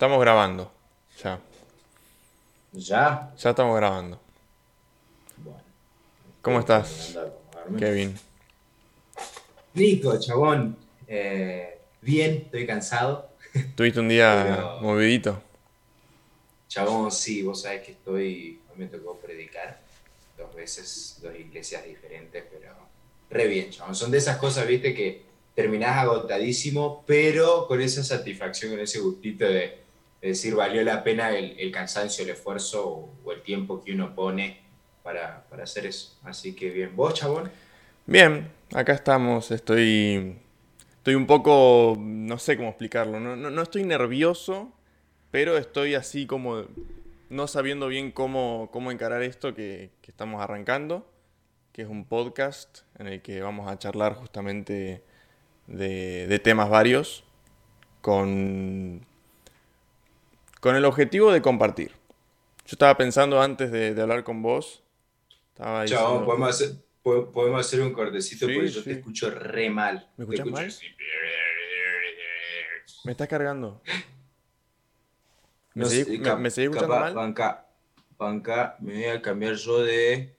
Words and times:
Estamos 0.00 0.18
grabando. 0.18 0.72
Ya. 1.22 1.38
¿Ya? 2.72 3.34
Ya 3.36 3.50
estamos 3.50 3.76
grabando. 3.76 4.18
Bueno. 5.36 5.60
¿Cómo 6.40 6.60
estás. 6.60 7.18
Kevin? 7.78 8.18
Nico, 9.74 10.18
chabón. 10.18 10.74
Eh, 11.06 11.80
bien, 12.00 12.44
estoy 12.46 12.66
cansado. 12.66 13.28
¿Tuviste 13.74 14.00
un 14.00 14.08
día 14.08 14.42
Pero- 14.48 14.80
movidito? 14.80 15.42
Chabón, 16.66 17.12
sí, 17.12 17.42
vos 17.42 17.60
sabés 17.60 17.82
que 17.82 17.92
estoy. 17.92 18.58
Hoy 18.70 18.78
me 18.78 18.86
tocó 18.86 19.18
predicar 19.18 19.82
dos 20.38 20.54
veces, 20.54 21.18
dos 21.20 21.34
iglesias 21.38 21.84
diferentes, 21.84 22.42
pero 22.50 22.72
re 23.28 23.46
bien, 23.48 23.68
chabón. 23.68 23.94
Son 23.94 24.10
de 24.10 24.16
esas 24.16 24.38
cosas, 24.38 24.66
viste, 24.66 24.94
que 24.94 25.24
terminás 25.54 25.98
agotadísimo, 25.98 27.04
pero 27.06 27.66
con 27.68 27.82
esa 27.82 28.02
satisfacción, 28.02 28.70
con 28.70 28.80
ese 28.80 28.98
gustito 29.00 29.44
de, 29.44 29.89
de 30.20 30.28
decir 30.28 30.54
valió 30.54 30.82
la 30.82 31.02
pena 31.02 31.30
el, 31.36 31.58
el 31.58 31.70
cansancio, 31.72 32.24
el 32.24 32.30
esfuerzo 32.30 32.86
o, 32.88 33.14
o 33.24 33.32
el 33.32 33.42
tiempo 33.42 33.82
que 33.82 33.92
uno 33.92 34.14
pone 34.14 34.60
para, 35.02 35.44
para 35.48 35.64
hacer 35.64 35.86
eso. 35.86 36.18
Así 36.24 36.54
que 36.54 36.70
bien. 36.70 36.94
¿Vos, 36.94 37.14
chabón? 37.14 37.50
Bien, 38.06 38.50
acá 38.74 38.92
estamos. 38.92 39.50
Estoy. 39.50 40.36
Estoy 40.98 41.14
un 41.14 41.26
poco. 41.26 41.96
No 41.98 42.38
sé 42.38 42.56
cómo 42.56 42.68
explicarlo. 42.68 43.18
No, 43.20 43.34
no- 43.36 43.50
no 43.50 43.62
estoy 43.62 43.84
nervioso, 43.84 44.70
pero 45.30 45.56
estoy 45.56 45.94
así 45.94 46.26
como. 46.26 46.64
No 47.30 47.46
sabiendo 47.46 47.86
bien 47.86 48.10
cómo, 48.10 48.68
cómo 48.72 48.90
encarar 48.90 49.22
esto 49.22 49.54
que, 49.54 49.90
que 50.02 50.10
estamos 50.10 50.42
arrancando, 50.42 51.08
que 51.72 51.82
es 51.82 51.88
un 51.88 52.04
podcast 52.04 52.80
en 52.98 53.06
el 53.06 53.22
que 53.22 53.40
vamos 53.40 53.70
a 53.70 53.78
charlar 53.78 54.14
justamente 54.16 55.02
de, 55.68 56.26
de 56.26 56.38
temas 56.40 56.68
varios, 56.68 57.22
con, 58.00 59.06
con 60.60 60.76
el 60.76 60.84
objetivo 60.84 61.32
de 61.32 61.42
compartir. 61.42 61.90
Yo 61.90 62.74
estaba 62.74 62.96
pensando 62.96 63.40
antes 63.42 63.72
de, 63.72 63.94
de 63.94 64.02
hablar 64.02 64.22
con 64.24 64.42
vos, 64.42 64.82
estaba 65.48 65.82
diciendo- 65.82 66.24
podemos 66.24 66.48
hacer, 66.50 66.76
po- 67.02 67.30
podemos 67.32 67.66
hacer 67.66 67.80
un 67.80 67.92
cortecito 67.92 68.46
Sí, 68.46 68.54
porque 68.54 68.68
yo 68.68 68.80
sí. 68.82 68.90
te 68.90 68.92
escucho 68.98 69.30
re 69.30 69.70
mal. 69.70 70.08
¿Me 70.16 70.24
escuchas 70.24 70.46
escucho 70.46 70.62
mal? 70.62 70.72
Me 73.04 73.12
estás 73.12 73.28
cargando. 73.28 73.80
¿Me 75.74 75.84
No 75.84 75.88
seguís, 75.90 76.20
me- 76.20 76.36
me 76.36 76.50
seguís 76.50 76.70
escuchando 76.70 76.94
capaz, 76.94 77.00
mal? 77.00 77.14
Banca, 77.14 77.66
banca, 78.18 78.76
me 78.80 78.92
voy 78.94 79.04
a 79.04 79.22
cambiar 79.22 79.54
yo 79.54 79.82
de 79.82 80.36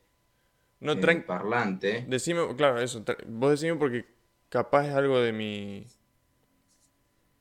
No, 0.79 0.91
eh, 0.93 1.15
parlante. 1.25 2.05
Decime, 2.07 2.55
claro, 2.55 2.79
eso. 2.79 3.03
Vos 3.27 3.51
decime 3.51 3.75
porque 3.77 4.05
capaz 4.49 4.87
es 4.87 4.93
algo 4.93 5.19
de 5.19 5.31
mi. 5.33 5.87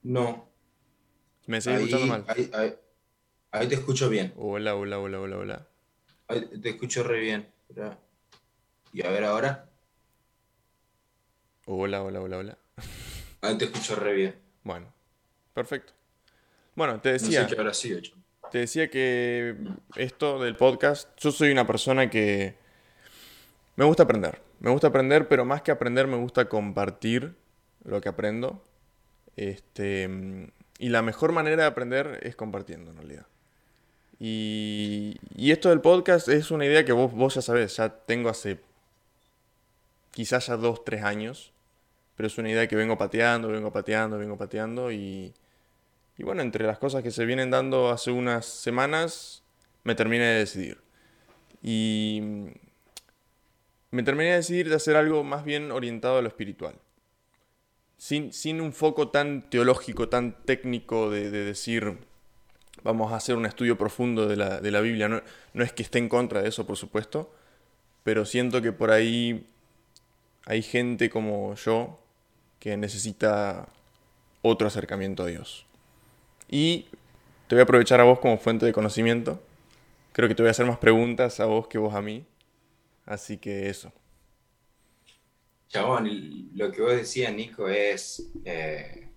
No, 0.03 0.50
Me 1.51 1.57
ahí, 1.57 1.63
escuchando 1.75 2.07
mal. 2.07 2.25
ahí, 2.29 2.49
ahí, 2.55 2.75
ahí 3.51 3.67
te 3.67 3.75
escucho 3.75 4.09
bien. 4.09 4.33
Hola, 4.37 4.77
hola, 4.77 5.01
hola, 5.01 5.19
hola, 5.21 5.37
hola. 5.37 5.67
Ahí 6.29 6.49
te 6.63 6.69
escucho 6.71 7.03
re 7.03 7.19
bien. 7.19 7.49
Y 8.93 9.05
a 9.05 9.11
ver 9.11 9.25
ahora. 9.25 9.69
Hola, 11.67 12.05
hola, 12.05 12.21
hola, 12.21 12.37
hola. 12.39 12.59
Ahí 13.41 13.59
te 13.59 13.65
escucho 13.65 13.97
re 13.97 14.15
bien. 14.15 14.37
Bueno, 14.63 14.95
perfecto. 15.53 15.93
Bueno, 16.77 17.01
te 17.01 17.09
No 17.09 17.13
decía, 17.15 17.49
sé 17.49 17.55
qué 17.57 17.61
habrá 17.61 17.75
sido, 17.75 18.01
chabón. 18.01 18.25
te 18.53 18.59
decía 18.59 18.89
que 18.89 19.57
esto 19.97 20.41
del 20.41 20.55
podcast, 20.55 21.09
yo 21.19 21.33
soy 21.33 21.51
una 21.51 21.67
persona 21.67 22.09
que 22.09 22.55
me 23.75 23.85
gusta 23.85 24.05
aprender. 24.05 24.41
Me 24.61 24.71
gusta 24.71 24.87
aprender, 24.87 25.27
pero 25.27 25.45
más 25.45 25.63
que 25.63 25.73
aprender, 25.73 26.07
me 26.07 26.17
gusta 26.17 26.49
compartir 26.49 27.35
lo 27.83 28.01
que 28.01 28.09
aprendo. 28.09 28.65
Este, 29.35 30.09
y 30.81 30.89
la 30.89 31.03
mejor 31.03 31.33
manera 31.33 31.63
de 31.63 31.69
aprender 31.69 32.21
es 32.23 32.35
compartiendo, 32.35 32.91
en 32.91 32.97
realidad. 32.97 33.27
Y, 34.19 35.19
esto 35.37 35.69
del 35.69 35.83
podcast 35.83 36.29
es 36.29 36.51
una 36.51 36.65
idea 36.65 36.87
que 36.87 36.93
vos, 36.93 37.13
vos 37.13 37.35
ya 37.35 37.43
sabés, 37.43 37.77
ya 37.77 37.91
tengo 37.91 38.31
hace 38.31 38.59
quizás 40.11 40.47
ya 40.47 40.57
dos, 40.57 40.83
tres 40.83 41.03
años, 41.05 41.53
pero 42.17 42.27
es 42.27 42.39
una 42.39 42.51
idea 42.51 42.67
que 42.67 42.77
vengo 42.77 42.97
pateando, 42.97 43.49
vengo 43.49 43.71
pateando, 43.71 44.19
vengo 44.19 44.39
pateando 44.39 44.91
y, 44.91 45.35
y 46.17 46.23
bueno, 46.23 46.41
entre 46.41 46.67
las 46.67 46.79
cosas 46.79 47.03
que 47.03 47.11
se 47.11 47.27
vienen 47.27 47.51
dando 47.51 47.91
hace 47.91 48.11
unas 48.11 48.47
semanas, 48.47 49.43
me 49.85 49.95
terminé 49.95 50.25
de 50.25 50.39
decidir. 50.39 50.79
Y 51.63 52.23
me 53.91 54.03
terminé 54.03 54.31
de 54.31 54.37
decidir 54.37 54.71
de 54.71 54.77
hacer 54.77 54.97
algo 54.97 55.25
más 55.25 55.45
bien 55.45 55.73
orientado 55.73 56.17
a 56.19 56.23
lo 56.23 56.29
espiritual. 56.29 56.75
Sin, 58.01 58.33
sin 58.33 58.63
un 58.63 58.73
foco 58.73 59.09
tan 59.09 59.51
teológico, 59.51 60.09
tan 60.09 60.33
técnico 60.47 61.11
de, 61.11 61.31
de 61.31 61.45
decir, 61.45 61.99
vamos 62.83 63.13
a 63.13 63.17
hacer 63.17 63.37
un 63.37 63.45
estudio 63.45 63.77
profundo 63.77 64.27
de 64.27 64.37
la, 64.37 64.59
de 64.59 64.71
la 64.71 64.81
Biblia. 64.81 65.07
No, 65.07 65.21
no 65.53 65.63
es 65.63 65.75
que 65.75 65.83
esté 65.83 65.99
en 65.99 66.09
contra 66.09 66.41
de 66.41 66.49
eso, 66.49 66.67
por 66.67 66.79
supuesto, 66.79 67.31
pero 68.03 68.25
siento 68.25 68.63
que 68.63 68.73
por 68.73 68.91
ahí 68.91 69.47
hay 70.47 70.63
gente 70.63 71.11
como 71.11 71.55
yo 71.57 72.01
que 72.59 72.79
necesita 72.79 73.69
otro 74.41 74.67
acercamiento 74.67 75.25
a 75.25 75.27
Dios. 75.27 75.67
Y 76.49 76.87
te 77.49 77.55
voy 77.55 77.61
a 77.61 77.65
aprovechar 77.65 78.01
a 78.01 78.05
vos 78.05 78.19
como 78.19 78.39
fuente 78.39 78.65
de 78.65 78.73
conocimiento. 78.73 79.43
Creo 80.13 80.27
que 80.27 80.35
te 80.35 80.43
voy 80.43 80.49
a 80.49 80.53
hacer 80.53 80.65
más 80.65 80.79
preguntas 80.79 81.39
a 81.39 81.45
vos 81.45 81.69
que 81.69 81.77
vos 81.77 81.95
a 81.95 82.01
mí. 82.01 82.25
Así 83.05 83.37
que 83.37 83.69
eso. 83.69 83.93
Chabón, 85.71 86.51
lo 86.55 86.73
que 86.73 86.83
vos 86.83 86.91
decías, 86.97 87.33
Nico, 87.33 87.69
es 87.69 88.29
eh, 88.45 89.09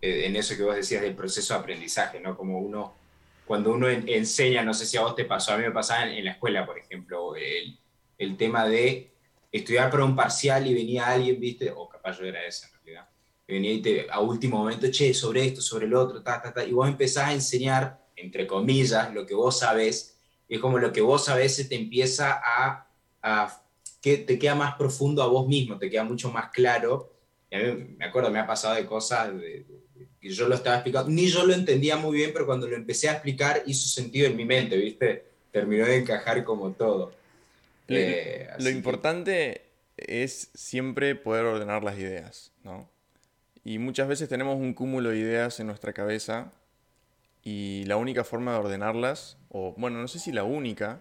eh, 0.00 0.26
en 0.26 0.34
eso 0.34 0.56
que 0.56 0.64
vos 0.64 0.74
decías 0.74 1.00
del 1.00 1.14
proceso 1.14 1.54
de 1.54 1.60
aprendizaje, 1.60 2.18
¿no? 2.18 2.36
Como 2.36 2.58
uno, 2.58 2.92
cuando 3.46 3.70
uno 3.72 3.88
en- 3.88 4.08
enseña, 4.08 4.64
no 4.64 4.74
sé 4.74 4.84
si 4.84 4.96
a 4.96 5.02
vos 5.02 5.14
te 5.14 5.24
pasó, 5.24 5.52
a 5.52 5.56
mí 5.58 5.62
me 5.62 5.70
pasaba 5.70 6.08
en, 6.08 6.18
en 6.18 6.24
la 6.24 6.32
escuela, 6.32 6.66
por 6.66 6.76
ejemplo, 6.76 7.36
el, 7.36 7.78
el 8.18 8.36
tema 8.36 8.66
de 8.66 9.12
estudiar 9.52 9.92
para 9.92 10.04
un 10.04 10.16
parcial 10.16 10.66
y 10.66 10.74
venía 10.74 11.06
alguien, 11.06 11.38
viste, 11.38 11.70
o 11.70 11.88
capaz 11.88 12.18
yo 12.18 12.24
era 12.26 12.44
ese 12.44 12.66
en 12.66 12.72
realidad, 12.72 13.08
que 13.46 13.52
venía 13.52 13.72
y 13.72 13.80
te, 13.80 14.06
a 14.10 14.18
último 14.18 14.58
momento, 14.58 14.90
che, 14.90 15.14
sobre 15.14 15.44
esto, 15.46 15.60
sobre 15.60 15.86
el 15.86 15.94
otro, 15.94 16.20
ta, 16.20 16.42
ta, 16.42 16.52
ta, 16.52 16.64
y 16.64 16.72
vos 16.72 16.88
empezás 16.88 17.28
a 17.28 17.32
enseñar, 17.32 18.04
entre 18.16 18.44
comillas, 18.44 19.14
lo 19.14 19.24
que 19.24 19.34
vos 19.34 19.60
sabés, 19.60 20.18
y 20.48 20.56
es 20.56 20.60
como 20.60 20.78
lo 20.78 20.92
que 20.92 21.00
vos 21.00 21.26
sabés 21.26 21.54
se 21.54 21.66
te 21.66 21.76
empieza 21.76 22.40
a, 22.44 22.88
a 23.22 23.62
que 24.00 24.18
te 24.18 24.38
queda 24.38 24.54
más 24.54 24.74
profundo 24.76 25.22
a 25.22 25.26
vos 25.26 25.46
mismo, 25.48 25.78
te 25.78 25.90
queda 25.90 26.04
mucho 26.04 26.30
más 26.30 26.50
claro. 26.50 27.12
Y 27.50 27.56
a 27.56 27.58
mí 27.60 27.94
me 27.98 28.04
acuerdo, 28.04 28.30
me 28.30 28.38
ha 28.38 28.46
pasado 28.46 28.74
de 28.74 28.86
cosas 28.86 29.34
de- 29.38 29.64
que 30.20 30.30
yo 30.30 30.48
lo 30.48 30.54
estaba 30.56 30.76
explicando, 30.76 31.10
ni 31.10 31.26
yo 31.28 31.46
lo 31.46 31.54
entendía 31.54 31.96
muy 31.96 32.16
bien, 32.16 32.30
pero 32.32 32.44
cuando 32.46 32.66
lo 32.68 32.74
empecé 32.76 33.08
a 33.08 33.12
explicar 33.12 33.62
hizo 33.66 33.88
sentido 33.88 34.26
en 34.26 34.36
mi 34.36 34.44
mente, 34.44 34.76
¿viste? 34.76 35.24
Terminó 35.52 35.86
de 35.86 35.96
encajar 35.96 36.44
como 36.44 36.72
todo. 36.72 37.12
Lo, 37.86 37.96
Eh, 37.96 38.46
lo 38.48 38.54
así 38.54 38.64
que- 38.64 38.70
importante 38.70 39.62
es 39.96 40.50
siempre 40.54 41.14
poder 41.14 41.44
ordenar 41.44 41.82
las 41.84 41.98
ideas, 41.98 42.52
¿no? 42.64 42.88
Y 43.64 43.78
muchas 43.78 44.08
veces 44.08 44.28
tenemos 44.28 44.56
un 44.56 44.74
cúmulo 44.74 45.10
de 45.10 45.18
ideas 45.18 45.58
en 45.60 45.66
nuestra 45.68 45.92
cabeza 45.92 46.52
y 47.42 47.84
la 47.86 47.96
única 47.96 48.24
forma 48.24 48.52
de 48.52 48.58
ordenarlas, 48.58 49.36
o 49.48 49.74
bueno, 49.76 50.00
no 50.00 50.08
sé 50.08 50.18
si 50.18 50.32
la 50.32 50.44
única, 50.44 51.00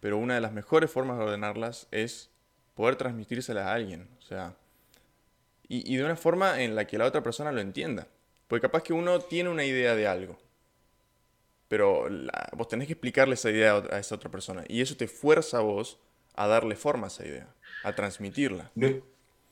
pero 0.00 0.18
una 0.18 0.34
de 0.34 0.40
las 0.40 0.52
mejores 0.52 0.90
formas 0.90 1.18
de 1.18 1.24
ordenarlas 1.24 1.86
es 1.90 2.30
poder 2.74 2.96
transmitírselas 2.96 3.66
a 3.66 3.72
alguien, 3.72 4.08
o 4.18 4.22
sea, 4.22 4.54
y, 5.68 5.96
de 5.96 6.04
una 6.04 6.16
forma 6.16 6.62
en 6.62 6.74
la 6.74 6.86
que 6.86 6.98
la 6.98 7.06
otra 7.06 7.22
persona 7.22 7.50
lo 7.50 7.60
entienda. 7.60 8.06
Porque 8.48 8.62
capaz 8.62 8.82
que 8.82 8.92
uno 8.92 9.20
tiene 9.20 9.48
una 9.48 9.64
idea 9.64 9.94
de 9.94 10.06
algo, 10.06 10.38
pero 11.68 12.06
vos 12.52 12.68
tenés 12.68 12.86
que 12.86 12.92
explicarle 12.92 13.34
esa 13.34 13.50
idea 13.50 13.76
a 13.90 13.98
esa 13.98 14.14
otra 14.14 14.30
persona. 14.30 14.64
Y 14.68 14.80
eso 14.80 14.96
te 14.96 15.08
fuerza 15.08 15.58
a 15.58 15.60
vos 15.62 15.98
a 16.34 16.46
darle 16.46 16.76
forma 16.76 17.06
a 17.06 17.08
esa 17.08 17.26
idea, 17.26 17.48
a 17.82 17.94
transmitirla. 17.94 18.70
Nu- 18.74 19.02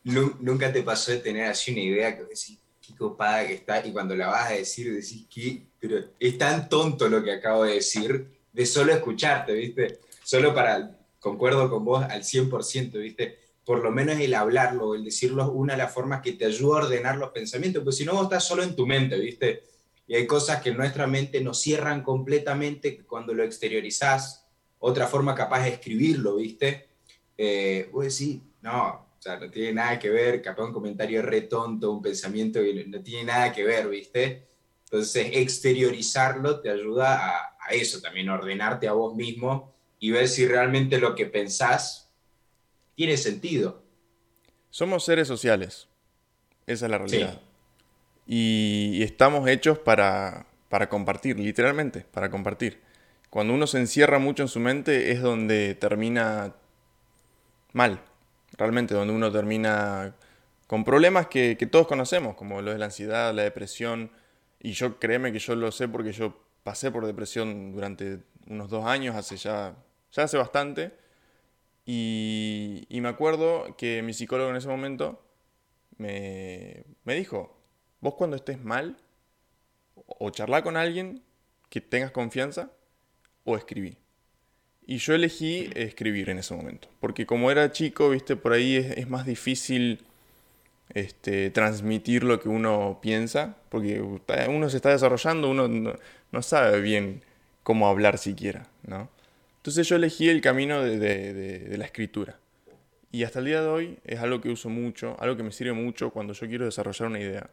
nu- 0.04 0.37
Nunca 0.41 0.72
te 0.72 0.83
pasó 0.83 1.12
de 1.12 1.19
tener 1.19 1.47
así 1.49 1.72
una 1.72 1.81
idea 1.81 2.16
que 2.16 2.25
decís, 2.25 2.59
qué 2.87 2.94
copada 2.94 3.47
que 3.47 3.54
está, 3.54 3.84
y 3.84 3.93
cuando 3.93 4.15
la 4.15 4.27
vas 4.27 4.50
a 4.50 4.54
decir 4.54 4.93
decís, 4.93 5.25
¿qué? 5.33 5.62
Pero 5.81 6.04
es 6.21 6.39
tan 6.39 6.68
tonto 6.68 7.09
lo 7.09 7.22
que 7.25 7.33
acabo 7.33 7.65
de 7.65 7.75
decir, 7.75 8.27
de 8.53 8.66
solo 8.66 8.92
escucharte, 8.92 9.53
¿viste? 9.54 9.98
Solo 10.22 10.54
para, 10.54 10.97
concuerdo 11.22 11.71
con 11.71 11.84
vos 11.84 12.04
al 12.04 12.24
100%, 12.24 12.98
¿viste? 12.98 13.39
Por 13.65 13.78
lo 13.78 13.92
menos 13.92 14.19
el 14.19 14.34
hablarlo, 14.34 14.97
el 14.97 15.04
decirlo, 15.04 15.45
es 15.45 15.51
una 15.53 15.74
de 15.74 15.78
las 15.78 15.95
formas 15.95 16.21
que 16.21 16.33
te 16.33 16.45
ayuda 16.45 16.80
a 16.80 16.84
ordenar 16.84 17.16
los 17.16 17.30
pensamientos, 17.30 17.84
pues 17.84 17.97
si 17.97 18.04
no 18.04 18.15
vos 18.15 18.24
estás 18.24 18.45
solo 18.45 18.65
en 18.65 18.74
tu 18.74 18.89
mente, 18.89 19.16
¿viste? 19.16 19.63
Y 20.09 20.16
hay 20.16 20.27
cosas 20.27 20.60
que 20.60 20.71
en 20.71 20.78
nuestra 20.78 21.07
mente 21.07 21.41
nos 21.41 21.60
cierran 21.60 22.03
completamente, 22.03 23.04
cuando 23.04 23.34
lo 23.34 23.45
exteriorizás, 23.45 24.48
otra 24.80 25.07
forma 25.07 25.33
capaz 25.33 25.63
de 25.63 25.71
escribirlo, 25.71 26.36
¿viste? 26.36 26.89
Eh, 27.39 27.89
vos 27.92 28.03
decís, 28.04 28.41
no, 28.60 28.89
o 29.16 29.22
sea, 29.22 29.39
no 29.39 29.48
tiene 29.48 29.75
nada 29.75 30.01
que 30.01 30.10
ver, 30.10 30.42
capaz 30.42 30.65
un 30.65 30.72
comentario 30.72 31.22
re 31.22 31.42
tonto, 31.42 31.92
un 31.92 32.03
pensamiento 32.03 32.60
que 32.60 32.84
no 32.89 33.01
tiene 33.01 33.27
nada 33.27 33.53
que 33.53 33.63
ver, 33.63 33.89
¿viste? 33.89 34.48
Entonces, 34.86 35.28
exteriorizarlo 35.34 36.60
te 36.60 36.68
ayuda 36.68 37.28
a, 37.28 37.57
a 37.60 37.75
eso 37.75 38.01
también, 38.01 38.28
a 38.28 38.34
ordenarte 38.34 38.89
a 38.89 38.92
vos 38.92 39.15
mismo 39.15 39.72
y 40.03 40.10
ver 40.10 40.27
si 40.27 40.49
realmente 40.49 40.99
lo 40.99 41.15
que 41.15 41.27
pensás 41.27 42.10
tiene 42.97 43.16
sentido. 43.16 43.84
Somos 44.69 45.04
seres 45.04 45.28
sociales. 45.28 45.87
Esa 46.66 46.87
es 46.87 46.91
la 46.91 46.99
realidad. 46.99 47.41
Y, 48.27 48.91
y 48.95 49.03
estamos 49.04 49.49
hechos 49.49 49.78
para, 49.78 50.47
para 50.69 50.89
compartir, 50.89 51.39
literalmente, 51.39 52.01
para 52.10 52.31
compartir. 52.31 52.81
Cuando 53.31 53.54
uno 53.54 53.69
se 53.69 53.78
encierra 53.78 54.19
mucho 54.19 54.43
en 54.43 54.49
su 54.49 54.59
mente 54.59 55.13
es 55.13 55.22
donde 55.22 55.77
termina 55.77 56.53
mal, 57.72 58.01
realmente, 58.59 58.95
donde 58.95 59.15
uno 59.15 59.31
termina 59.31 60.16
con 60.66 60.83
problemas 60.83 61.28
que, 61.28 61.54
todos 61.71 61.87
conocemos, 61.87 62.34
como 62.34 62.60
lo 62.60 62.72
de 62.72 62.78
la 62.78 62.87
ansiedad, 62.87 63.33
la 63.33 63.43
depresión, 63.43 64.10
y 64.59 64.72
yo 64.72 64.99
créeme 64.99 65.33
que 65.33 65.39
yo 65.39 65.54
lo 65.54 65.71
sé 65.71 65.87
porque 65.87 66.10
yo 66.10 66.43
pasé 66.65 66.91
por 66.91 67.07
depresión 67.07 67.72
durante 67.72 68.19
unos 68.49 68.69
dos 68.69 68.84
años, 68.84 69.15
hace 69.15 69.37
ya, 69.37 69.77
ya 70.12 70.24
hace 70.24 70.36
bastante, 70.36 70.92
y, 71.84 72.86
me 72.91 73.09
acuerdo 73.09 73.76
que 73.76 74.03
mi 74.03 74.12
psicólogo 74.12 74.50
en 74.50 74.56
ese 74.56 74.68
momento 74.68 75.20
me, 75.98 76.84
me 77.04 77.14
dijo, 77.14 77.59
vos 78.00 78.14
cuando 78.14 78.36
estés 78.36 78.62
mal, 78.62 78.97
o 79.94 80.30
charlar 80.30 80.62
con 80.62 80.76
alguien 80.76 81.22
que 81.68 81.80
tengas 81.80 82.12
confianza, 82.12 82.70
o 83.44 83.56
escribí. 83.56 83.97
Y 84.86 84.98
yo 84.98 85.14
elegí 85.14 85.70
escribir 85.74 86.28
en 86.30 86.38
ese 86.38 86.54
momento, 86.54 86.88
porque 87.00 87.24
como 87.24 87.50
era 87.50 87.70
chico, 87.70 88.10
viste, 88.10 88.36
por 88.36 88.53
ahí 88.53 88.76
es, 88.76 89.08
más 89.08 89.24
difícil 89.24 90.04
este, 90.91 91.50
transmitir 91.50 92.24
lo 92.24 92.41
que 92.41 92.48
uno 92.48 92.98
piensa, 93.00 93.56
porque 93.68 94.00
uno 94.00 94.68
se 94.68 94.76
está 94.76 94.91
desarrollando, 94.91 95.48
uno 95.48 95.68
no, 95.68 96.42
sabe 96.42 96.80
bien 96.80 97.22
cómo 97.62 97.88
hablar 97.88 98.18
siquiera, 98.18 98.66
¿no? 98.82 99.08
Entonces 99.62 99.86
yo 99.86 99.94
elegí 99.94 100.28
el 100.28 100.41
camino 100.41 100.82
de, 100.82 101.72
la 101.78 101.84
escritura. 101.84 102.36
Y 103.12 103.22
hasta 103.22 103.38
el 103.38 103.44
día 103.44 103.60
de 103.60 103.68
hoy 103.68 103.98
es 104.04 104.18
algo 104.18 104.41
que 104.41 104.48
uso 104.48 104.68
mucho, 104.68 105.16
algo 105.20 105.36
que 105.36 105.44
me 105.44 105.53
sirve 105.53 105.72
mucho 105.72 106.10
cuando 106.10 106.32
yo 106.32 106.48
quiero 106.48 106.64
desarrollar 106.64 107.09
una 107.09 107.20
idea. 107.20 107.48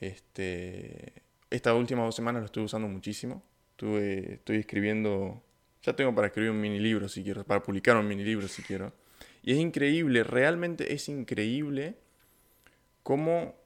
Este, 0.00 1.12
estas 1.50 1.74
últimas 1.74 2.06
dos 2.06 2.16
semanas 2.16 2.40
lo 2.40 2.46
estoy 2.46 2.64
usando 2.64 2.88
muchísimo. 2.88 3.42
Estoy 3.76 4.56
escribiendo, 4.56 5.42
ya 5.82 5.94
tengo 5.94 6.14
para 6.14 6.28
escribir 6.28 6.52
un 6.52 6.60
mini 6.62 6.80
libro 6.80 7.06
si 7.06 7.22
quiero, 7.22 7.44
para 7.44 7.62
publicar 7.62 7.98
un 7.98 8.08
mini 8.08 8.24
libro 8.24 8.48
si 8.48 8.62
quiero. 8.62 8.94
Y 9.42 9.52
es 9.52 9.58
increíble, 9.58 10.24
realmente 10.24 10.94
es 10.94 11.06
increíble 11.10 11.96
cómo 13.02 13.56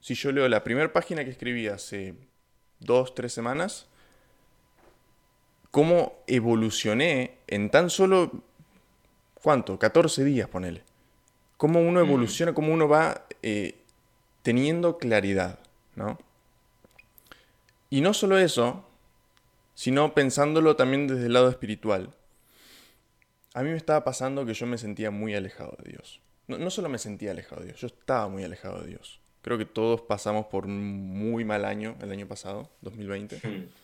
si 0.00 0.14
yo 0.14 0.32
leo 0.32 0.48
la 0.48 0.64
primera 0.64 0.92
página 0.92 1.24
que 1.24 1.30
escribí 1.30 1.68
hace 1.68 2.14
dos, 2.80 3.14
tres 3.14 3.32
semanas, 3.32 3.86
cómo 5.74 6.22
evolucioné 6.28 7.38
en 7.48 7.68
tan 7.68 7.90
solo, 7.90 8.30
¿cuánto? 9.42 9.76
14 9.76 10.22
días, 10.22 10.48
ponele. 10.48 10.84
Cómo 11.56 11.80
uno 11.80 11.98
evoluciona, 11.98 12.54
cómo 12.54 12.72
uno 12.72 12.86
va 12.86 13.26
eh, 13.42 13.74
teniendo 14.42 14.98
claridad, 14.98 15.58
¿no? 15.96 16.16
Y 17.90 18.02
no 18.02 18.14
solo 18.14 18.38
eso, 18.38 18.88
sino 19.74 20.14
pensándolo 20.14 20.76
también 20.76 21.08
desde 21.08 21.26
el 21.26 21.32
lado 21.32 21.50
espiritual. 21.50 22.14
A 23.52 23.64
mí 23.64 23.70
me 23.70 23.76
estaba 23.76 24.04
pasando 24.04 24.46
que 24.46 24.54
yo 24.54 24.66
me 24.66 24.78
sentía 24.78 25.10
muy 25.10 25.34
alejado 25.34 25.76
de 25.82 25.90
Dios. 25.90 26.20
No, 26.46 26.70
solo 26.70 26.88
me 26.88 26.98
sentía 26.98 27.32
alejado 27.32 27.62
de 27.62 27.70
Dios, 27.70 27.80
yo 27.80 27.88
estaba 27.88 28.28
muy 28.28 28.44
alejado 28.44 28.80
de 28.80 28.90
Dios. 28.90 29.18
Creo 29.42 29.58
que 29.58 29.66
todos 29.66 30.02
pasamos 30.02 30.46
por 30.46 30.66
un 30.66 31.18
muy 31.18 31.44
mal 31.44 31.64
año 31.64 31.96
el 32.00 32.12
año 32.12 32.28
pasado, 32.28 32.70
2020. 32.82 33.40
Hmm. 33.42 33.83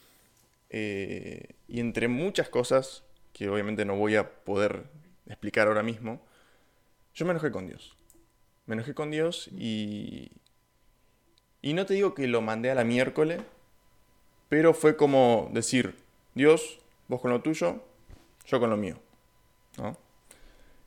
Eh, 0.71 1.57
y 1.69 1.81
entre 1.81 2.09
muchas 2.09 2.49
cosas, 2.49 3.05
que 3.33 3.49
obviamente 3.49 3.85
no 3.85 3.97
voy 3.97 4.17
a 4.17 4.31
poder 4.45 4.85
explicar 5.27 5.69
ahora 5.69 5.83
mismo, 5.83 6.25
yo 7.15 7.27
me 7.27 7.33
enojé 7.33 7.51
con 7.51 7.67
Dios. 7.67 7.97
Me 8.67 8.75
enojé 8.75 8.95
con 8.95 9.11
Dios 9.11 9.49
y... 9.53 10.33
Y 11.63 11.75
no 11.75 11.85
te 11.85 11.93
digo 11.93 12.15
que 12.15 12.27
lo 12.27 12.41
mandé 12.41 12.71
a 12.71 12.75
la 12.75 12.85
miércoles, 12.85 13.43
pero 14.49 14.73
fue 14.73 14.97
como 14.97 15.51
decir, 15.53 15.95
Dios, 16.35 16.79
vos 17.07 17.21
con 17.21 17.31
lo 17.31 17.43
tuyo, 17.43 17.85
yo 18.47 18.61
con 18.61 18.71
lo 18.71 18.79
mío. 18.79 18.97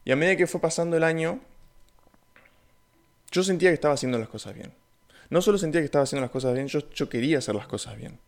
Y 0.04 0.12
a 0.12 0.16
medida 0.16 0.36
que 0.36 0.48
fue 0.48 0.60
pasando 0.60 0.98
el 0.98 1.04
año, 1.04 1.40
yo 3.32 3.44
sentía 3.44 3.70
que 3.70 3.76
estaba 3.76 3.94
haciendo 3.94 4.18
las 4.18 4.30
cosas 4.30 4.56
bien. 4.56 4.74
No 5.30 5.42
solo 5.42 5.58
sentía 5.58 5.82
que 5.82 5.86
estaba 5.86 6.04
haciendo 6.04 6.22
las 6.22 6.32
cosas 6.32 6.54
bien, 6.54 6.68
yo, 6.68 6.90
yo 6.92 7.08
quería 7.08 7.38
hacer 7.38 7.56
las 7.56 7.68
cosas 7.68 7.96
bien. 7.98 8.20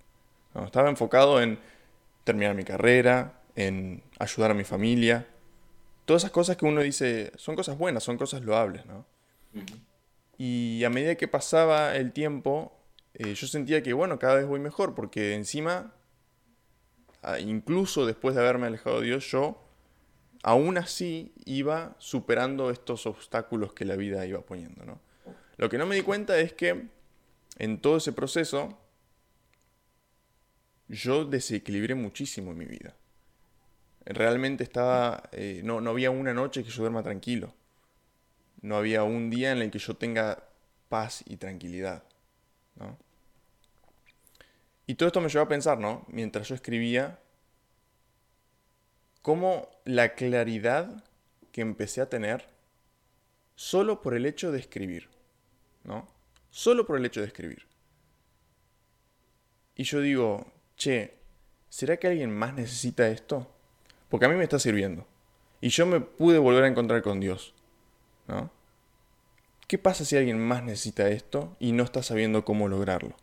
Estaba 0.63 0.89
enfocado 0.89 1.41
en 1.41 1.59
terminar 2.23 2.55
mi 2.55 2.63
carrera, 2.63 3.41
en 3.55 4.03
ayudar 4.19 4.51
a 4.51 4.53
mi 4.53 4.63
familia. 4.63 5.27
Todas 6.05 6.23
esas 6.23 6.31
cosas 6.31 6.57
que 6.57 6.65
uno 6.65 6.81
dice 6.81 7.31
son 7.35 7.55
cosas 7.55 7.77
buenas, 7.77 8.03
son 8.03 8.17
cosas 8.17 8.41
loables. 8.41 8.85
¿no? 8.85 9.05
Y 10.37 10.83
a 10.83 10.89
medida 10.89 11.15
que 11.15 11.27
pasaba 11.27 11.95
el 11.95 12.11
tiempo, 12.11 12.73
eh, 13.13 13.33
yo 13.33 13.47
sentía 13.47 13.81
que, 13.83 13.93
bueno, 13.93 14.19
cada 14.19 14.35
vez 14.35 14.45
voy 14.45 14.59
mejor, 14.59 14.95
porque 14.95 15.33
encima, 15.33 15.93
incluso 17.39 18.05
después 18.05 18.35
de 18.35 18.41
haberme 18.41 18.67
alejado 18.67 18.99
de 19.01 19.07
Dios, 19.07 19.29
yo 19.31 19.61
aún 20.43 20.77
así 20.77 21.33
iba 21.45 21.95
superando 21.97 22.69
estos 22.69 23.07
obstáculos 23.07 23.73
que 23.73 23.83
la 23.83 23.95
vida 23.95 24.25
iba 24.25 24.41
poniendo, 24.41 24.85
¿no? 24.85 24.99
Lo 25.57 25.69
que 25.69 25.77
no 25.77 25.85
me 25.85 25.95
di 25.95 26.01
cuenta 26.01 26.37
es 26.37 26.53
que 26.53 26.87
en 27.57 27.79
todo 27.79 27.97
ese 27.97 28.11
proceso 28.11 28.77
yo 30.87 31.25
desequilibré 31.25 31.95
muchísimo 31.95 32.51
en 32.51 32.57
mi 32.57 32.65
vida. 32.65 32.95
Realmente 34.05 34.63
estaba, 34.63 35.29
eh, 35.31 35.61
no, 35.63 35.81
no 35.81 35.91
había 35.91 36.11
una 36.11 36.33
noche 36.33 36.63
que 36.63 36.69
yo 36.69 36.83
duerma 36.83 37.03
tranquilo. 37.03 37.53
No 38.61 38.77
había 38.77 39.03
un 39.03 39.29
día 39.29 39.51
en 39.51 39.59
el 39.59 39.71
que 39.71 39.79
yo 39.79 39.95
tenga 39.95 40.43
paz 40.89 41.23
y 41.25 41.37
tranquilidad. 41.37 42.03
¿no? 42.75 42.97
Y 44.87 44.95
todo 44.95 45.07
esto 45.07 45.21
me 45.21 45.29
llevó 45.29 45.45
a 45.45 45.49
pensar, 45.49 45.79
¿no? 45.79 46.05
Mientras 46.07 46.47
yo 46.47 46.55
escribía, 46.55 47.19
cómo 49.21 49.69
la 49.85 50.13
claridad 50.13 51.03
que 51.51 51.61
empecé 51.61 52.01
a 52.01 52.09
tener 52.09 52.47
solo 53.55 54.01
por 54.01 54.13
el 54.13 54.25
hecho 54.27 54.51
de 54.51 54.59
escribir, 54.59 55.09
¿no? 55.83 56.07
Solo 56.51 56.85
por 56.85 56.97
el 56.97 57.05
hecho 57.05 57.21
de 57.21 57.27
escribir. 57.27 57.65
Y 59.75 59.83
yo 59.83 59.99
digo, 60.01 60.53
che, 60.77 61.17
¿será 61.69 61.97
que 61.97 62.07
alguien 62.07 62.35
más 62.35 62.53
necesita 62.53 63.07
esto? 63.07 63.51
Porque 64.09 64.25
a 64.25 64.29
mí 64.29 64.35
me 64.35 64.43
está 64.43 64.59
sirviendo. 64.59 65.05
Y 65.61 65.69
yo 65.69 65.85
me 65.85 65.99
pude 65.99 66.37
volver 66.37 66.63
a 66.63 66.67
encontrar 66.67 67.01
con 67.01 67.19
Dios, 67.19 67.53
¿no? 68.27 68.51
¿Qué 69.67 69.77
pasa 69.79 70.05
si 70.05 70.15
alguien 70.15 70.39
más 70.39 70.63
necesita 70.63 71.09
esto 71.09 71.55
y 71.59 71.71
no 71.71 71.83
está 71.83 72.03
sabiendo 72.03 72.45
cómo 72.45 72.67
lograrlo? 72.67 73.15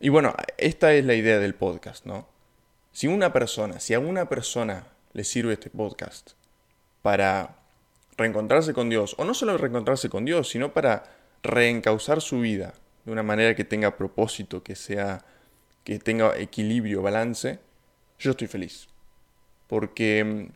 Y 0.00 0.08
bueno, 0.08 0.34
esta 0.56 0.94
es 0.94 1.04
la 1.04 1.14
idea 1.14 1.38
del 1.38 1.54
podcast, 1.54 2.06
¿no? 2.06 2.26
Si 2.92 3.08
una 3.08 3.32
persona, 3.32 3.80
si 3.80 3.92
a 3.92 3.98
una 3.98 4.28
persona 4.28 4.86
le 5.12 5.24
sirve 5.24 5.52
este 5.52 5.68
podcast 5.68 6.32
para 7.02 7.58
reencontrarse 8.16 8.72
con 8.72 8.88
Dios, 8.88 9.14
o 9.18 9.24
no 9.24 9.34
solo 9.34 9.58
reencontrarse 9.58 10.08
con 10.08 10.24
Dios, 10.24 10.48
sino 10.48 10.72
para 10.72 11.04
reencauzar 11.42 12.20
su 12.20 12.40
vida 12.40 12.74
de 13.04 13.12
una 13.12 13.22
manera 13.22 13.54
que 13.54 13.64
tenga 13.64 13.96
propósito, 13.96 14.62
que 14.62 14.76
sea 14.76 15.24
que 15.84 15.98
tenga 15.98 16.36
equilibrio, 16.38 17.02
balance, 17.02 17.60
yo 18.18 18.32
estoy 18.32 18.48
feliz. 18.48 18.88
Porque 19.68 20.48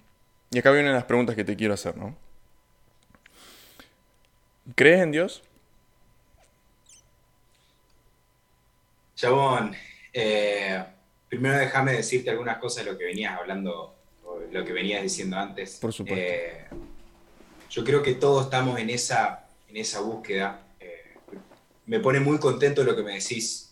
y 0.50 0.58
acá 0.58 0.70
vienen 0.70 0.92
las 0.92 1.04
preguntas 1.04 1.36
que 1.36 1.44
te 1.44 1.56
quiero 1.56 1.74
hacer, 1.74 1.96
¿no? 1.96 2.16
¿Crees 4.74 5.02
en 5.02 5.12
Dios? 5.12 5.42
Chabón, 9.14 9.74
eh, 10.12 10.82
primero 11.28 11.58
déjame 11.58 11.92
decirte 11.92 12.30
algunas 12.30 12.58
cosas 12.58 12.84
de 12.84 12.92
lo 12.92 12.98
que 12.98 13.04
venías 13.04 13.38
hablando, 13.38 13.94
o 14.24 14.40
lo 14.50 14.64
que 14.64 14.72
venías 14.72 15.02
diciendo 15.02 15.36
antes. 15.36 15.76
Por 15.76 15.92
supuesto. 15.92 16.22
Eh, 16.22 16.64
yo 17.70 17.84
creo 17.84 18.02
que 18.02 18.14
todos 18.14 18.44
estamos 18.44 18.78
en 18.78 18.90
esa, 18.90 19.46
en 19.68 19.76
esa 19.76 20.00
búsqueda. 20.00 20.62
Eh, 20.80 21.16
me 21.86 22.00
pone 22.00 22.20
muy 22.20 22.38
contento 22.38 22.84
lo 22.84 22.96
que 22.96 23.02
me 23.02 23.14
decís. 23.14 23.67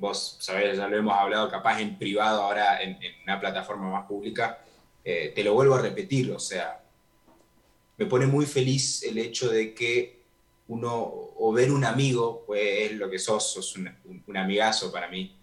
Vos 0.00 0.38
sabés, 0.40 0.76
ya 0.76 0.88
lo 0.88 0.96
hemos 0.96 1.16
hablado 1.16 1.48
capaz 1.48 1.80
en 1.80 1.96
privado, 1.96 2.42
ahora 2.42 2.82
en, 2.82 3.00
en 3.02 3.12
una 3.24 3.38
plataforma 3.38 3.90
más 3.90 4.06
pública. 4.06 4.58
te 5.04 5.44
lo 5.44 5.54
vuelvo 5.54 5.76
a 5.76 5.82
repetir, 5.82 6.32
o 6.32 6.38
sea, 6.40 6.80
me 8.00 8.06
pone 8.06 8.26
muy 8.26 8.46
feliz 8.46 9.02
el 9.02 9.18
hecho 9.18 9.50
de 9.50 9.74
que 9.74 10.20
uno, 10.68 11.12
o 11.36 11.52
ver 11.52 11.70
un 11.70 11.84
amigo, 11.84 12.44
pues 12.46 12.90
es 12.90 12.92
lo 12.92 13.10
que 13.10 13.18
sos, 13.18 13.52
sos 13.52 13.76
un, 13.76 14.36
amigazo 14.36 14.90
para 14.90 15.08
mí, 15.08 15.36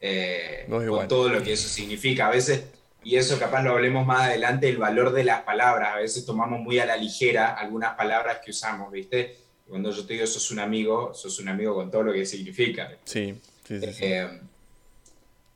eh, 0.00 0.64
con 0.68 1.08
todo 1.08 1.28
lo 1.30 1.42
que 1.42 1.54
eso 1.54 1.68
significa. 1.68 2.28
A 2.28 2.30
veces, 2.30 2.64
y 3.02 3.16
eso 3.16 3.38
capaz 3.38 3.62
lo 3.62 3.72
hablemos 3.72 4.06
más 4.06 4.28
adelante, 4.28 4.68
el 4.68 4.76
valor 4.76 5.12
de 5.12 5.24
las 5.24 5.42
palabras, 5.42 5.94
a 5.94 5.98
veces 5.98 6.24
tomamos 6.24 6.60
muy 6.60 6.78
a 6.78 6.86
la 6.86 6.96
ligera 6.96 7.54
algunas 7.54 7.94
palabras 7.94 8.38
que 8.44 8.50
usamos, 8.50 8.92
¿viste? 8.92 9.38
Cuando 9.66 9.90
yo 9.90 10.06
te 10.06 10.12
digo 10.12 10.26
sos 10.26 10.50
un 10.50 10.60
amigo, 10.60 11.14
sos 11.14 11.38
un 11.40 11.48
amigo 11.48 11.74
con 11.74 11.90
todo 11.90 12.04
lo 12.04 12.12
que 12.12 12.24
significa. 12.26 12.96
Sí, 13.04 13.34
sí, 13.64 13.80
sí. 13.80 14.04
Eh, 14.04 14.40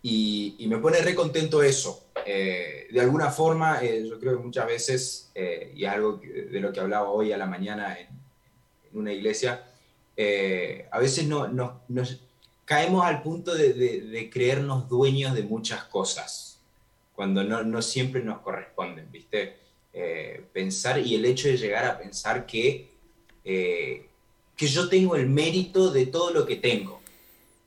y, 0.02 0.66
me 0.68 0.78
pone 0.78 1.00
re 1.00 1.14
contento 1.14 1.62
eso. 1.62 2.08
Eh, 2.26 2.88
de 2.90 3.00
alguna 3.00 3.30
forma, 3.30 3.82
yo 3.82 4.18
creo 4.18 4.36
que 4.36 4.44
muchas 4.44 4.66
veces, 4.66 5.32
y 5.74 5.84
es 5.84 5.90
algo 5.90 6.18
de 6.18 6.60
lo 6.60 6.72
que 6.72 6.80
hablaba 6.80 7.10
hoy 7.10 7.32
a 7.32 7.38
la 7.38 7.46
mañana 7.46 7.98
en, 7.98 8.08
en 8.90 8.98
una 8.98 9.12
iglesia, 9.12 9.64
eh, 10.20 10.88
a 10.90 10.98
veces 10.98 11.28
no, 11.28 11.46
no, 11.46 11.80
caemos 12.64 13.04
al 13.04 13.22
punto 13.22 13.54
de, 13.54 14.28
creernos 14.32 14.88
dueños 14.88 15.32
de 15.32 15.44
muchas 15.44 15.84
cosas, 15.84 16.60
cuando 17.14 17.44
no, 17.44 17.82
siempre 17.82 18.24
nos 18.24 18.40
corresponden, 18.40 19.10
¿viste? 19.12 19.58
Eh, 19.92 20.42
pensar 20.52 20.98
y 20.98 21.14
el 21.14 21.24
hecho 21.24 21.46
de 21.46 21.56
llegar 21.56 21.84
a 21.84 21.98
pensar 21.98 22.46
que, 22.46 22.90
eh, 23.44 24.08
que 24.56 24.66
yo 24.66 24.88
tengo 24.88 25.14
el 25.14 25.28
mérito 25.28 25.92
de 25.92 26.06
todo 26.06 26.32
lo 26.32 26.44
que 26.44 26.56
tengo. 26.56 26.97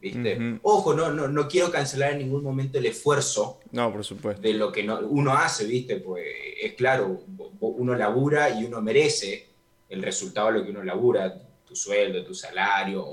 ¿Viste? 0.02 0.60
Ojo, 0.64 0.96
no, 0.96 1.12
no, 1.12 1.28
no 1.28 1.48
quiero 1.48 1.70
cancelar 1.70 2.14
en 2.14 2.20
ningún 2.20 2.44
momento 2.44 2.80
el 2.80 2.88
esfuerzo 2.88 3.60
no, 3.72 3.92
por 3.94 4.04
supuesto. 4.04 4.42
de 4.42 4.56
lo 4.56 4.72
que 4.72 4.90
uno 4.90 5.34
hace, 5.34 5.66
¿viste? 5.66 5.98
Pues 5.98 6.26
es 6.60 6.74
claro, 6.74 7.22
uno 7.60 7.96
labura 7.96 8.50
y 8.50 8.66
uno 8.66 8.82
merece 8.82 9.48
el 9.90 10.02
resultado 10.02 10.48
de 10.48 10.60
lo 10.60 10.66
que 10.66 10.72
uno 10.72 10.84
labura, 10.84 11.40
tu 11.66 11.76
sueldo, 11.76 12.26
tu 12.26 12.34
salario, 12.34 13.06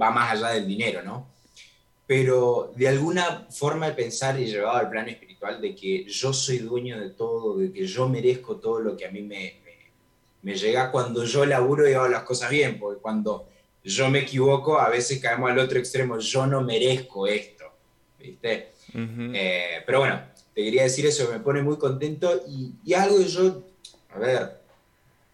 va 0.00 0.10
más 0.10 0.32
allá 0.32 0.48
del 0.50 0.66
dinero, 0.66 1.02
¿no? 1.02 1.30
Pero 2.06 2.72
de 2.76 2.88
alguna 2.88 3.46
forma 3.50 3.86
de 3.86 3.94
pensar 3.94 4.38
y 4.38 4.46
llevado 4.46 4.76
al 4.78 4.90
plano 4.90 5.08
espiritual 5.08 5.60
de 5.60 5.74
que 5.74 6.04
yo 6.04 6.32
soy 6.32 6.58
dueño 6.58 7.00
de 7.00 7.10
todo, 7.10 7.56
de 7.56 7.72
que 7.72 7.86
yo 7.86 8.08
merezco 8.08 8.56
todo 8.56 8.80
lo 8.80 8.96
que 8.96 9.06
a 9.06 9.10
mí 9.10 9.22
me, 9.22 9.60
me, 10.42 10.54
llega 10.54 10.90
cuando 10.90 11.24
yo 11.24 11.46
laburo 11.46 11.88
y 11.88 11.94
hago 11.94 12.08
las 12.08 12.24
cosas 12.24 12.50
bien, 12.50 12.78
porque 12.78 13.00
cuando 13.00 13.48
yo 13.84 14.10
me 14.10 14.20
equivoco, 14.20 14.78
a 14.78 14.88
veces 14.88 15.20
caemos 15.20 15.50
al 15.50 15.58
otro 15.58 15.78
extremo, 15.78 16.18
yo 16.18 16.46
no 16.46 16.60
merezco 16.60 17.26
esto, 17.26 17.64
¿viste? 18.18 18.72
Eh, 18.94 19.82
pero 19.84 20.00
bueno, 20.00 20.22
te 20.54 20.62
quería 20.62 20.82
decir 20.82 21.06
eso, 21.06 21.30
me 21.30 21.40
pone 21.40 21.62
muy 21.62 21.78
contento 21.78 22.42
y, 22.46 22.74
y 22.84 22.94
algo 22.94 23.18
que 23.18 23.26
yo, 23.26 23.64
a 24.10 24.18
ver, 24.18 24.60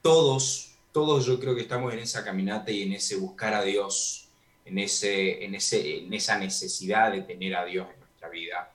todos, 0.02 0.72
todos 0.92 1.26
yo 1.26 1.38
creo 1.38 1.54
que 1.54 1.62
estamos 1.62 1.92
en 1.92 1.98
esa 1.98 2.24
caminata 2.24 2.70
y 2.70 2.82
en 2.82 2.92
ese 2.92 3.16
buscar 3.16 3.52
a 3.54 3.62
Dios, 3.62 4.28
en, 4.64 4.78
ese, 4.78 5.44
en, 5.44 5.54
ese, 5.54 5.98
en 5.98 6.14
esa 6.14 6.38
necesidad 6.38 7.12
de 7.12 7.22
tener 7.22 7.56
a 7.56 7.64
Dios 7.64 7.88
en 7.92 8.00
nuestra 8.00 8.28
vida. 8.28 8.72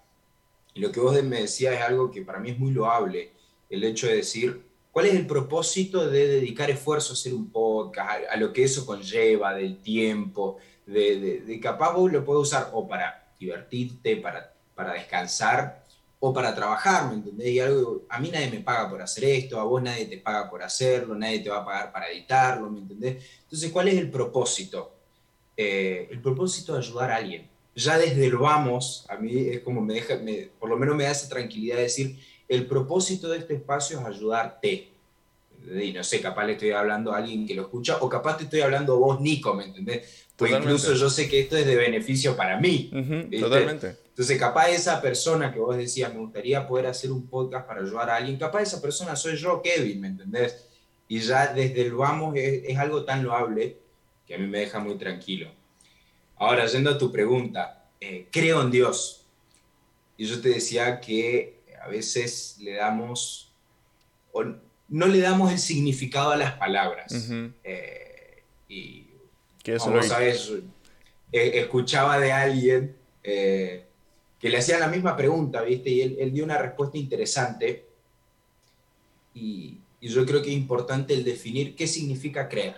Y 0.74 0.82
lo 0.82 0.92
que 0.92 1.00
vos 1.00 1.22
me 1.24 1.42
decías 1.42 1.76
es 1.76 1.82
algo 1.82 2.12
que 2.12 2.22
para 2.22 2.40
mí 2.40 2.52
es 2.52 2.60
muy 2.60 2.72
loable, 2.72 3.32
el 3.70 3.84
hecho 3.84 4.08
de 4.08 4.18
decir, 4.18 4.62
¿cuál 4.94 5.08
es 5.08 5.16
el 5.16 5.26
propósito 5.26 6.08
de 6.08 6.28
dedicar 6.28 6.70
esfuerzo 6.70 7.12
a 7.12 7.16
hacer 7.16 7.34
un 7.34 7.50
podcast, 7.50 8.22
a, 8.30 8.38
lo 8.38 8.54
que 8.54 8.64
eso 8.64 8.86
conlleva, 8.86 9.56
del 9.56 9.82
tiempo, 9.82 10.58
de, 10.86 11.42
de, 11.42 11.60
capaz 11.60 11.94
vos 11.94 12.12
lo 12.12 12.24
puedes 12.24 12.44
usar 12.44 12.70
o 12.74 12.88
para 12.88 13.34
divertirte, 13.40 14.18
para, 14.18 14.54
para 14.76 14.94
descansar, 14.94 15.84
o 16.20 16.32
para 16.32 16.56
trabajar, 16.56 17.10
¿me 17.10 17.16
entendés? 17.16 17.48
Y 17.48 17.60
algo, 17.60 18.04
a 18.08 18.20
mí 18.20 18.30
nadie 18.32 18.52
me 18.52 18.60
paga 18.60 18.90
por 18.90 19.02
hacer 19.02 19.26
esto, 19.26 19.60
a 19.60 19.64
vos 19.64 19.82
nadie 19.82 20.06
te 20.06 20.20
paga 20.20 20.50
por 20.50 20.62
hacerlo, 20.62 21.16
nadie 21.16 21.40
te 21.40 21.50
va 21.50 21.58
a 21.58 21.66
pagar 21.66 21.92
para 21.92 22.10
editarlo, 22.10 22.70
¿me 22.70 22.80
entendés? 22.80 23.24
Entonces, 23.44 23.72
¿cuál 23.72 23.88
es 23.88 23.96
el 23.96 24.12
propósito? 24.12 24.96
Eh, 25.58 26.08
el 26.12 26.22
propósito 26.22 26.74
de 26.74 26.80
ayudar 26.80 27.12
a 27.12 27.16
alguien. 27.18 27.50
Ya 27.76 27.98
desde 27.98 28.26
el 28.26 28.38
vamos, 28.38 29.06
a 29.10 29.18
mí 29.18 29.50
es 29.50 29.62
como 29.62 29.82
me 29.82 29.96
deja, 29.96 30.18
por 30.60 30.70
lo 30.70 30.78
menos 30.78 30.96
me 30.96 31.04
da 31.04 31.12
esa 31.12 31.28
tranquilidad 31.28 31.78
de 31.78 31.84
decir, 31.84 32.20
el 32.54 32.68
propósito 32.68 33.30
de 33.30 33.40
este 33.40 33.56
espacio 33.56 34.00
es 34.00 34.06
ayudarte. 34.06 34.90
Y 35.82 35.94
no 35.94 36.04
sé, 36.04 36.22
capaz 36.22 36.46
le 36.46 36.54
estoy 36.54 36.72
hablando 36.72 37.14
a 37.14 37.18
alguien 37.18 37.48
que 37.48 37.56
lo 37.56 37.64
escucha, 37.64 37.98
o 38.02 38.10
capaz 38.10 38.38
te 38.38 38.44
estoy 38.44 38.62
hablando 38.62 38.94
a 38.94 38.98
vos, 38.98 39.22
Nico, 39.22 39.54
¿me 39.54 39.66
entendés? 39.66 40.26
Pues 40.36 40.52
incluso 40.52 40.94
yo 40.94 41.10
sé 41.10 41.30
que 41.30 41.40
esto 41.40 41.56
es 41.56 41.66
de 41.66 41.76
beneficio 41.76 42.36
para 42.36 42.60
mí. 42.60 42.92
totalmente. 43.40 43.98
Entonces, 44.10 44.38
capaz 44.38 44.70
esa 44.70 45.02
persona 45.02 45.52
que 45.52 45.60
vos 45.60 45.76
decías, 45.76 46.14
me 46.14 46.20
gustaría 46.20 46.68
poder 46.68 46.88
hacer 46.88 47.12
un 47.12 47.26
podcast 47.28 47.66
para 47.66 47.82
ayudar 47.82 48.10
a 48.12 48.18
alguien, 48.18 48.38
capaz 48.38 48.62
esa 48.62 48.82
persona 48.82 49.16
soy 49.16 49.38
yo, 49.38 49.62
Kevin, 49.62 50.02
¿me 50.02 50.08
entendés? 50.10 50.68
Y 51.08 51.20
ya 51.20 51.48
desde 51.48 51.82
el 51.82 51.94
vamos 51.94 52.36
es, 52.36 52.78
algo 52.78 53.06
tan 53.06 53.24
loable 53.24 53.78
que 54.28 54.36
a 54.36 54.38
mí 54.38 54.48
me 54.48 54.60
deja 54.60 54.80
muy 54.80 54.96
tranquilo. 54.98 55.50
Ahora, 56.38 56.66
yendo 56.68 56.92
a 56.92 56.98
tu 56.98 57.12
pregunta, 57.12 57.86
eh, 58.00 58.28
creo 58.32 58.62
en 58.62 58.70
Dios. 58.70 59.26
Y 60.18 60.26
yo 60.26 60.40
te 60.42 60.50
decía 60.50 61.00
que 61.00 61.53
a 61.84 61.88
veces 61.88 62.58
le 62.60 62.74
damos, 62.74 63.52
o 64.32 64.44
no 64.90 65.08
le 65.08 65.20
damos 65.20 65.52
el 65.52 65.60
significado 65.60 66.32
a 66.32 66.38
las 66.38 66.54
palabras. 66.54 67.30
Eh, 67.64 68.44
y 68.70 69.08
como 69.80 70.02
sabes, 70.04 70.52
eh, 71.32 71.52
escuchaba 71.56 72.20
de 72.20 72.32
alguien 72.32 72.96
que 74.44 74.50
le 74.50 74.58
hacían 74.58 74.82
la 74.82 74.90
misma 74.90 75.16
pregunta, 75.16 75.62
¿viste? 75.62 75.90
Y 75.90 76.02
él, 76.02 76.34
dio 76.34 76.44
una 76.44 76.58
respuesta 76.58 76.98
interesante. 76.98 77.86
Y, 79.34 79.80
yo 80.02 80.26
creo 80.26 80.42
que 80.42 80.50
es 80.50 80.58
importante 80.58 81.14
el 81.14 81.24
definir 81.24 81.78
qué 81.78 81.88
significa 81.88 82.50
creer. 82.50 82.76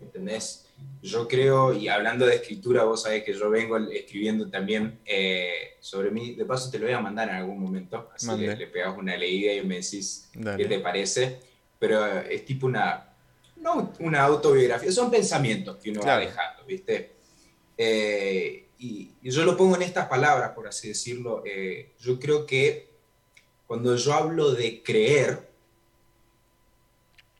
¿Entendés? 0.00 0.65
Yo 1.02 1.28
creo, 1.28 1.72
y 1.72 1.88
hablando 1.88 2.26
de 2.26 2.34
escritura, 2.34 2.84
vos 2.84 3.02
sabés 3.02 3.22
que 3.22 3.32
yo 3.32 3.48
vengo 3.48 3.76
escribiendo 3.76 4.48
también 4.48 4.98
eh, 5.04 5.76
sobre 5.78 6.10
mí. 6.10 6.34
De 6.34 6.44
paso, 6.44 6.70
te 6.70 6.78
lo 6.78 6.86
voy 6.86 6.94
a 6.94 7.00
mandar 7.00 7.28
en 7.28 7.36
algún 7.36 7.60
momento. 7.60 8.10
Así 8.14 8.28
que 8.36 8.56
le 8.56 8.66
pegas 8.66 8.96
una 8.96 9.16
leída 9.16 9.52
y 9.52 9.62
me 9.64 9.76
decís 9.76 10.28
qué 10.32 10.64
te 10.64 10.80
parece. 10.80 11.38
Pero 11.78 12.20
es 12.20 12.44
tipo 12.44 12.66
una, 12.66 13.12
no 13.56 13.92
una 14.00 14.22
autobiografía, 14.22 14.90
son 14.90 15.10
pensamientos 15.10 15.76
que 15.76 15.90
uno 15.90 16.00
va 16.02 16.18
dejando, 16.18 16.64
¿viste? 16.64 17.12
Eh, 17.76 18.66
y, 18.78 19.10
yo 19.22 19.44
lo 19.44 19.56
pongo 19.56 19.76
en 19.76 19.82
estas 19.82 20.06
palabras, 20.06 20.50
por 20.50 20.68
así 20.68 20.88
decirlo, 20.88 21.42
eh, 21.44 21.92
yo 22.00 22.18
creo 22.18 22.46
que 22.46 22.88
cuando 23.66 23.96
yo 23.96 24.14
hablo 24.14 24.52
de 24.52 24.82
creer, 24.82 25.48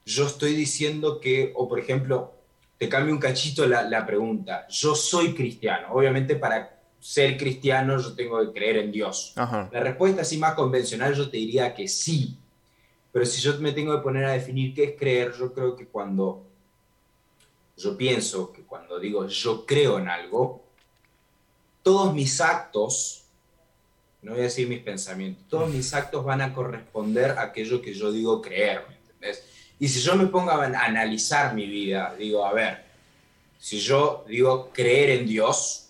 yo 0.04 0.26
estoy 0.26 0.54
diciendo 0.54 1.20
que, 1.20 1.52
o 1.54 1.68
por 1.68 1.78
ejemplo, 1.78 2.35
te 2.78 2.88
cambio 2.88 3.14
un 3.14 3.21
cachito 3.21 3.66
la, 3.66 4.06
pregunta, 4.06 4.66
yo 4.68 4.95
soy 4.95 5.35
cristiano, 5.35 5.88
obviamente 5.92 6.37
para 6.37 6.78
ser 7.00 7.37
cristiano 7.37 7.99
yo 7.99 8.14
tengo 8.14 8.40
que 8.40 8.59
creer 8.59 8.78
en 8.78 8.92
Dios. 8.92 9.33
La 9.37 9.80
respuesta 9.80 10.23
así 10.23 10.38
más 10.38 10.54
convencional 10.54 11.14
yo 11.14 11.30
te 11.30 11.38
diría 11.38 11.75
que 11.75 11.88
sí, 11.88 12.37
pero 13.12 13.25
si 13.25 13.40
yo 13.40 13.59
me 13.61 13.73
tengo 13.73 13.97
que 13.97 14.02
poner 14.02 14.25
a 14.25 14.33
definir 14.33 14.75
qué 14.75 14.85
es 14.85 14.99
creer, 14.99 15.33
yo 15.38 15.52
creo 15.54 15.75
que 15.75 15.87
cuando 15.87 16.45
yo 17.76 17.97
pienso 17.97 18.52
que 18.52 18.62
cuando 18.62 18.99
digo 18.99 19.26
yo 19.26 19.64
creo 19.64 19.99
en 19.99 20.09
algo, 20.09 20.62
todos 21.83 22.12
mis 22.12 22.40
actos, 22.40 23.25
no 24.21 24.33
voy 24.33 24.40
a 24.40 24.45
decir 24.45 24.68
mis 24.68 24.80
pensamientos, 24.80 25.47
todos 25.49 25.71
mis 25.71 25.95
actos 25.95 26.25
van 26.25 26.42
a 26.42 26.52
corresponder 26.52 27.30
a 27.33 27.42
aquello 27.42 27.80
que 27.80 27.95
yo 27.95 28.12
digo 28.12 28.42
creer, 28.42 28.85
¿me 28.88 28.97
entendés? 28.97 29.55
Y 29.78 29.88
si 29.88 30.00
yo 30.00 30.16
me 30.16 30.26
pongo 30.26 30.50
a 30.50 30.64
analizar 30.64 31.54
mi 31.54 31.66
vida, 31.66 32.14
digo, 32.18 32.47
a 32.47 32.52
ver, 32.52 32.85
si 33.59 33.78
yo 33.78 34.25
digo 34.26 34.71
creer 34.73 35.11
en 35.11 35.26
Dios, 35.26 35.88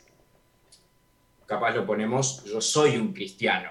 capaz 1.47 1.71
lo 1.75 1.87
ponemos, 1.87 2.45
yo 2.45 2.61
soy 2.61 2.97
un 2.97 3.12
cristiano. 3.12 3.71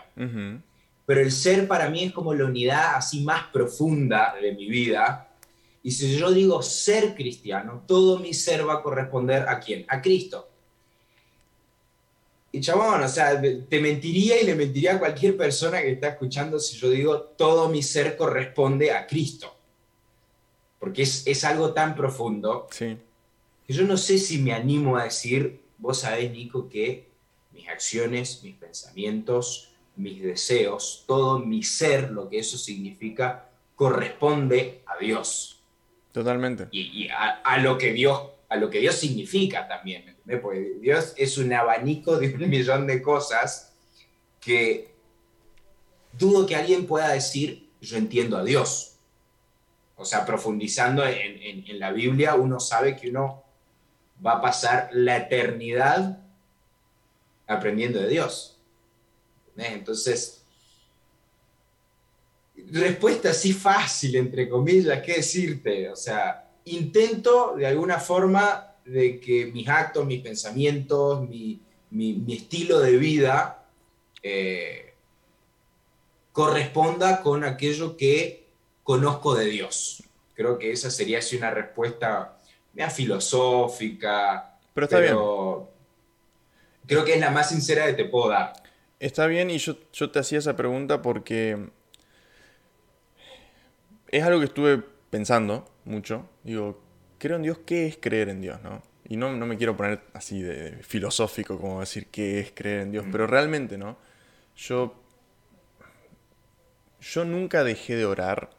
Pero 1.06 1.22
el 1.22 1.32
ser 1.32 1.68
para 1.68 1.90
mí 1.90 2.06
es 2.06 2.14
como 2.14 2.34
la 2.34 2.46
unidad 2.46 2.96
así 2.96 3.22
más 3.22 3.48
profunda 3.48 4.36
de 4.42 4.54
mi 4.54 4.68
vida. 4.68 5.30
Y 5.84 5.92
si 5.92 6.18
yo 6.18 6.32
digo 6.32 6.62
ser 6.64 7.14
cristiano, 7.14 7.84
todo 7.86 8.20
mi 8.20 8.34
ser 8.34 8.68
va 8.68 8.76
a 8.76 8.82
corresponder 8.82 9.48
a 9.48 9.60
quién? 9.60 9.86
A 9.88 10.02
Cristo. 10.02 10.50
Y 12.52 12.62
chabón, 12.62 13.04
o 13.04 13.08
sea, 13.10 13.40
te 13.42 13.80
mentiría 13.82 14.42
y 14.42 14.46
le 14.46 14.56
mentiría 14.56 14.96
a 14.96 15.00
cualquier 15.00 15.36
persona 15.36 15.82
que 15.82 15.92
está 15.92 16.08
escuchando 16.08 16.58
si 16.58 16.78
yo 16.78 16.90
digo 16.90 17.20
todo 17.20 17.68
mi 17.68 17.84
ser 17.84 18.16
corresponde 18.16 18.92
a 18.92 19.06
Cristo. 19.06 19.55
Porque 20.86 21.02
es, 21.02 21.26
es 21.26 21.44
algo 21.44 21.74
tan 21.74 21.96
profundo 21.96 22.68
sí. 22.70 22.96
que 23.66 23.74
yo 23.74 23.86
no 23.86 23.98
sé 23.98 24.20
si 24.20 24.38
me 24.38 24.54
animo 24.54 24.98
a 24.98 25.06
decir, 25.06 25.60
vos 25.80 26.02
sabés, 26.02 26.32
Nico, 26.32 26.70
que 26.70 27.08
mis 27.52 27.68
acciones, 27.68 28.44
mis 28.44 28.54
pensamientos, 28.54 29.72
mis 29.96 30.22
deseos, 30.22 31.04
todo 31.08 31.40
mi 31.40 31.64
ser, 31.64 32.12
lo 32.12 32.30
que 32.30 32.38
eso 32.38 32.56
significa, 32.60 33.50
corresponde 33.76 34.84
a 34.86 35.04
Dios. 35.04 35.60
Totalmente. 36.12 36.68
Y, 36.70 37.08
a, 37.08 37.42
a, 37.44 37.58
lo 37.58 37.80
que 37.80 37.92
Dios, 37.92 38.22
a 38.48 38.56
lo 38.56 38.70
que 38.70 38.78
Dios 38.78 38.94
significa 38.94 39.68
también. 39.68 40.16
Porque 40.40 40.76
Dios 40.80 41.16
es 41.18 41.40
un 41.40 41.52
abanico 41.52 42.20
de 42.20 42.28
un 42.36 42.48
millón 42.48 42.86
de 42.86 43.02
cosas 43.02 43.74
que 44.40 44.92
dudo 46.14 46.46
que 46.46 46.56
alguien 46.56 46.86
pueda 46.86 47.10
decir, 47.10 47.72
yo 47.82 47.98
entiendo 47.98 48.38
a 48.38 48.44
Dios. 48.44 48.95
O 49.98 50.04
sea, 50.04 50.26
profundizando 50.26 51.06
en, 51.06 51.80
la 51.80 51.92
Biblia, 51.92 52.36
uno 52.36 52.60
sabe 52.60 52.96
que 52.96 53.10
uno 53.10 53.44
va 54.26 54.34
a 54.34 54.42
pasar 54.42 54.90
la 54.92 55.18
eternidad 55.18 56.20
aprendiendo 57.48 58.00
de 58.02 58.10
Dios. 58.10 58.58
Entonces, 59.58 60.44
respuesta 62.72 63.30
así 63.30 63.54
fácil, 63.54 64.16
entre 64.18 64.50
comillas, 64.50 65.02
¿qué 65.02 65.16
decirte? 65.16 65.90
O 65.90 65.96
sea, 65.96 66.52
intento 66.66 67.56
de 67.56 67.68
alguna 67.68 68.00
forma 68.00 68.76
de 68.84 69.20
que 69.20 69.48
mis 69.48 69.68
actos, 69.68 70.06
mis 70.06 70.22
pensamientos, 70.22 71.28
mi, 71.30 71.62
estilo 72.28 72.80
de 72.80 72.98
vida 72.98 73.66
eh, 74.22 74.94
corresponda 76.34 77.22
con 77.22 77.46
aquello 77.46 77.96
que 77.96 78.45
conozco 78.86 79.34
de 79.34 79.46
Dios. 79.46 80.04
Creo 80.36 80.60
que 80.60 80.72
esa 80.72 80.92
sería 80.92 81.18
así 81.18 81.36
una 81.36 81.50
respuesta 81.50 82.38
filosófica, 82.94 84.58
pero, 84.74 84.86
está 84.86 85.00
bien. 85.00 85.16
creo 86.86 87.04
que 87.04 87.16
es 87.16 87.20
la 87.20 87.32
más 87.32 87.50
sincera 87.50 87.88
que 87.88 87.94
te 87.94 88.06
puedo 88.06 88.30
dar. 88.30 88.54
Está 89.00 89.26
bien 89.26 89.50
y 89.50 89.58
yo, 89.58 89.76
yo 89.92 90.12
te 90.12 90.20
hacía 90.20 90.40
esa 90.40 90.56
pregunta 90.56 91.02
porque 91.02 91.70
es 94.10 94.24
algo 94.24 94.40
que 94.40 94.46
estuve 94.46 94.84
pensando 95.10 95.66
mucho. 95.86 96.30
Digo, 96.44 96.80
creo 97.18 97.38
en 97.38 97.44
Dios, 97.44 97.58
¿qué 97.66 97.88
es 97.88 97.98
creer 97.98 98.30
en 98.30 98.42
Dios? 98.42 98.62
¿no? 98.62 98.84
Y 99.10 99.18
no, 99.18 99.34
no 99.34 99.48
me 99.48 99.58
quiero 99.58 99.76
poner 99.76 100.02
así 100.14 100.42
de 100.42 100.78
filosófico 100.84 101.60
como 101.60 101.80
decir 101.80 102.08
qué 102.08 102.40
es 102.40 102.52
creer 102.54 102.82
en 102.82 102.92
Dios, 102.92 103.06
pero 103.12 103.26
realmente, 103.26 103.78
¿no? 103.78 103.98
Yo, 104.56 104.94
yo 107.02 107.26
nunca 107.26 107.64
dejé 107.64 107.96
de 107.96 108.06
orar. 108.06 108.52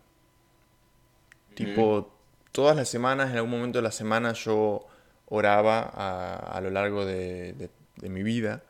Tipo, 1.57 2.13
todas 2.53 2.77
las 2.77 2.89
semanas, 2.89 3.31
en 3.31 3.37
algún 3.37 3.51
momento 3.51 3.79
de 3.79 3.83
la 3.83 3.91
semana 3.91 4.33
yo 4.35 4.87
oraba 5.27 5.81
a, 5.83 6.61
lo 6.61 6.71
largo 6.71 7.05
de, 7.05 7.71
mi 8.03 8.23
vida. 8.23 8.63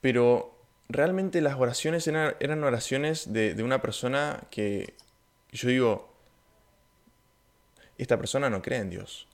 Pero 0.00 0.58
realmente 0.88 1.42
las 1.42 1.56
oraciones 1.56 2.06
eran, 2.08 2.34
eran 2.40 2.64
oraciones 2.64 3.32
de, 3.32 3.54
de, 3.54 3.62
una 3.62 3.82
persona 3.82 4.44
que 4.50 4.94
yo 5.52 5.68
digo, 5.68 6.14
esta 7.98 8.16
persona 8.16 8.48
no 8.48 8.62
cree 8.62 8.78
en 8.78 8.90
Dios. 8.90 9.28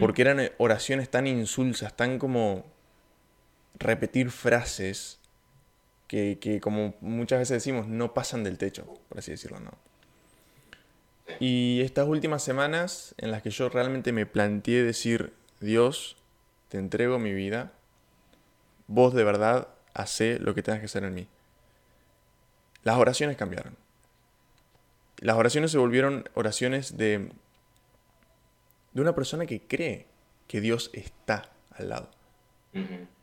Porque 0.00 0.20
eran 0.20 0.50
oraciones 0.58 1.08
tan 1.08 1.26
insulsas, 1.26 1.96
tan 1.96 2.18
como 2.18 2.66
repetir 3.78 4.30
frases 4.30 5.18
que, 6.08 6.60
como 6.62 6.94
muchas 7.00 7.38
veces 7.38 7.56
decimos, 7.56 7.86
no 7.86 8.14
pasan 8.14 8.44
del 8.44 8.58
techo, 8.58 8.84
por 9.08 9.18
así 9.18 9.30
decirlo, 9.30 9.60
¿no? 9.60 9.72
Y 11.40 11.80
estas 11.82 12.08
últimas 12.08 12.42
semanas 12.42 13.14
en 13.18 13.30
las 13.30 13.42
que 13.42 13.50
yo 13.50 13.68
realmente 13.68 14.12
me 14.12 14.26
planteé 14.26 14.82
decir, 14.82 15.34
Dios, 15.60 16.16
te 16.68 16.78
entrego 16.78 17.18
mi 17.18 17.32
vida, 17.32 17.72
vos 18.86 19.14
de 19.14 19.24
verdad 19.24 19.68
hace 19.94 20.38
lo 20.38 20.54
que 20.54 20.62
tengas 20.62 20.80
que 20.80 20.86
hacer 20.86 21.04
en 21.04 21.14
mí. 21.14 21.28
Las 22.82 22.96
oraciones 22.96 23.36
cambiaron. 23.36 23.76
Las 25.18 25.36
oraciones 25.36 25.70
se 25.70 25.78
volvieron 25.78 26.28
oraciones 26.34 26.96
de, 26.96 27.30
de 28.92 29.00
una 29.00 29.14
persona 29.14 29.46
que 29.46 29.60
cree 29.60 30.06
que 30.46 30.60
Dios 30.60 30.90
está 30.92 31.50
al 31.70 31.88
lado. 31.90 32.10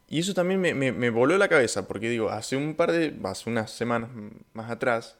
Y 0.07 0.19
eso 0.19 0.33
también 0.33 0.61
me, 0.61 0.73
me, 0.73 1.09
voló 1.09 1.37
la 1.37 1.47
cabeza, 1.47 1.87
porque 1.87 2.09
digo, 2.09 2.29
hace 2.29 2.55
un 2.55 2.75
par 2.75 2.91
de, 2.91 3.17
hace 3.23 3.49
unas 3.49 3.71
semanas 3.71 4.09
más 4.53 4.69
atrás, 4.69 5.17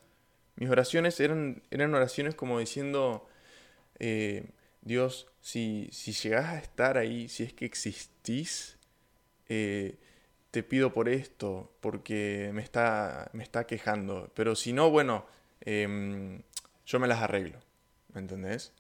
mis 0.56 0.70
oraciones 0.70 1.20
eran, 1.20 1.64
eran 1.72 1.94
oraciones 1.94 2.36
como 2.36 2.60
diciendo, 2.60 3.28
eh, 4.00 4.50
Dios, 4.82 5.28
si, 5.42 5.90
si 5.92 6.14
llegás 6.14 6.46
a 6.54 6.60
estar 6.60 6.98
ahí, 6.98 7.28
si 7.28 7.44
es 7.44 7.54
que 7.54 7.66
existís, 7.66 8.78
eh, 9.50 9.98
te 10.52 10.64
pido 10.64 10.94
por 10.94 11.10
esto, 11.10 11.72
porque 11.82 12.52
me 12.54 12.62
está, 12.62 13.30
me 13.34 13.44
está 13.44 13.68
quejando. 13.68 14.32
Pero 14.34 14.56
si 14.56 14.72
no, 14.72 14.90
bueno, 14.90 15.26
em, 15.62 16.42
yo 16.86 17.00
me 17.00 17.08
las 17.08 17.22
arreglo. 17.22 17.60
¿Me 18.14 18.22
entendés? 18.22 18.72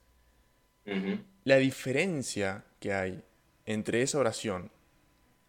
La 1.43 1.57
diferencia 1.57 2.63
que 2.79 2.93
hay 2.93 3.21
entre 3.65 4.01
esa 4.01 4.19
oración 4.19 4.71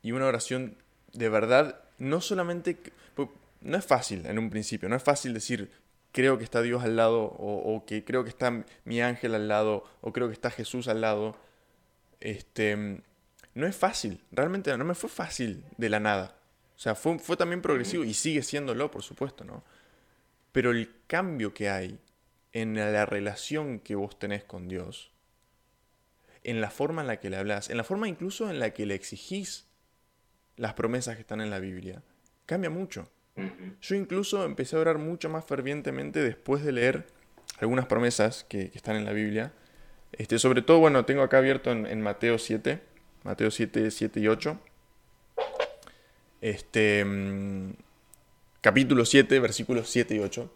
y 0.03 0.13
una 0.13 0.27
oración 0.27 0.77
de 1.13 1.29
verdad, 1.29 1.81
no 1.99 2.21
solamente... 2.21 2.77
No 3.63 3.79
es 3.79 3.87
fácil 3.87 4.27
en 4.27 4.39
un 4.39 4.51
principio, 4.51 4.89
no 4.89 4.95
es 4.95 5.03
fácil 5.03 5.33
decir 5.35 5.71
creo 6.17 6.39
que 6.39 6.45
está 6.45 6.63
Dios 6.63 6.83
al 6.83 6.97
lado 6.97 7.25
o, 7.25 7.85
que 7.85 8.03
creo 8.03 8.25
que 8.25 8.31
está 8.31 8.65
mi 8.87 9.03
ángel 9.03 9.35
al 9.35 9.49
lado 9.49 9.85
o 10.01 10.15
creo 10.15 10.29
que 10.29 10.33
está 10.33 10.51
Jesús 10.51 10.89
al 10.89 11.03
lado. 11.03 11.37
Este, 12.21 13.03
no 13.53 13.67
es 13.67 13.77
fácil, 13.77 14.25
realmente 14.33 14.75
no 14.79 14.85
me 14.87 14.95
fue 14.95 15.11
fácil 15.11 15.63
de 15.77 15.91
la 15.91 16.01
nada. 16.01 16.35
O 16.75 16.79
sea, 16.79 16.95
fue, 16.95 17.19
fue 17.19 17.37
también 17.37 17.61
progresivo 17.61 18.03
y 18.03 18.15
sigue 18.15 18.43
siéndolo, 18.43 18.91
por 18.91 19.03
supuesto, 19.03 19.45
¿no? 19.45 19.63
Pero 20.53 20.71
el 20.71 20.91
cambio 21.07 21.53
que 21.53 21.69
hay 21.69 21.99
en 22.55 22.77
la 22.77 23.05
relación 23.05 23.79
que 23.79 23.95
vos 23.95 24.19
tenés 24.19 24.43
con 24.43 24.69
Dios, 24.69 25.13
en 26.45 26.63
la 26.63 26.71
forma 26.71 27.03
en 27.03 27.09
la 27.09 27.21
que 27.21 27.29
le 27.29 27.37
hablas, 27.37 27.69
en 27.69 27.77
la 27.77 27.85
forma 27.85 28.09
incluso 28.09 28.49
en 28.49 28.59
la 28.59 28.71
que 28.71 28.87
le 28.87 28.95
exigís 28.95 29.67
las 30.57 30.73
promesas 30.73 31.17
que 31.17 31.21
están 31.21 31.43
en 31.43 31.51
la 31.51 31.59
Biblia, 31.59 32.03
cambia 32.47 32.71
mucho. 32.71 33.11
Yo 33.83 33.95
incluso 33.95 34.45
empecé 34.45 34.77
a 34.77 34.81
orar 34.81 34.99
mucho 34.99 35.29
más 35.29 35.45
fervientemente 35.45 36.23
después 36.23 36.65
de 36.65 36.73
leer 36.73 37.07
algunas 37.59 37.87
promesas 37.87 38.45
que, 38.49 38.71
están 38.75 38.97
en 38.97 39.05
la 39.05 39.13
Biblia. 39.13 39.53
Este, 40.13 40.39
sobre 40.39 40.63
todo, 40.63 40.79
bueno, 40.79 41.05
tengo 41.05 41.23
acá 41.23 41.39
abierto 41.39 41.71
en, 41.71 42.01
Mateo 42.01 42.39
7, 42.39 42.81
Mateo 43.25 43.51
7, 43.51 43.91
7 43.91 44.21
y 44.21 44.29
8. 44.29 44.59
Este, 46.41 47.05
mm, 47.05 47.73
capítulo 48.61 49.05
7, 49.05 49.39
versículos 49.41 49.89
7 49.91 50.15
y 50.15 50.19
8. 50.19 50.53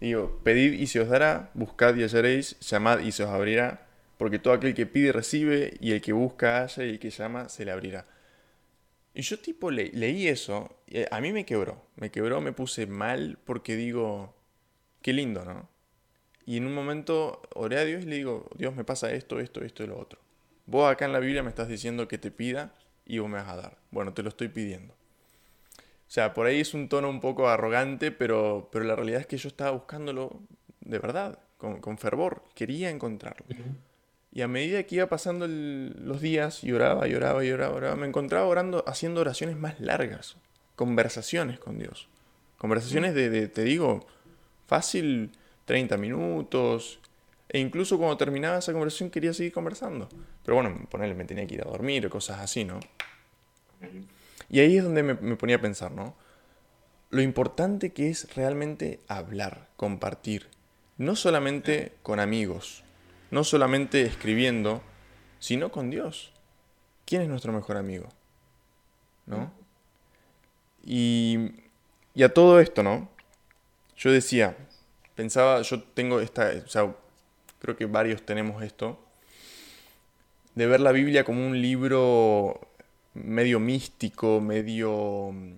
Digo, 0.00 0.40
pedid 0.42 0.72
y 0.72 0.86
se 0.86 1.00
os 1.00 1.08
dará, 1.08 1.50
buscad 1.54 1.94
y 1.94 2.02
hallaréis, 2.02 2.58
llamad 2.60 3.00
y 3.00 3.12
se 3.12 3.24
os 3.24 3.30
abrirá, 3.30 3.86
porque 4.18 4.38
todo 4.38 4.52
aquel 4.52 4.74
que 4.74 4.86
pide 4.86 5.12
recibe, 5.12 5.76
y 5.80 5.92
el 5.92 6.00
que 6.00 6.12
busca 6.12 6.60
halla, 6.60 6.84
y 6.84 6.90
el 6.90 6.98
que 6.98 7.10
llama 7.10 7.48
se 7.48 7.64
le 7.64 7.70
abrirá. 7.70 8.06
Y 9.14 9.22
yo 9.22 9.38
tipo 9.38 9.70
leí 9.70 10.26
eso, 10.26 10.74
y 10.86 11.02
a 11.10 11.20
mí 11.20 11.32
me 11.32 11.44
quebró, 11.44 11.84
me 11.96 12.10
quebró, 12.10 12.40
me 12.40 12.52
puse 12.52 12.86
mal, 12.86 13.38
porque 13.44 13.76
digo, 13.76 14.34
qué 15.02 15.12
lindo, 15.12 15.44
¿no? 15.44 15.68
Y 16.46 16.56
en 16.56 16.66
un 16.66 16.74
momento 16.74 17.42
oré 17.54 17.78
a 17.78 17.84
Dios 17.84 18.02
y 18.02 18.06
le 18.06 18.16
digo, 18.16 18.48
Dios 18.56 18.74
me 18.74 18.84
pasa 18.84 19.12
esto, 19.12 19.38
esto, 19.38 19.62
esto 19.62 19.84
y 19.84 19.86
lo 19.86 19.98
otro. 19.98 20.18
Vos 20.66 20.90
acá 20.90 21.04
en 21.04 21.12
la 21.12 21.20
Biblia 21.20 21.42
me 21.42 21.50
estás 21.50 21.68
diciendo 21.68 22.08
que 22.08 22.18
te 22.18 22.30
pida 22.30 22.74
y 23.04 23.18
vos 23.18 23.28
me 23.28 23.36
vas 23.36 23.48
a 23.48 23.56
dar. 23.56 23.78
Bueno, 23.90 24.14
te 24.14 24.22
lo 24.22 24.30
estoy 24.30 24.48
pidiendo. 24.48 24.94
O 24.94 26.14
sea, 26.14 26.34
por 26.34 26.46
ahí 26.46 26.60
es 26.60 26.74
un 26.74 26.88
tono 26.88 27.08
un 27.08 27.20
poco 27.20 27.48
arrogante, 27.48 28.10
pero, 28.10 28.68
pero 28.72 28.84
la 28.84 28.96
realidad 28.96 29.20
es 29.20 29.26
que 29.26 29.36
yo 29.36 29.48
estaba 29.48 29.70
buscándolo 29.70 30.40
de 30.80 30.98
verdad, 30.98 31.38
con, 31.56 31.98
fervor, 31.98 32.42
quería 32.54 32.90
encontrarlo. 32.90 33.46
Y 34.32 34.40
a 34.40 34.48
medida 34.48 34.82
que 34.84 34.96
iba 34.96 35.06
pasando 35.06 35.46
los 35.46 36.20
días 36.22 36.64
y 36.64 36.72
oraba 36.72 37.06
y 37.06 37.14
oraba 37.14 37.44
y 37.44 37.50
oraba, 37.50 37.74
oraba, 37.74 37.96
me 37.96 38.06
encontraba 38.06 38.46
orando, 38.46 38.82
haciendo 38.86 39.20
oraciones 39.20 39.58
más 39.58 39.78
largas, 39.78 40.36
conversaciones 40.74 41.58
con 41.58 41.78
Dios. 41.78 42.08
Conversaciones 42.56 43.14
de, 43.14 43.48
te 43.48 43.62
digo, 43.64 44.06
fácil 44.66 45.32
30 45.66 45.96
minutos. 45.98 46.98
E 47.48 47.58
incluso 47.58 47.98
cuando 47.98 48.16
terminaba 48.16 48.58
esa 48.58 48.72
conversación 48.72 49.10
quería 49.10 49.34
seguir 49.34 49.52
conversando. 49.52 50.08
Pero 50.44 50.54
bueno, 50.54 50.86
ponerle, 50.90 51.14
me 51.14 51.24
tenía 51.24 51.46
que 51.46 51.54
ir 51.54 51.62
a 51.62 51.70
dormir 51.70 52.06
o 52.06 52.10
cosas 52.10 52.40
así, 52.40 52.64
¿no? 52.64 52.80
Y 54.48 54.60
ahí 54.60 54.76
es 54.76 54.84
donde 54.84 55.02
me, 55.02 55.14
ponía 55.36 55.56
a 55.56 55.60
pensar, 55.60 55.92
¿no? 55.92 56.14
Lo 57.10 57.20
importante 57.20 57.92
que 57.92 58.08
es 58.08 58.34
realmente 58.34 59.00
hablar, 59.08 59.68
compartir. 59.76 60.48
No 60.96 61.16
solamente 61.16 61.92
con 62.02 62.20
amigos, 62.20 62.84
no 63.32 63.44
solamente 63.44 64.02
escribiendo, 64.02 64.82
sino 65.40 65.72
con 65.72 65.90
Dios. 65.90 66.32
¿Quién 67.06 67.22
es 67.22 67.28
nuestro 67.28 67.50
mejor 67.52 67.78
amigo? 67.78 68.08
¿No? 69.24 69.50
Y, 70.84 71.50
y 72.14 72.22
a 72.24 72.34
todo 72.34 72.60
esto, 72.60 72.82
¿no? 72.82 73.08
Yo 73.96 74.12
decía, 74.12 74.54
pensaba, 75.14 75.62
yo 75.62 75.82
tengo 75.82 76.20
esta, 76.20 76.52
o 76.62 76.68
sea, 76.68 76.94
creo 77.58 77.74
que 77.74 77.86
varios 77.86 78.22
tenemos 78.22 78.62
esto, 78.62 79.02
de 80.54 80.66
ver 80.66 80.80
la 80.80 80.92
Biblia 80.92 81.24
como 81.24 81.46
un 81.46 81.60
libro 81.60 82.60
medio 83.14 83.58
místico, 83.58 84.42
medio... 84.42 85.30
Mm, 85.32 85.54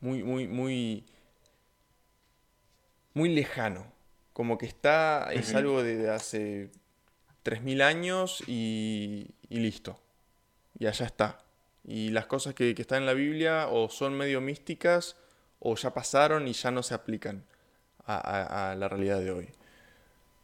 muy, 0.00 0.22
muy, 0.22 0.46
muy... 0.46 1.04
Muy 3.14 3.30
lejano. 3.30 3.99
Como 4.40 4.56
que 4.56 4.64
está, 4.64 5.30
es 5.34 5.54
algo 5.54 5.82
de 5.82 6.08
hace 6.08 6.70
3.000 7.44 7.82
años 7.82 8.42
y, 8.46 9.26
y, 9.50 9.58
listo. 9.58 10.00
Y 10.78 10.86
allá 10.86 11.04
está. 11.04 11.44
Y 11.84 12.08
las 12.08 12.24
cosas 12.24 12.54
que, 12.54 12.74
que, 12.74 12.80
están 12.80 13.02
en 13.02 13.06
la 13.06 13.12
Biblia 13.12 13.68
o 13.68 13.90
son 13.90 14.16
medio 14.16 14.40
místicas 14.40 15.16
o 15.58 15.76
ya 15.76 15.92
pasaron 15.92 16.48
y 16.48 16.54
ya 16.54 16.70
no 16.70 16.82
se 16.82 16.94
aplican 16.94 17.44
a, 18.06 18.70
a 18.70 18.74
la 18.76 18.88
realidad 18.88 19.20
de 19.20 19.30
hoy. 19.30 19.48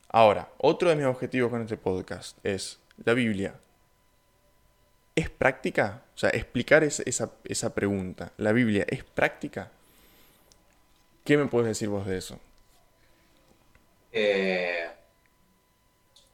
Ahora, 0.09 0.51
otro 0.59 0.91
de 0.91 0.97
mis 0.97 1.07
objetivos 1.07 1.51
con 1.51 1.63
este 1.63 1.79
podcast 1.79 2.37
es 2.45 2.79
la 3.03 3.15
Biblia 3.15 3.55
¿Es 5.17 5.31
práctica? 5.31 6.03
O 6.15 6.19
sea, 6.19 6.29
explicar 6.29 6.85
esa, 6.85 7.75
pregunta. 7.75 8.33
¿La 8.37 8.53
Biblia 8.53 8.85
es 8.87 9.03
práctica? 9.03 9.71
¿Qué 11.25 11.39
me 11.39 11.47
puedes 11.47 11.69
decir 11.69 11.89
vos 11.89 12.07
de 12.07 12.19
eso? 12.19 12.39
Eh, 14.19 14.87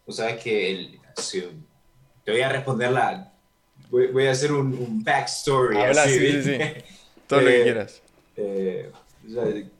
sabes 0.08 0.40
que 0.40 1.00
te 2.24 2.30
voy 2.30 2.40
a 2.40 2.48
responder 2.48 2.92
la... 2.92 3.32
Voy, 3.90 4.26
a 4.26 4.30
hacer 4.30 4.52
un, 4.52 5.02
backstory. 5.02 5.76
Habla, 5.76 6.06
sí, 6.06 6.42
sí, 6.42 6.58
Todo 7.26 7.40
lo 7.40 7.48
que 7.48 7.60
eh, 7.60 7.62
quieras. 7.64 8.02
Eh, 8.36 8.90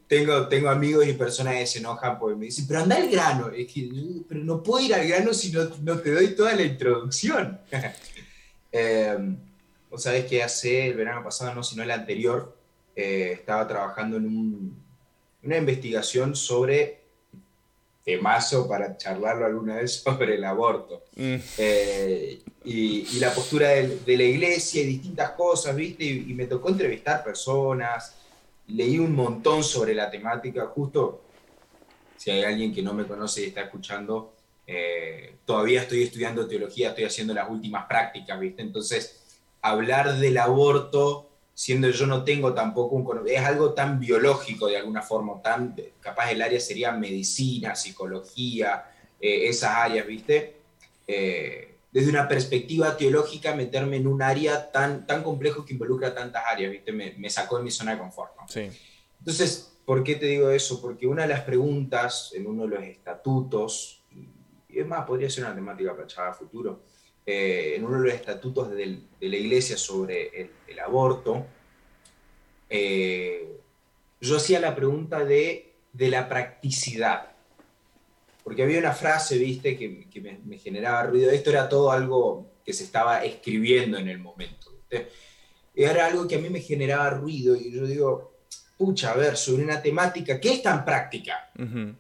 tengo, 0.07 0.49
tengo 0.49 0.69
amigos 0.69 1.07
y 1.07 1.15
personas 1.15 1.55
que 1.55 1.67
se 1.67 1.79
enojan 1.79 2.19
porque 2.19 2.37
me 2.37 2.47
dicen, 2.47 2.67
pero 2.67 2.81
anda 2.81 2.97
al 2.97 3.09
grano. 3.09 3.49
Es 3.49 3.73
que, 3.73 3.89
pero 4.29 4.43
no 4.43 4.63
puedo 4.63 4.85
ir 4.85 4.95
al 4.95 5.07
grano 5.07 5.33
si 5.33 5.51
no, 5.53 5.65
no 5.83 5.99
te 6.01 6.11
doy 6.11 6.35
toda 6.35 6.55
la 6.55 6.63
introducción. 6.63 7.61
Eh, 8.75 9.19
vos 9.91 10.03
sabés 10.03 10.25
que 10.25 10.43
hace 10.43 10.87
el 10.87 10.95
verano 10.95 11.23
pasado, 11.23 11.55
no, 11.55 11.63
sino 11.63 11.83
el 11.83 11.91
anterior, 11.91 12.57
eh, 12.97 13.33
estaba 13.35 13.69
trabajando 13.69 14.17
en 14.17 14.75
una 15.43 15.57
investigación 15.59 16.35
sobre 16.35 17.02
temazo 18.05 18.69
para 18.69 18.97
charlarlo 18.97 19.47
alguna 19.47 19.77
vez 19.77 19.95
sobre 20.05 20.35
el 20.35 20.45
aborto. 20.45 21.05
Mm. 21.17 21.37
Eh, 21.59 22.41
y, 22.65 23.19
la 23.19 23.35
postura 23.35 23.69
de, 23.69 24.17
la 24.17 24.23
iglesia 24.23 24.83
y 24.83 24.87
distintas 24.87 25.31
cosas, 25.33 25.75
¿viste? 25.75 26.05
Y, 26.05 26.35
me 26.35 26.47
tocó 26.47 26.69
entrevistar 26.69 27.25
personas, 27.25 28.15
leí 28.69 28.99
un 28.99 29.15
montón 29.15 29.63
sobre 29.63 29.95
la 29.95 30.11
temática, 30.11 30.67
justo 30.67 31.23
si 32.17 32.31
hay 32.31 32.45
alguien 32.45 32.73
que 32.73 32.83
no 32.83 32.95
me 32.95 33.05
conoce 33.05 33.43
y 33.43 33.47
está 33.47 33.63
escuchando, 33.63 34.33
eh, 34.65 35.35
todavía 35.45 35.83
estoy 35.83 36.05
estudiando 36.05 36.47
teología, 36.47 36.91
estoy 36.91 37.05
haciendo 37.05 37.35
las 37.35 37.51
últimas 37.51 37.87
prácticas, 37.87 38.39
¿viste? 38.39 38.63
Entonces, 38.63 39.21
hablar 39.61 40.19
del 40.19 40.39
aborto 40.39 41.32
siendo 41.55 41.91
yo 41.91 42.07
no 42.07 42.25
tengo 42.25 42.55
tampoco 42.55 42.97
un 42.97 43.29
es 43.29 43.41
algo 43.41 43.75
tan 43.75 44.01
biológico 44.01 44.69
de 44.69 44.79
alguna 44.79 45.03
forma, 45.03 45.41
tan 45.43 45.77
capaz 46.01 46.31
el 46.31 46.43
área 46.43 46.59
sería 46.59 46.93
medicina, 46.93 47.75
psicología, 47.75 48.85
eh, 49.21 49.49
esas 49.49 49.71
áreas, 49.71 50.07
¿viste? 50.07 50.57
Eh, 51.07 51.77
desde 51.93 52.09
una 52.09 52.27
perspectiva 52.27 52.97
teológica, 52.97 53.55
meterme 53.55 53.99
en 53.99 54.07
un 54.07 54.23
área 54.23 54.73
tan, 54.73 55.07
tan 55.07 55.23
complejo 55.23 55.65
que 55.65 55.75
involucra 55.75 56.15
tantas 56.15 56.43
áreas, 56.51 56.73
¿viste? 56.73 56.91
Me, 56.91 57.29
sacó 57.29 57.59
de 57.59 57.65
mi 57.65 57.71
zona 57.71 57.93
de 57.93 57.99
confort. 57.99 58.33
Sí. 58.49 58.71
Entonces, 59.19 59.77
¿por 59.85 60.03
qué 60.03 60.15
te 60.15 60.27
digo 60.27 60.51
eso? 60.51 60.81
Porque 60.81 61.07
una 61.07 61.23
de 61.23 61.29
las 61.29 61.43
preguntas 61.43 62.33
en 62.35 62.47
uno 62.47 62.63
de 62.63 62.77
los 62.77 62.85
estatutos, 62.85 64.03
y 64.69 64.81
es 64.81 64.87
más, 64.87 65.05
podría 65.07 65.29
ser 65.29 65.45
una 65.45 65.55
temática 65.55 65.95
para 65.95 66.31
a 66.31 66.35
futuro, 66.35 66.83
eh, 67.25 67.75
en 67.77 67.85
uno 67.85 68.01
de 68.01 68.07
los 68.07 68.15
estatutos 68.15 68.71
de, 68.71 68.99
la 69.21 69.37
iglesia 69.37 69.77
sobre 69.77 70.51
el, 70.67 70.81
aborto, 70.81 71.47
eh, 72.69 73.59
yo 74.21 74.37
hacía 74.37 74.59
la 74.59 74.75
pregunta 74.75 75.25
de, 75.25 75.73
de, 75.93 76.09
la 76.09 76.29
practicidad. 76.29 77.31
Porque 78.43 78.65
había 78.65 78.81
una 78.81 78.93
frase, 78.93 79.39
viste, 79.39 79.77
que, 79.79 80.41
me, 80.45 80.59
generaba 80.59 81.05
ruido. 81.05 81.31
Esto 81.31 81.51
era 81.51 81.69
todo 81.69 81.93
algo 81.93 82.51
que 82.65 82.73
se 82.73 82.85
estaba 82.85 83.25
escribiendo 83.25 83.99
en 83.99 84.09
el 84.09 84.19
momento. 84.19 84.73
Era 85.75 86.07
algo 86.07 86.27
que 86.27 86.35
a 86.35 86.39
mí 86.39 86.51
me 86.51 86.61
generaba 86.61 87.11
ruido 87.11 87.57
y 87.57 87.71
yo 87.73 87.87
digo, 87.87 88.33
pucha, 88.77 89.13
a 89.13 89.17
ver, 89.17 89.37
sobre 89.37 89.63
una 89.63 89.81
temática 89.81 90.41
que 90.41 90.53
es 90.53 90.63
tan 90.63 90.85
práctica, 90.85 91.51
el 91.57 91.97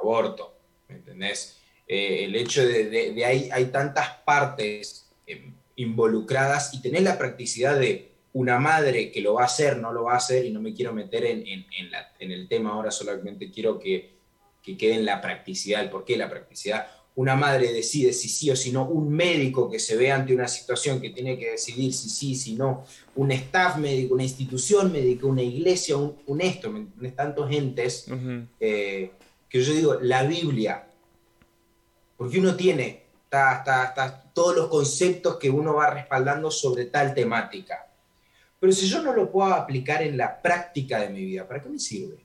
aborto, 0.00 0.56
¿me 0.88 0.96
entendés? 0.96 1.57
Eh, 1.88 2.24
el 2.24 2.36
hecho 2.36 2.66
de, 2.66 2.90
de, 2.90 3.24
hay, 3.24 3.48
hay, 3.50 3.64
tantas 3.66 4.10
partes 4.26 5.06
eh, 5.26 5.52
involucradas 5.76 6.74
y 6.74 6.82
tener 6.82 7.00
la 7.00 7.16
practicidad 7.16 7.80
de 7.80 8.10
una 8.34 8.58
madre 8.58 9.10
que 9.10 9.22
lo 9.22 9.34
va 9.34 9.42
a 9.42 9.46
hacer, 9.46 9.78
no 9.78 9.90
lo 9.90 10.04
va 10.04 10.12
a 10.12 10.18
hacer, 10.18 10.44
y 10.44 10.50
no 10.50 10.60
me 10.60 10.74
quiero 10.74 10.92
meter 10.92 11.24
en, 11.24 11.46
en, 11.46 11.64
en, 12.18 12.30
el 12.30 12.46
tema 12.46 12.72
ahora, 12.72 12.90
solamente 12.90 13.50
quiero 13.50 13.78
que, 13.78 14.10
que 14.62 14.76
quede 14.76 14.96
en 14.96 15.06
la 15.06 15.22
practicidad, 15.22 15.82
el 15.82 15.88
por 15.88 16.04
qué 16.04 16.18
la 16.18 16.28
practicidad. 16.28 16.86
Una 17.14 17.34
madre 17.34 17.72
decide 17.72 18.12
si 18.12 18.28
sí 18.28 18.50
o 18.50 18.54
si 18.54 18.70
no, 18.70 18.84
un 18.84 19.10
médico 19.10 19.70
que 19.70 19.78
se 19.78 19.96
ve 19.96 20.12
ante 20.12 20.34
una 20.34 20.46
situación 20.46 21.00
que 21.00 21.08
tiene 21.08 21.38
que 21.38 21.52
decidir 21.52 21.94
si 21.94 22.10
sí, 22.10 22.34
si 22.34 22.54
no, 22.54 22.84
un 23.16 23.32
staff 23.32 23.78
médico, 23.78 24.12
una 24.12 24.24
institución 24.24 24.92
médica, 24.92 25.26
una 25.26 25.42
iglesia, 25.42 25.96
un, 25.96 26.18
un 26.26 26.40
esto, 26.42 26.70
tantos 27.16 27.50
entes, 27.50 28.06
eh, 28.60 29.10
que 29.48 29.62
yo 29.62 29.72
digo, 29.72 29.94
la 30.02 30.22
Biblia 30.24 30.87
porque 32.18 32.40
uno 32.40 32.54
tiene 32.56 33.04
todos 34.34 34.56
los 34.56 34.68
conceptos 34.68 35.36
que 35.36 35.48
uno 35.48 35.74
va 35.74 35.90
respaldando 35.90 36.50
sobre 36.50 36.86
tal 36.86 37.14
temática. 37.14 37.86
Pero 38.58 38.72
si 38.72 38.88
yo 38.88 39.02
no 39.02 39.14
lo 39.14 39.30
puedo 39.30 39.54
aplicar 39.54 40.02
en 40.02 40.16
la 40.16 40.42
práctica 40.42 41.00
de 41.00 41.10
mi 41.10 41.24
vida, 41.24 41.46
¿para 41.46 41.62
qué 41.62 41.68
me 41.68 41.78
sirve? 41.78 42.18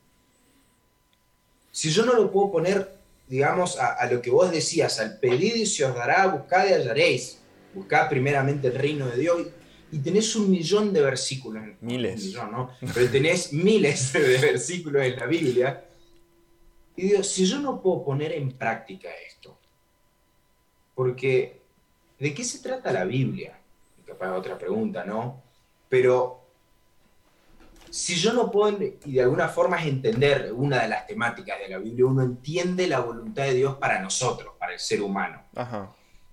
Si 1.71 1.91
yo 1.91 2.05
no 2.05 2.13
lo 2.13 2.31
puedo 2.31 2.51
poner, 2.51 2.95
digamos, 3.27 3.77
a, 3.79 4.03
lo 4.07 4.19
que 4.19 4.31
vos 4.31 4.51
decías, 4.51 4.99
al 4.99 5.19
pedido 5.19 5.57
y 5.57 5.65
se 5.67 5.85
os 5.85 5.95
dará, 5.95 6.25
buscad 6.27 6.67
y 6.67 6.73
hallaréis. 6.73 7.39
Buscad 7.73 8.09
primeramente 8.09 8.67
el 8.67 8.75
reino 8.75 9.07
de 9.07 9.17
Dios 9.17 9.47
y 9.91 9.99
tenés 9.99 10.35
un 10.35 10.49
millón 10.49 10.91
de 10.91 11.01
versículos. 11.01 11.63
Miles. 11.81 12.33
¿no? 12.33 12.71
Pero 12.93 13.11
tenés 13.11 13.53
miles 13.53 14.13
de 14.13 14.37
versículos 14.41 15.03
en 15.03 15.15
la 15.17 15.27
Biblia. 15.27 15.85
Y 16.95 17.03
digo, 17.09 17.23
si 17.23 17.45
yo 17.45 17.59
no 17.59 17.79
puedo 17.79 18.03
poner 18.03 18.31
en 18.31 18.51
práctica 18.51 19.09
esto, 19.27 19.59
porque, 20.95 21.61
¿de 22.19 22.33
qué 22.33 22.43
se 22.43 22.59
trata 22.59 22.91
la 22.91 23.05
Biblia? 23.05 23.59
Capaz 24.05 24.31
otra 24.31 24.57
pregunta, 24.57 25.03
¿no? 25.03 25.41
Pero 25.89 26.43
si 27.89 28.15
yo 28.15 28.33
no 28.33 28.49
puedo, 28.49 28.81
y 28.81 29.11
de 29.11 29.21
alguna 29.21 29.47
forma 29.47 29.83
entender 29.83 30.51
una 30.51 30.81
de 30.81 30.87
las 30.87 31.05
temáticas 31.05 31.59
de 31.59 31.69
la 31.69 31.77
Biblia, 31.77 32.07
uno 32.07 32.23
entiende 32.23 32.87
la 32.87 32.99
voluntad 32.99 33.43
de 33.43 33.53
Dios 33.53 33.75
para 33.75 34.01
nosotros, 34.01 34.55
para 34.57 34.73
el 34.73 34.79
ser 34.79 35.01
humano. 35.01 35.43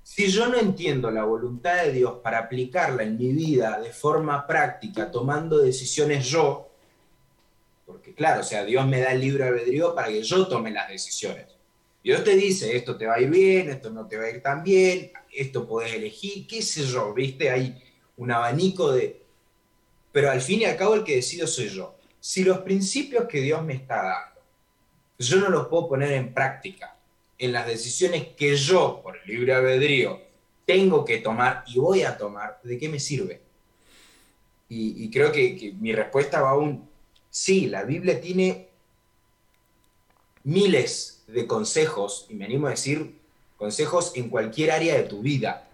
Si 0.02 0.28
yo 0.28 0.48
no 0.48 0.56
entiendo 0.56 1.10
la 1.10 1.24
voluntad 1.24 1.84
de 1.84 1.92
Dios 1.92 2.20
para 2.22 2.38
aplicarla 2.38 3.02
en 3.02 3.18
mi 3.18 3.32
vida 3.32 3.78
de 3.78 3.92
forma 3.92 4.46
práctica, 4.46 5.10
tomando 5.10 5.58
decisiones 5.58 6.26
yo, 6.26 6.70
porque 7.84 8.14
claro, 8.14 8.40
o 8.40 8.44
sea, 8.44 8.64
Dios 8.64 8.86
me 8.86 9.00
da 9.00 9.12
el 9.12 9.20
libre 9.20 9.44
albedrío 9.44 9.94
para 9.94 10.08
que 10.08 10.22
yo 10.22 10.48
tome 10.48 10.70
las 10.70 10.88
decisiones. 10.88 11.46
Dios 12.02 12.24
te 12.24 12.34
dice, 12.34 12.76
esto 12.76 12.96
te 12.96 13.06
va 13.06 13.14
a 13.14 13.20
ir 13.20 13.28
bien, 13.28 13.68
esto 13.68 13.90
no 13.90 14.06
te 14.06 14.16
va 14.16 14.24
a 14.24 14.30
ir 14.30 14.42
tan 14.42 14.62
bien, 14.62 15.12
esto 15.32 15.66
puedes 15.66 15.92
elegir, 15.92 16.46
qué 16.46 16.62
sé 16.62 16.84
yo, 16.84 17.12
¿viste? 17.12 17.50
Hay 17.50 17.82
un 18.16 18.30
abanico 18.30 18.92
de... 18.92 19.20
Pero 20.10 20.30
al 20.30 20.40
fin 20.40 20.60
y 20.60 20.64
al 20.64 20.76
cabo 20.76 20.94
el 20.94 21.04
que 21.04 21.16
decido 21.16 21.46
soy 21.46 21.68
yo. 21.68 21.94
Si 22.18 22.42
los 22.42 22.58
principios 22.58 23.26
que 23.26 23.40
Dios 23.40 23.62
me 23.62 23.74
está 23.74 24.02
dando, 24.02 24.40
yo 25.18 25.38
no 25.38 25.50
los 25.50 25.68
puedo 25.68 25.88
poner 25.88 26.12
en 26.12 26.32
práctica 26.32 26.96
en 27.38 27.52
las 27.52 27.66
decisiones 27.66 28.28
que 28.36 28.56
yo, 28.56 29.00
por 29.02 29.26
libre 29.26 29.54
albedrío, 29.54 30.20
tengo 30.66 31.04
que 31.04 31.18
tomar 31.18 31.64
y 31.66 31.78
voy 31.78 32.02
a 32.02 32.16
tomar, 32.16 32.60
¿de 32.62 32.78
qué 32.78 32.88
me 32.88 32.98
sirve? 32.98 33.40
Y, 34.72 35.10
creo 35.10 35.32
que, 35.32 35.56
que 35.56 35.72
mi 35.72 35.92
respuesta 35.92 36.40
va 36.40 36.50
a 36.50 36.56
un, 36.56 36.88
sí, 37.28 37.66
la 37.66 37.82
Biblia 37.82 38.20
tiene 38.20 38.68
miles 40.44 41.19
de 41.32 41.46
consejos, 41.46 42.26
y 42.28 42.34
me 42.34 42.44
animo 42.44 42.66
a 42.66 42.70
decir 42.70 43.18
consejos 43.56 44.12
en 44.14 44.28
cualquier 44.28 44.70
área 44.70 44.96
de 44.96 45.04
tu 45.04 45.20
vida. 45.20 45.68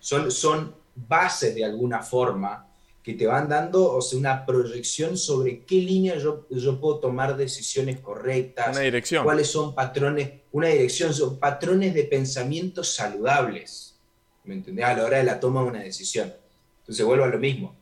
Son, 0.00 0.30
son 0.30 0.74
bases 0.94 1.54
de 1.54 1.64
alguna 1.64 2.02
forma 2.02 2.66
que 3.06 3.14
te 3.14 3.24
van 3.24 3.48
dando 3.48 3.92
o 3.92 4.02
sea, 4.02 4.18
una 4.18 4.44
proyección 4.44 5.16
sobre 5.16 5.60
qué 5.60 5.76
línea 5.76 6.16
yo, 6.18 6.44
yo 6.50 6.80
puedo 6.80 6.98
tomar 6.98 7.36
decisiones 7.36 8.00
correctas. 8.00 8.70
Una 8.70 8.80
dirección. 8.80 9.22
Cuáles 9.22 9.48
son 9.48 9.76
patrones, 9.76 10.30
una 10.50 10.68
dirección, 10.68 11.14
son 11.14 11.38
patrones 11.38 11.94
de 11.94 12.02
pensamiento 12.02 12.82
saludables. 12.82 13.94
¿Me 14.42 14.54
entendés? 14.54 14.84
A 14.84 14.94
la 14.94 15.04
hora 15.04 15.18
de 15.18 15.24
la 15.24 15.38
toma 15.38 15.62
de 15.62 15.68
una 15.68 15.82
decisión. 15.82 16.34
Entonces 16.80 17.06
vuelvo 17.06 17.24
a 17.24 17.28
lo 17.28 17.38
mismo. 17.38 17.76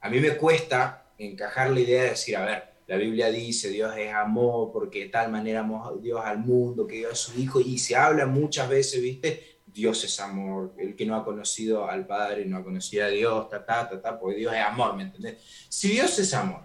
A 0.00 0.08
mí 0.08 0.20
me 0.20 0.36
cuesta 0.36 1.06
encajar 1.18 1.70
la 1.70 1.80
idea 1.80 2.04
de 2.04 2.10
decir, 2.10 2.36
a 2.36 2.44
ver, 2.44 2.68
la 2.88 2.96
Biblia 2.96 3.30
dice, 3.30 3.68
Dios 3.68 3.94
es 3.98 4.14
amor, 4.14 4.72
porque 4.72 5.00
de 5.00 5.08
tal 5.10 5.30
manera 5.30 5.60
amó 5.60 5.92
Dios 6.00 6.22
al 6.24 6.38
mundo, 6.38 6.86
que 6.86 6.96
dio 6.96 7.12
a 7.12 7.14
su 7.14 7.38
Hijo, 7.38 7.60
y 7.60 7.78
se 7.78 7.94
habla 7.94 8.24
muchas 8.24 8.66
veces, 8.66 9.02
¿viste? 9.02 9.58
Dios 9.66 10.02
es 10.04 10.18
amor, 10.20 10.72
el 10.78 10.96
que 10.96 11.04
no 11.04 11.14
ha 11.14 11.22
conocido 11.22 11.86
al 11.86 12.06
Padre 12.06 12.46
no 12.46 12.56
ha 12.56 12.64
conocido 12.64 13.04
a 13.04 13.08
Dios, 13.08 13.48
ta, 13.50 13.64
ta, 13.64 14.00
ta, 14.00 14.18
porque 14.18 14.38
Dios 14.38 14.54
es 14.54 14.62
amor, 14.62 14.96
¿me 14.96 15.02
entendés? 15.02 15.36
Si 15.68 15.88
Dios 15.88 16.18
es 16.18 16.32
amor, 16.32 16.62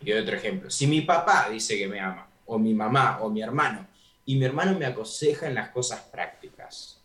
y 0.00 0.12
otro 0.12 0.36
ejemplo, 0.36 0.70
si 0.70 0.86
mi 0.86 1.00
papá 1.00 1.48
dice 1.50 1.76
que 1.76 1.88
me 1.88 1.98
ama, 1.98 2.28
o 2.46 2.56
mi 2.56 2.72
mamá, 2.72 3.18
o 3.20 3.28
mi 3.28 3.42
hermano, 3.42 3.88
y 4.24 4.36
mi 4.36 4.44
hermano 4.44 4.78
me 4.78 4.86
aconseja 4.86 5.48
en 5.48 5.56
las 5.56 5.70
cosas 5.70 6.02
prácticas, 6.02 7.02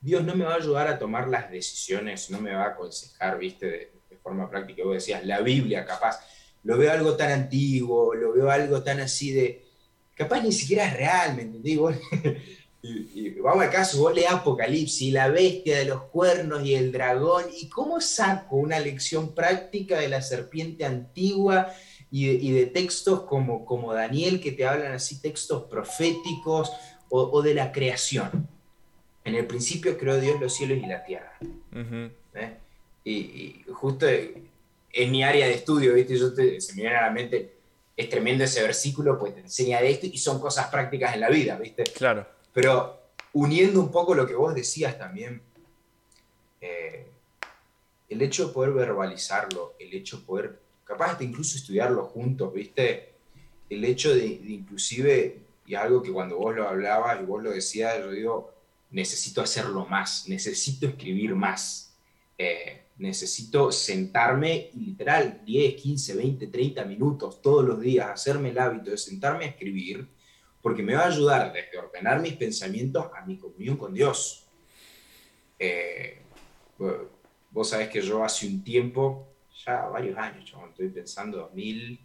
Dios 0.00 0.24
no 0.24 0.34
me 0.34 0.44
va 0.44 0.54
a 0.54 0.56
ayudar 0.56 0.88
a 0.88 0.98
tomar 0.98 1.28
las 1.28 1.52
decisiones, 1.52 2.30
no 2.30 2.40
me 2.40 2.52
va 2.52 2.64
a 2.64 2.68
aconsejar, 2.70 3.38
¿viste? 3.38 3.66
De, 3.66 3.92
de 4.10 4.16
forma 4.16 4.50
práctica, 4.50 4.82
vos 4.82 4.94
decías, 4.94 5.24
la 5.24 5.40
Biblia 5.40 5.84
capaz 5.84 6.18
lo 6.64 6.76
veo 6.76 6.92
algo 6.92 7.16
tan 7.16 7.30
antiguo, 7.30 8.14
lo 8.14 8.32
veo 8.32 8.50
algo 8.50 8.82
tan 8.82 9.00
así 9.00 9.32
de, 9.32 9.64
capaz 10.14 10.42
ni 10.42 10.52
siquiera 10.52 10.86
es 10.86 10.94
real, 10.94 11.36
¿me 11.36 11.42
entendí? 11.42 11.78
y, 12.82 13.30
vamos 13.40 13.64
al 13.64 13.70
caso, 13.70 14.00
vos 14.00 14.14
lees 14.14 14.30
Apocalipsis, 14.30 15.12
la 15.12 15.28
bestia 15.28 15.78
de 15.78 15.84
los 15.84 16.02
cuernos 16.02 16.64
y 16.64 16.74
el 16.74 16.92
dragón, 16.92 17.44
¿y 17.56 17.68
cómo 17.68 18.00
saco 18.00 18.56
una 18.56 18.78
lección 18.80 19.34
práctica 19.34 19.98
de 19.98 20.08
la 20.08 20.22
serpiente 20.22 20.84
antigua 20.84 21.72
y 22.10 22.52
de, 22.52 22.66
textos 22.66 23.22
como, 23.22 23.64
como 23.64 23.92
Daniel 23.92 24.40
que 24.40 24.52
te 24.52 24.66
hablan 24.66 24.92
así, 24.92 25.20
textos 25.20 25.64
proféticos 25.64 26.72
o, 27.08 27.42
de 27.42 27.54
la 27.54 27.72
creación? 27.72 28.48
En 29.24 29.34
el 29.34 29.46
principio 29.46 29.98
creó 29.98 30.18
Dios 30.18 30.40
los 30.40 30.54
cielos 30.54 30.78
y 30.78 30.86
la 30.86 31.04
tierra. 31.04 31.32
¿Eh? 32.34 32.56
y, 33.04 33.12
y, 33.12 33.64
justo 33.72 34.06
en 34.98 35.12
mi 35.12 35.22
área 35.22 35.46
de 35.46 35.54
estudio, 35.54 35.94
¿viste? 35.94 36.18
Yo 36.18 36.34
te, 36.34 36.60
se 36.60 36.74
me 36.74 36.82
viene 36.82 36.96
a 36.96 37.02
la 37.02 37.10
mente, 37.10 37.54
es 37.96 38.08
tremendo 38.08 38.42
ese 38.42 38.62
versículo, 38.62 39.16
pues 39.16 39.32
te 39.32 39.40
enseña 39.40 39.80
de 39.80 39.90
esto 39.90 40.06
y 40.06 40.18
son 40.18 40.40
cosas 40.40 40.66
prácticas 40.66 41.14
en 41.14 41.20
la 41.20 41.28
vida, 41.28 41.56
¿viste? 41.56 41.84
Claro. 41.84 42.26
Pero 42.52 42.98
uniendo 43.32 43.80
un 43.80 43.92
poco 43.92 44.12
lo 44.12 44.26
que 44.26 44.34
vos 44.34 44.56
decías 44.56 44.98
también, 44.98 45.40
eh, 46.60 47.06
el 48.08 48.22
hecho 48.22 48.48
de 48.48 48.52
poder 48.52 48.72
verbalizarlo, 48.72 49.74
el 49.78 49.94
hecho 49.94 50.18
de 50.18 50.24
poder, 50.24 50.58
capaz 50.82 51.16
de 51.16 51.26
incluso 51.26 51.56
estudiarlo 51.56 52.04
juntos, 52.06 52.52
¿viste? 52.52 53.12
El 53.70 53.84
hecho 53.84 54.12
de, 54.12 54.26
inclusive, 54.26 55.38
y 55.64 55.76
algo 55.76 56.02
que 56.02 56.10
cuando 56.10 56.38
vos 56.38 56.56
lo 56.56 56.68
hablabas 56.68 57.20
y 57.20 57.24
vos 57.24 57.40
lo 57.40 57.52
decías, 57.52 57.98
yo 58.00 58.10
digo, 58.10 58.52
necesito 58.90 59.42
hacerlo 59.42 59.86
más, 59.86 60.28
necesito 60.28 60.88
escribir 60.88 61.36
más, 61.36 61.94
eh, 62.36 62.82
necesito 62.98 63.70
sentarme 63.72 64.70
y 64.74 64.80
literal 64.80 65.42
10, 65.44 65.74
15, 65.80 66.16
20, 66.16 66.46
30 66.48 66.84
minutos 66.84 67.40
todos 67.40 67.64
los 67.64 67.80
días, 67.80 68.08
hacerme 68.10 68.50
el 68.50 68.58
hábito 68.58 68.90
de 68.90 68.98
sentarme 68.98 69.44
a 69.44 69.48
escribir, 69.48 70.08
porque 70.60 70.82
me 70.82 70.94
va 70.94 71.02
a 71.02 71.08
ayudar 71.08 71.52
desde 71.52 71.78
ordenar 71.78 72.20
mis 72.20 72.34
pensamientos 72.34 73.06
a 73.14 73.24
mi 73.24 73.38
comunión 73.38 73.76
con 73.76 73.94
Dios. 73.94 74.46
Eh, 75.58 76.22
Vos 77.50 77.70
sabés 77.70 77.88
que 77.88 78.00
yo 78.00 78.22
hace 78.22 78.46
un 78.46 78.62
tiempo, 78.62 79.26
ya 79.64 79.86
varios 79.86 80.18
años, 80.18 80.52
estoy 80.68 80.88
pensando 80.90 81.38
2000, 81.38 81.98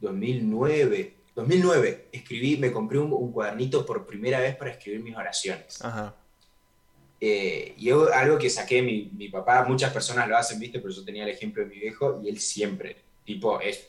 2009, 0.00 1.14
2009, 1.34 2.08
escribí, 2.10 2.56
me 2.56 2.72
compré 2.72 2.98
un, 2.98 3.32
cuadernito 3.32 3.84
por 3.84 4.06
primera 4.06 4.40
vez 4.40 4.56
para 4.56 4.70
escribir 4.70 5.02
mis 5.02 5.14
oraciones. 5.14 5.78
Eh, 7.20 7.74
y 7.78 7.88
es 7.88 7.96
algo 8.14 8.38
que 8.38 8.50
saqué 8.50 8.82
mi, 8.82 9.10
mi 9.16 9.28
papá, 9.28 9.64
muchas 9.66 9.92
personas 9.92 10.28
lo 10.28 10.36
hacen, 10.36 10.58
viste, 10.60 10.80
pero 10.80 10.92
yo 10.92 11.04
tenía 11.04 11.24
el 11.24 11.30
ejemplo 11.30 11.62
de 11.62 11.70
mi 11.70 11.78
viejo 11.78 12.20
y 12.22 12.28
él 12.28 12.38
siempre, 12.38 12.96
tipo, 13.24 13.60
es 13.60 13.88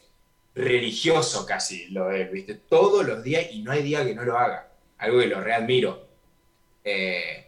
religioso 0.56 1.46
casi 1.46 1.88
lo 1.90 2.08
de 2.08 2.26
viste, 2.26 2.56
todos 2.56 3.06
los 3.06 3.24
días 3.24 3.48
y 3.52 3.62
no 3.62 3.72
hay 3.72 3.84
día 3.84 4.06
que 4.06 4.16
no 4.16 4.24
lo 4.24 4.38
haga, 4.38 4.70
algo 4.98 5.20
que 5.20 5.28
lo 5.28 5.42
readmiro. 5.42 6.08
Eh, 6.84 7.48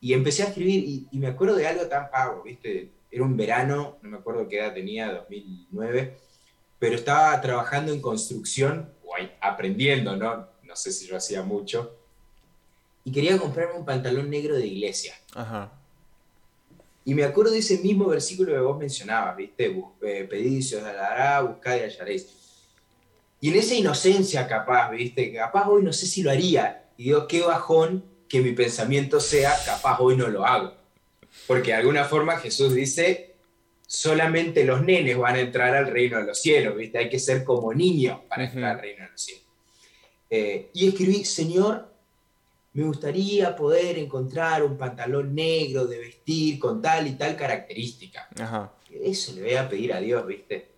y 0.00 0.12
empecé 0.12 0.42
a 0.42 0.46
escribir 0.46 1.06
y, 1.10 1.18
me 1.18 1.28
acuerdo 1.28 1.54
de 1.54 1.66
algo 1.66 1.86
tan 1.86 2.10
pago, 2.10 2.42
¿viste? 2.42 2.90
Era 3.10 3.22
un 3.22 3.36
verano, 3.36 3.98
no 4.02 4.10
me 4.10 4.16
acuerdo 4.18 4.48
qué 4.48 4.58
edad 4.58 4.74
tenía, 4.74 5.12
2009, 5.12 6.16
pero 6.78 6.96
estaba 6.96 7.40
trabajando 7.40 7.92
en 7.92 8.02
construcción, 8.02 8.92
o 9.04 9.14
aprendiendo, 9.40 10.16
¿no? 10.16 10.48
No 10.64 10.76
sé 10.76 10.90
si 10.90 11.06
yo 11.06 11.16
hacía 11.16 11.42
mucho. 11.42 11.96
Y 13.04 13.12
quería 13.12 13.38
comprarme 13.38 13.74
un 13.74 13.84
pantalón 13.84 14.30
negro 14.30 14.56
de 14.56 14.66
iglesia. 14.66 15.14
Ajá. 15.34 15.72
Y 17.04 17.14
me 17.14 17.24
acuerdo 17.24 17.52
de 17.52 17.58
ese 17.58 17.78
mismo 17.78 18.06
versículo 18.06 18.52
que 18.52 18.60
vos 18.60 18.78
mencionabas, 18.78 19.36
¿viste? 19.36 19.76
Eh, 20.02 20.26
Pedid 20.30 20.76
os 20.76 20.82
dará, 20.82 21.40
buscad 21.40 21.76
y 21.76 21.80
hallaréis. 21.80 22.28
Y 23.40 23.48
en 23.50 23.56
esa 23.56 23.74
inocencia 23.74 24.46
capaz, 24.46 24.90
¿viste? 24.90 25.32
Capaz 25.32 25.68
hoy 25.68 25.82
no 25.82 25.92
sé 25.92 26.06
si 26.06 26.22
lo 26.22 26.30
haría. 26.30 26.84
Y 26.96 27.04
digo, 27.04 27.26
qué 27.26 27.40
bajón 27.40 28.04
que 28.28 28.40
mi 28.40 28.52
pensamiento 28.52 29.18
sea, 29.18 29.52
capaz 29.66 29.98
hoy 29.98 30.16
no 30.16 30.28
lo 30.28 30.46
hago. 30.46 30.74
Porque 31.48 31.72
de 31.72 31.78
alguna 31.78 32.04
forma 32.04 32.36
Jesús 32.36 32.72
dice, 32.72 33.34
solamente 33.84 34.64
los 34.64 34.82
nenes 34.82 35.18
van 35.18 35.34
a 35.34 35.40
entrar 35.40 35.74
al 35.74 35.88
reino 35.88 36.18
de 36.18 36.24
los 36.24 36.40
cielos, 36.40 36.76
¿viste? 36.76 36.98
Hay 36.98 37.10
que 37.10 37.18
ser 37.18 37.42
como 37.42 37.74
niños 37.74 38.20
para 38.28 38.44
entrar 38.44 38.76
al 38.76 38.80
reino 38.80 39.04
de 39.04 39.10
los 39.10 39.20
cielos. 39.20 39.44
Eh, 40.30 40.70
y 40.72 40.88
escribí, 40.88 41.24
Señor, 41.24 41.91
me 42.74 42.84
gustaría 42.84 43.54
poder 43.54 43.98
encontrar 43.98 44.62
un 44.62 44.78
pantalón 44.78 45.34
negro 45.34 45.86
de 45.86 45.98
vestir 45.98 46.58
con 46.58 46.80
tal 46.80 47.06
y 47.06 47.12
tal 47.12 47.36
característica. 47.36 48.28
Eso 48.90 49.32
le 49.32 49.42
voy 49.42 49.54
a 49.54 49.68
pedir 49.68 49.92
a 49.92 50.00
Dios, 50.00 50.26
¿viste? 50.26 50.68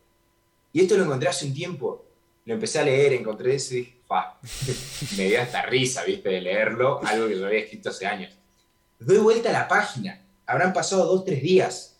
Y 0.72 0.80
esto 0.80 0.96
lo 0.96 1.04
encontré 1.04 1.28
hace 1.28 1.46
un 1.46 1.54
tiempo. 1.54 2.04
Lo 2.46 2.54
empecé 2.54 2.80
a 2.80 2.84
leer, 2.84 3.14
encontré 3.14 3.54
eso 3.54 3.74
y 3.74 3.78
dije, 3.78 3.94
me 5.16 5.28
dio 5.28 5.40
hasta 5.40 5.62
risa, 5.62 6.04
viste, 6.04 6.28
de 6.28 6.40
leerlo, 6.40 7.00
algo 7.04 7.28
que 7.28 7.38
yo 7.38 7.46
había 7.46 7.60
escrito 7.60 7.90
hace 7.90 8.06
años. 8.06 8.34
Doy 8.98 9.18
vuelta 9.18 9.50
a 9.50 9.52
la 9.52 9.68
página, 9.68 10.20
habrán 10.46 10.72
pasado 10.72 11.06
dos, 11.06 11.24
tres 11.24 11.42
días, 11.42 11.96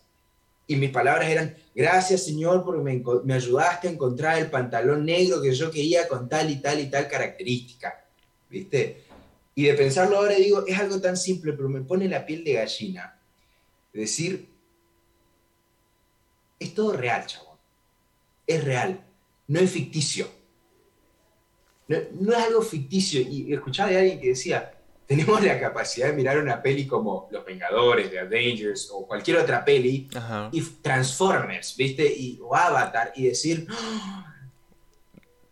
y 0.67 0.75
mis 0.75 0.89
palabras 0.89 1.29
eran, 1.29 1.55
gracias 1.75 2.25
Señor 2.25 2.63
porque 2.63 2.81
me, 2.81 3.03
me 3.23 3.33
ayudaste 3.35 3.87
a 3.87 3.91
encontrar 3.91 4.39
el 4.39 4.49
pantalón 4.49 5.05
negro 5.05 5.41
que 5.41 5.53
yo 5.53 5.69
quería 5.69 6.07
con 6.07 6.27
tal 6.27 6.49
y 6.49 6.57
tal 6.57 6.79
y 6.79 6.89
tal 6.89 7.07
característica, 7.07 8.05
viste. 8.49 9.04
Y 9.55 9.63
de 9.63 9.73
pensarlo 9.73 10.17
ahora 10.17 10.35
digo, 10.35 10.65
es 10.67 10.77
algo 10.77 10.99
tan 10.99 11.15
simple, 11.15 11.53
pero 11.53 11.69
me 11.69 11.81
pone 11.81 12.09
la 12.09 12.25
piel 12.25 12.43
de 12.43 12.53
gallina. 12.53 13.17
Decir, 13.93 14.49
es 16.59 16.73
todo 16.73 16.91
real, 16.91 17.25
chabón. 17.25 17.57
Es 18.45 18.63
real, 18.63 18.99
no 19.47 19.59
es 19.59 19.71
ficticio. 19.71 20.27
No, 21.87 21.97
es 21.97 22.37
algo 22.37 22.61
ficticio. 22.61 23.21
Y 23.21 23.53
escuchaba 23.53 23.91
de 23.91 23.99
alguien 23.99 24.19
que 24.19 24.29
decía, 24.29 24.73
tenemos 25.07 25.41
la 25.41 25.57
capacidad 25.57 26.07
de 26.07 26.13
mirar 26.13 26.37
una 26.37 26.61
peli 26.61 26.85
como 26.85 27.29
Los 27.31 27.45
Vengadores, 27.45 28.09
The 28.09 28.19
Avengers 28.19 28.89
o 28.91 29.07
cualquier 29.07 29.37
otra 29.37 29.63
peli, 29.63 30.09
y 30.51 30.61
Transformers, 30.61 31.77
¿viste? 31.77 32.05
Y, 32.05 32.39
o 32.41 32.53
Avatar, 32.53 33.13
y 33.15 33.27
decir, 33.27 33.67
¡Ah! 33.69 34.34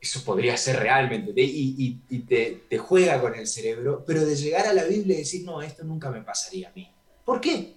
Eso 0.03 0.21
podría 0.25 0.57
ser 0.57 0.81
realmente, 0.81 1.31
y, 1.37 1.97
y, 2.09 2.19
te, 2.19 2.63
te, 2.67 2.77
juega 2.77 3.21
con 3.21 3.35
el 3.35 3.47
cerebro, 3.47 4.03
pero 4.05 4.25
de 4.25 4.35
llegar 4.35 4.67
a 4.67 4.73
la 4.73 4.83
Biblia 4.83 5.15
y 5.15 5.19
decir, 5.19 5.45
no, 5.45 5.61
esto 5.61 5.85
nunca 5.85 6.11
me 6.11 6.21
pasaría 6.21 6.67
a 6.67 6.73
mí. 6.73 6.91
¿Por 7.23 7.39
qué? 7.39 7.73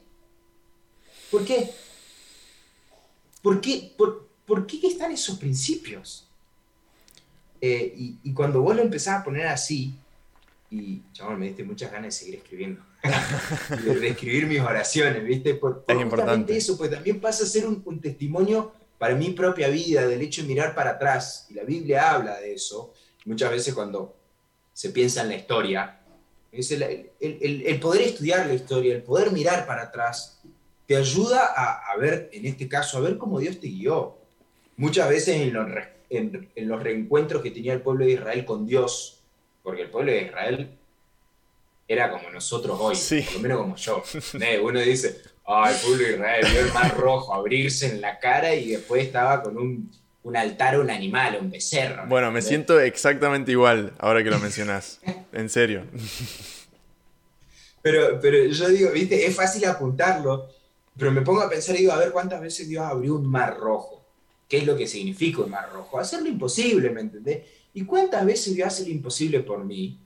¿Por 1.31 1.45
qué? 1.45 1.71
¿Por 3.41 3.61
qué, 3.61 3.93
por, 3.97 4.29
¿por 4.45 4.67
qué 4.67 4.89
están 4.89 5.13
esos 5.13 5.39
principios? 5.39 6.27
Eh, 7.61 8.19
y, 8.25 8.33
cuando 8.35 8.61
vos 8.61 8.75
lo 8.75 8.83
empezás 8.83 9.21
a 9.21 9.25
poner 9.25 9.47
así, 9.47 9.95
y 10.69 11.03
chaval, 11.13 11.39
me 11.39 11.47
diste 11.47 11.63
muchas 11.63 11.93
ganas 11.93 12.07
de 12.07 12.11
seguir 12.11 12.35
escribiendo, 12.41 12.83
de, 13.85 14.09
escribir 14.09 14.49
mis 14.49 14.61
oraciones, 14.61 15.25
¿viste? 15.25 15.55
Por, 15.55 15.85
por 15.85 16.11
justamente 16.11 16.57
eso, 16.57 16.77
pues 16.77 16.91
también 16.91 17.21
pasa 17.21 17.45
a 17.45 17.47
ser 17.47 17.69
un, 17.69 18.01
testimonio 18.01 18.73
para 18.99 19.15
mi 19.15 19.31
propia 19.31 19.69
vida, 19.69 20.07
del 20.07 20.23
hecho 20.23 20.43
de 20.43 20.49
mirar 20.49 20.75
para 20.75 20.91
atrás, 20.91 21.47
y 21.51 21.55
la 21.55 21.65
Biblia 21.65 22.13
habla 22.13 22.41
de 22.41 22.55
eso, 22.55 22.95
muchas 23.25 23.51
veces 23.51 23.75
cuando 23.75 24.17
se 24.73 24.91
piensa 24.91 25.23
en 25.23 25.29
la 25.29 25.37
historia, 25.37 26.01
es 26.53 26.71
el, 26.71 26.83
el, 26.83 27.63
el, 27.67 27.81
poder 27.81 28.03
estudiar 28.03 28.47
la 28.47 28.55
historia, 28.55 28.95
el 28.95 29.03
poder 29.03 29.31
mirar 29.31 29.67
para 29.67 29.83
atrás, 29.83 30.41
te 30.87 30.97
ayuda 30.97 31.53
a, 31.55 31.93
a, 31.93 31.97
ver, 31.97 32.31
en 32.33 32.47
este 32.47 32.69
caso, 32.69 32.99
a 32.99 33.01
ver 33.01 33.19
cómo 33.19 33.39
Dios 33.39 33.61
te 33.61 33.67
guió. 33.67 34.17
Muchas 34.77 35.09
veces 35.09 35.37
en 35.37 35.53
los 35.53 35.67
en, 36.11 36.49
los 36.57 36.83
reencuentros 36.83 37.43
que 37.43 37.51
tenía 37.51 37.73
el 37.73 37.83
pueblo 37.83 38.05
de 38.05 38.13
Israel 38.13 38.45
con 38.45 38.67
Dios, 38.67 39.21
porque 39.63 39.83
el 39.83 39.91
pueblo 39.91 40.13
de 40.13 40.23
Israel 40.23 40.71
era 41.89 42.11
como 42.11 42.31
nosotros 42.31 42.79
hoy, 42.81 42.97
por 43.25 43.35
lo 43.35 43.41
menos 43.41 43.59
como 43.59 43.77
yo. 43.77 44.03
Uno 44.63 44.81
dice, 44.81 45.21
ah, 45.47 45.71
el 45.71 45.77
pueblo 45.77 46.05
de 46.05 46.13
Israel 46.15 46.47
vio 46.51 46.61
el 46.61 46.73
mar 46.73 46.97
rojo 46.97 47.35
abrirse 47.35 47.89
en 47.89 48.01
la 48.01 48.19
cara 48.19 48.55
y 48.55 48.71
después 48.71 49.05
estaba 49.05 49.43
con 49.43 49.57
un, 49.57 49.91
un 50.23 50.37
altar, 50.37 50.79
un 50.81 50.91
animal, 50.91 51.39
un 51.41 51.51
becerro. 51.51 52.07
Bueno, 52.07 52.31
me 52.31 52.43
siento 52.43 52.81
exactamente 52.81 53.53
igual 53.53 53.93
ahora 53.99 54.23
que 54.23 54.31
lo 54.31 54.39
mencionas. 54.39 55.01
en 55.33 55.49
serio. 55.49 55.85
Pero, 57.83 58.21
pero 58.21 58.45
yo 58.47 58.69
digo, 58.69 58.91
viste, 58.91 59.27
es 59.27 59.35
fácil 59.35 59.65
apuntarlo, 59.67 60.49
pero 60.97 61.13
me 61.13 61.23
pongo 61.23 61.43
a 61.43 61.49
pensar 61.49 61.77
y 61.77 61.81
digo, 61.81 61.93
a 61.93 61.99
ver 61.99 62.11
cuántas 62.11 62.41
veces 62.41 62.69
Dios 62.69 62.85
abrió 62.85 63.15
un 63.15 63.27
mar 63.31 63.57
rojo 63.57 63.97
qué 64.49 64.59
es 64.59 64.67
lo 64.67 64.77
que 64.77 64.87
significa 64.87 65.43
un 65.43 65.51
mar 65.51 65.71
rojo. 65.73 65.99
Hacer 65.99 66.23
lo 66.23 66.29
imposible, 66.29 66.91
¿me 66.91 67.01
entendés? 67.01 67.45
¿Y 67.75 67.85
cuántas 67.85 68.25
veces 68.25 68.55
Dios 68.55 68.69
hace 68.69 68.85
lo 68.85 68.91
imposible 68.91 69.41
por 69.41 69.65
mí? 69.65 69.99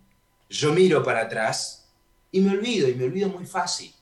Yo 0.48 0.72
miro 0.72 1.02
para 1.02 1.22
atrás 1.22 1.88
y 2.32 2.40
me 2.40 2.52
olvido, 2.52 2.88
y 2.88 2.94
me 2.94 3.04
olvido 3.04 3.28
muy 3.28 3.46
fácil. 3.46 3.92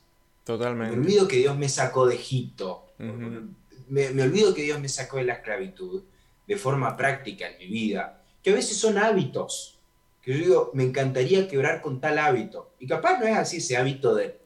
Totalmente. 0.48 0.96
Me 0.96 1.02
olvido 1.02 1.28
que 1.28 1.36
Dios 1.36 1.58
me 1.58 1.68
sacó 1.68 2.06
de 2.06 2.14
Egipto. 2.14 2.86
me, 2.96 4.08
me, 4.08 4.22
olvido 4.22 4.54
que 4.54 4.62
Dios 4.62 4.80
me 4.80 4.88
sacó 4.88 5.18
de 5.18 5.24
la 5.24 5.34
esclavitud 5.34 6.04
de 6.46 6.56
forma 6.56 6.96
práctica 6.96 7.50
en 7.50 7.58
mi 7.58 7.66
vida. 7.66 8.22
Que 8.42 8.48
a 8.48 8.54
veces 8.54 8.78
son 8.78 8.96
hábitos. 8.96 9.78
Que 10.22 10.32
yo 10.32 10.38
digo, 10.38 10.70
me 10.72 10.84
encantaría 10.84 11.48
quebrar 11.48 11.82
con 11.82 12.00
tal 12.00 12.18
hábito. 12.18 12.70
Y 12.78 12.86
capaz 12.86 13.20
no 13.20 13.26
es 13.26 13.36
así 13.36 13.58
ese 13.58 13.76
hábito 13.76 14.14
de 14.14 14.38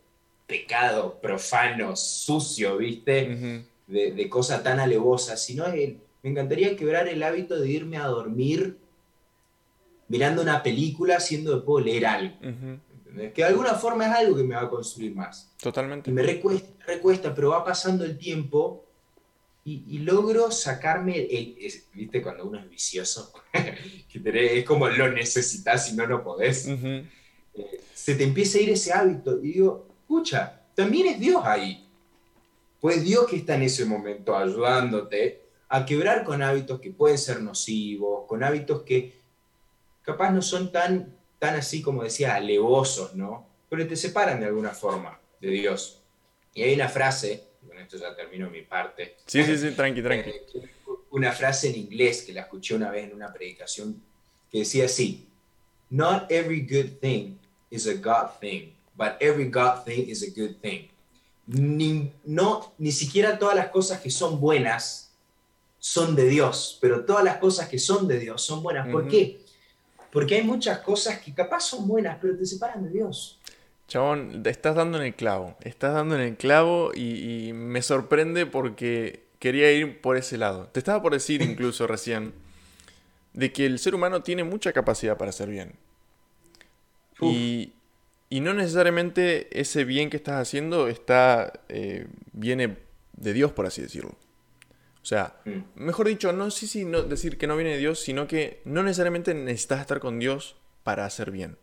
pecado 0.48 1.20
profano, 1.20 1.94
sucio, 1.94 2.78
¿viste? 2.78 3.62
de, 3.86 4.10
de 4.10 4.28
cosa 4.28 4.60
tan 4.60 4.80
alevosa, 4.80 5.36
sino 5.36 5.68
me 5.68 6.30
encantaría 6.30 6.74
quebrar 6.74 7.06
el 7.06 7.22
hábito 7.22 7.60
de 7.60 7.70
irme 7.70 7.98
a 7.98 8.06
dormir 8.06 8.76
mirando 10.08 10.42
una 10.42 10.64
película 10.64 11.18
haciendo 11.18 11.54
de 11.54 11.62
puedo 11.62 11.84
leer 11.84 12.06
algo. 12.06 12.34
Que 13.14 13.42
de 13.42 13.44
alguna 13.44 13.74
forma 13.74 14.06
es 14.06 14.12
algo 14.12 14.36
que 14.36 14.42
me 14.42 14.54
va 14.54 14.62
a 14.62 14.70
construir 14.70 15.14
más. 15.14 15.52
Totalmente. 15.60 16.10
Y 16.10 16.12
me 16.12 16.22
recuesta, 16.22 16.68
recuesta 16.86 17.34
pero 17.34 17.50
va 17.50 17.64
pasando 17.64 18.04
el 18.04 18.16
tiempo 18.16 18.84
y, 19.64 19.98
logro 19.98 20.50
sacarme, 20.50 21.18
el, 21.18 21.56
¿viste? 21.94 22.20
Cuando 22.20 22.46
uno 22.46 22.58
es 22.58 22.68
vicioso, 22.68 23.32
es 23.52 24.64
como 24.64 24.88
lo 24.88 25.12
necesitas 25.12 25.92
y 25.92 25.94
no 25.94 26.04
lo 26.06 26.24
podés. 26.24 26.66
Eh, 26.66 27.06
se 27.94 28.16
te 28.16 28.24
empieza 28.24 28.58
a 28.58 28.62
ir 28.62 28.70
ese 28.70 28.92
hábito 28.92 29.38
y 29.38 29.52
digo, 29.52 29.86
escucha, 30.00 30.62
también 30.74 31.06
es 31.06 31.20
Dios 31.20 31.42
ahí. 31.44 31.86
Pues 32.80 33.04
Dios 33.04 33.26
que 33.28 33.36
está 33.36 33.54
en 33.54 33.62
ese 33.62 33.84
momento 33.84 34.36
ayudándote 34.36 35.42
a 35.68 35.86
quebrar 35.86 36.24
con 36.24 36.42
hábitos 36.42 36.80
que 36.80 36.90
pueden 36.90 37.16
ser 37.16 37.40
nocivos, 37.40 38.26
con 38.26 38.42
hábitos 38.42 38.82
que 38.82 39.14
capaz 40.02 40.30
no 40.32 40.42
son 40.42 40.72
tan, 40.72 41.16
tan 41.42 41.56
así 41.56 41.82
como 41.82 42.04
decía, 42.04 42.36
alevosos, 42.36 43.16
¿no? 43.16 43.48
Pero 43.68 43.84
te 43.88 43.96
separan 43.96 44.38
de 44.38 44.46
alguna 44.46 44.70
forma 44.70 45.18
de 45.40 45.48
Dios. 45.48 46.00
Y 46.54 46.62
hay 46.62 46.72
una 46.74 46.88
frase, 46.88 47.42
con 47.66 47.76
esto 47.80 47.96
ya 47.96 48.14
termino 48.14 48.48
mi 48.48 48.62
parte. 48.62 49.16
Sí, 49.26 49.42
sí, 49.42 49.58
sí, 49.58 49.72
tranqui, 49.72 50.02
tranqui. 50.02 50.30
Eh, 50.30 50.46
una 51.10 51.32
frase 51.32 51.70
en 51.70 51.78
inglés 51.78 52.22
que 52.22 52.32
la 52.32 52.42
escuché 52.42 52.76
una 52.76 52.92
vez 52.92 53.10
en 53.10 53.16
una 53.16 53.32
predicación 53.32 54.00
que 54.52 54.60
decía 54.60 54.84
así, 54.84 55.26
Not 55.90 56.30
every 56.30 56.60
good 56.60 57.00
thing 57.00 57.40
is 57.70 57.88
a 57.88 57.94
God 57.94 58.38
thing, 58.40 58.74
but 58.94 59.14
every 59.18 59.50
God 59.50 59.82
thing 59.84 60.08
is 60.08 60.22
a 60.22 60.30
good 60.30 60.60
thing. 60.62 60.90
Ni, 61.48 62.12
no, 62.22 62.72
ni 62.78 62.92
siquiera 62.92 63.36
todas 63.36 63.56
las 63.56 63.70
cosas 63.70 64.00
que 64.00 64.10
son 64.10 64.40
buenas 64.40 65.12
son 65.80 66.14
de 66.14 66.28
Dios, 66.28 66.78
pero 66.80 67.04
todas 67.04 67.24
las 67.24 67.38
cosas 67.38 67.68
que 67.68 67.80
son 67.80 68.06
de 68.06 68.20
Dios 68.20 68.42
son 68.42 68.62
buenas. 68.62 68.86
¿Por 68.86 69.08
qué? 69.08 69.41
Porque 70.12 70.36
hay 70.36 70.44
muchas 70.44 70.78
cosas 70.80 71.20
que 71.20 71.32
capaz 71.32 71.60
son 71.60 71.88
buenas, 71.88 72.18
pero 72.20 72.36
te 72.36 72.44
separan 72.44 72.84
de 72.84 72.90
Dios. 72.90 73.40
Chabón, 73.88 74.42
te 74.42 74.50
estás 74.50 74.76
dando 74.76 74.98
en 74.98 75.04
el 75.04 75.14
clavo, 75.14 75.56
estás 75.62 75.94
dando 75.94 76.14
en 76.14 76.20
el 76.20 76.36
clavo 76.36 76.92
y, 76.94 77.48
y 77.48 77.52
me 77.52 77.82
sorprende 77.82 78.46
porque 78.46 79.24
quería 79.38 79.72
ir 79.72 80.00
por 80.00 80.16
ese 80.16 80.38
lado. 80.38 80.68
Te 80.68 80.78
estaba 80.78 81.02
por 81.02 81.12
decir 81.12 81.42
incluso 81.50 81.86
recién 81.86 82.32
de 83.32 83.52
que 83.52 83.66
el 83.66 83.78
ser 83.78 83.94
humano 83.94 84.22
tiene 84.22 84.44
mucha 84.44 84.72
capacidad 84.72 85.16
para 85.16 85.30
hacer 85.30 85.48
bien. 85.48 85.74
Y, 87.20 87.72
y, 88.30 88.40
no 88.40 88.52
necesariamente 88.52 89.48
ese 89.60 89.84
bien 89.84 90.10
que 90.10 90.16
estás 90.16 90.40
haciendo 90.40 90.88
está, 90.88 91.52
eh, 91.68 92.08
viene 92.32 92.78
de 93.12 93.32
Dios, 93.32 93.52
por 93.52 93.66
así 93.66 93.80
decirlo. 93.80 94.16
O 95.02 95.04
sea, 95.06 95.34
mm. 95.44 95.82
mejor 95.84 96.08
dicho, 96.08 96.32
no 96.32 96.50
sé 96.50 96.66
si 96.66 96.84
no 96.84 97.02
decir 97.02 97.38
que 97.38 97.46
no 97.46 97.56
viene 97.56 97.72
de 97.72 97.78
Dios, 97.78 98.00
sino 98.00 98.26
que 98.26 98.62
no 98.64 98.82
necesariamente 98.82 99.34
necesitas 99.34 99.80
estar 99.80 100.00
con 100.00 100.18
Dios 100.18 100.56
para 100.84 101.04
hacer 101.04 101.30
bien. 101.30 101.58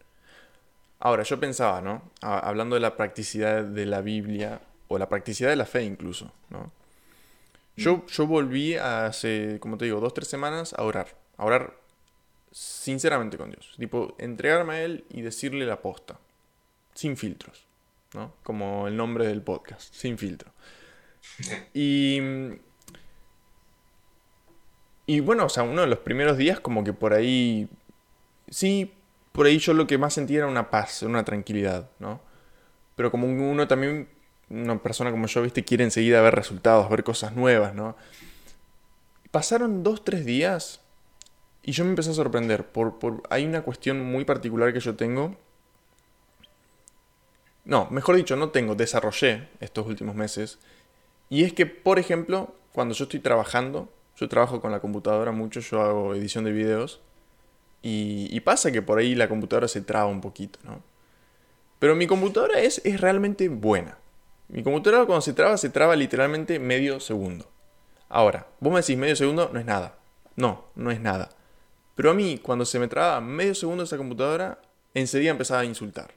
Ahora, 1.00 1.24
yo 1.24 1.40
pensaba, 1.40 1.82
¿no? 1.82 2.12
Hablando 2.22 2.76
de 2.76 2.82
la 2.82 2.98
practicidad 2.98 3.64
de 3.64 3.86
la 3.86 4.02
Biblia, 4.02 4.62
o 4.90 4.98
la 4.98 5.08
practicidad 5.08 5.50
de 5.50 5.56
la 5.56 5.66
fe 5.66 5.84
incluso, 5.84 6.34
¿no? 6.50 6.72
Yo, 7.78 7.98
mm. 7.98 8.06
yo 8.08 8.28
volví 8.28 8.76
hace, 8.76 9.58
como 9.62 9.78
te 9.78 9.86
digo, 9.86 10.02
dos, 10.02 10.14
tres 10.14 10.28
semanas 10.28 10.74
a 10.78 10.84
orar 10.84 11.16
a 11.40 11.46
orar 11.46 11.74
sinceramente 12.52 13.38
con 13.38 13.50
Dios. 13.50 13.74
Tipo, 13.78 14.16
entregarme 14.20 14.74
a 14.74 14.84
Él 14.84 15.06
y 15.10 15.22
decirle 15.22 15.66
la 15.66 15.82
posta. 15.82 16.20
Sin 16.94 17.16
filtros. 17.16 17.66
¿no? 18.14 18.34
Como 18.44 18.88
el 18.88 18.98
nombre 18.98 19.26
del 19.26 19.42
podcast. 19.42 19.94
Sin 19.94 20.18
filtro. 20.18 20.52
Y. 21.74 22.20
Y 25.10 25.22
bueno, 25.22 25.46
o 25.46 25.50
sea, 25.50 25.64
uno 25.64 25.82
de 25.82 25.88
los 25.88 25.98
primeros 25.98 26.38
días, 26.38 26.60
como 26.60 26.84
que 26.84 26.94
por 26.94 27.14
ahí. 27.14 27.68
Sí, 28.48 28.94
por 29.32 29.48
ahí 29.48 29.58
yo 29.58 29.74
lo 29.74 29.88
que 29.88 29.98
más 29.98 30.14
sentía 30.14 30.38
era 30.38 30.48
una 30.48 30.70
paz, 30.70 31.02
una 31.02 31.26
tranquilidad, 31.26 31.90
¿no? 31.98 32.22
Pero 32.96 33.10
como 33.10 33.26
uno 33.26 33.68
también, 33.68 34.08
una 34.52 34.78
persona 34.78 35.10
como 35.10 35.26
yo, 35.26 35.42
viste, 35.42 35.66
quiere 35.66 35.84
enseguida 35.84 36.22
ver 36.22 36.36
resultados, 36.36 36.88
ver 36.92 37.04
cosas 37.04 37.36
nuevas, 37.36 37.74
¿no? 37.74 37.96
Pasaron 39.32 39.82
dos, 39.82 40.06
tres 40.06 40.26
días 40.26 40.80
y 41.64 41.72
yo 41.72 41.86
me 41.86 41.90
empecé 41.90 42.12
a 42.12 42.14
sorprender. 42.14 42.68
Por, 42.68 43.24
hay 43.32 43.48
una 43.48 43.64
cuestión 43.64 44.06
muy 44.06 44.26
particular 44.26 44.74
que 44.74 44.80
yo 44.80 44.96
tengo. 44.96 45.36
No, 47.66 47.88
mejor 47.90 48.16
dicho, 48.16 48.36
no 48.36 48.50
tengo, 48.50 48.76
desarrollé 48.76 49.48
estos 49.60 49.88
últimos 49.88 50.14
meses. 50.14 50.60
Y 51.32 51.46
es 51.46 51.54
que, 51.54 51.66
por 51.66 51.98
ejemplo, 51.98 52.54
cuando 52.74 52.94
yo 52.94 53.06
estoy 53.06 53.22
trabajando, 53.22 53.90
yo 54.20 54.28
trabajo 54.28 54.60
con 54.60 54.72
la 54.72 54.82
computadora 54.82 55.32
mucho, 55.32 55.62
yo 55.62 55.82
hago 55.82 56.14
edición 56.14 56.44
de 56.44 56.52
videos. 56.52 57.02
Y, 57.82 58.38
pasa 58.42 58.72
que 58.72 58.82
por 58.82 59.00
ahí 59.00 59.16
la 59.16 59.30
computadora 59.30 59.70
se 59.70 59.80
traba 59.80 60.08
un 60.08 60.20
poquito, 60.20 60.60
¿no? 60.64 60.84
Pero 61.80 61.96
mi 61.96 62.08
computadora 62.08 62.60
es, 62.60 62.82
es 62.84 63.00
realmente 63.00 63.48
buena. 63.48 63.98
Mi 64.50 64.64
computadora 64.64 65.06
cuando 65.06 65.22
se 65.22 65.32
traba, 65.32 65.56
se 65.56 65.70
traba 65.70 65.96
literalmente 65.96 66.60
medio 66.60 67.00
segundo. 67.00 67.50
Ahora, 68.10 68.48
vos 68.60 68.74
me 68.74 68.82
decís 68.82 68.98
medio 68.98 69.16
segundo, 69.16 69.50
no 69.54 69.60
es 69.60 69.66
nada. 69.66 69.98
No, 70.36 70.66
no 70.76 70.92
es 70.92 71.00
nada. 71.00 71.30
Pero 71.96 72.12
a 72.12 72.14
mí, 72.14 72.40
cuando 72.42 72.66
se 72.66 72.80
me 72.80 72.88
trababa 72.90 73.22
medio 73.22 73.56
segundo 73.56 73.84
esa 73.84 73.98
computadora, 73.98 74.60
enseguida 74.94 75.32
empezaba 75.32 75.62
a 75.62 75.66
insultar. 75.66 76.14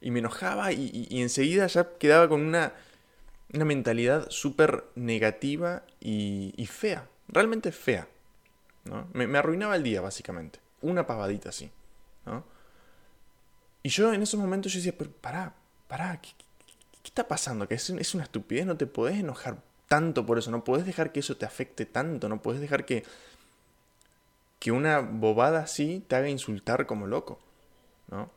Y 0.00 0.10
me 0.10 0.20
enojaba 0.20 0.72
y, 0.72 1.08
enseguida 1.10 1.66
ya 1.66 1.88
quedaba 1.98 2.28
con 2.28 2.40
una, 2.40 2.72
una 3.52 3.64
mentalidad 3.64 4.30
súper 4.30 4.84
negativa 4.94 5.82
y, 6.00 6.68
fea. 6.70 7.08
Realmente 7.28 7.72
fea. 7.72 8.08
¿no? 8.84 9.08
Me, 9.12 9.38
arruinaba 9.38 9.76
el 9.76 9.82
día, 9.82 10.00
básicamente. 10.00 10.60
Una 10.82 11.06
pavadita 11.06 11.50
así. 11.50 11.70
¿no? 12.26 12.44
Y 13.82 13.88
yo 13.90 14.12
en 14.12 14.22
esos 14.22 14.40
momentos 14.40 14.72
yo 14.72 14.78
decía, 14.78 14.94
pero 14.96 15.10
pará, 15.10 15.54
pará, 15.86 16.20
¿qué, 16.20 16.30
está 17.04 17.26
pasando? 17.26 17.68
Que 17.68 17.74
es, 17.74 17.90
es 17.90 18.14
una 18.14 18.24
estupidez, 18.24 18.66
no 18.66 18.76
te 18.76 18.86
podés 18.86 19.18
enojar 19.18 19.58
tanto 19.86 20.26
por 20.26 20.38
eso, 20.38 20.50
no 20.50 20.64
podés 20.64 20.84
dejar 20.84 21.12
que 21.12 21.20
eso 21.20 21.36
te 21.36 21.46
afecte 21.46 21.86
tanto, 21.86 22.28
no 22.28 22.42
podés 22.42 22.60
dejar 22.60 22.84
que 22.84 23.04
que 24.58 24.72
una 24.72 25.00
bobada 25.00 25.60
así 25.60 26.04
te 26.08 26.16
haga 26.16 26.28
insultar 26.28 26.86
como 26.86 27.06
loco, 27.06 27.38
¿no? 28.08 28.30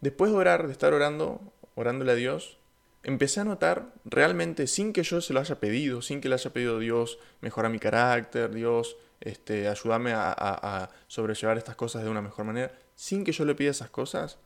Después 0.00 0.30
de 0.30 0.36
orar, 0.36 0.66
de 0.66 0.72
estar 0.72 0.94
orando, 0.94 1.40
orándole 1.74 2.12
a 2.12 2.14
Dios, 2.14 2.58
empecé 3.02 3.40
a 3.40 3.44
notar 3.44 3.92
realmente, 4.04 4.66
sin 4.66 4.92
que 4.92 5.02
yo 5.02 5.20
se 5.20 5.32
lo 5.32 5.40
haya 5.40 5.60
pedido, 5.60 6.02
sin 6.02 6.20
que 6.20 6.28
le 6.28 6.34
haya 6.34 6.52
pedido 6.52 6.78
Dios, 6.78 7.18
mejora 7.40 7.68
mi 7.68 7.78
carácter, 7.78 8.52
Dios, 8.52 8.96
este, 9.20 9.68
ayúdame 9.68 10.12
a, 10.12 10.32
a, 10.36 10.90
sobrellevar 11.06 11.58
estas 11.58 11.76
cosas 11.76 12.04
de 12.04 12.10
una 12.10 12.22
mejor 12.22 12.44
manera, 12.44 12.72
sin 12.94 13.24
que 13.24 13.32
yo 13.32 13.44
le 13.44 13.54
pida 13.54 13.70
esas 13.70 13.90
cosas, 13.90 14.38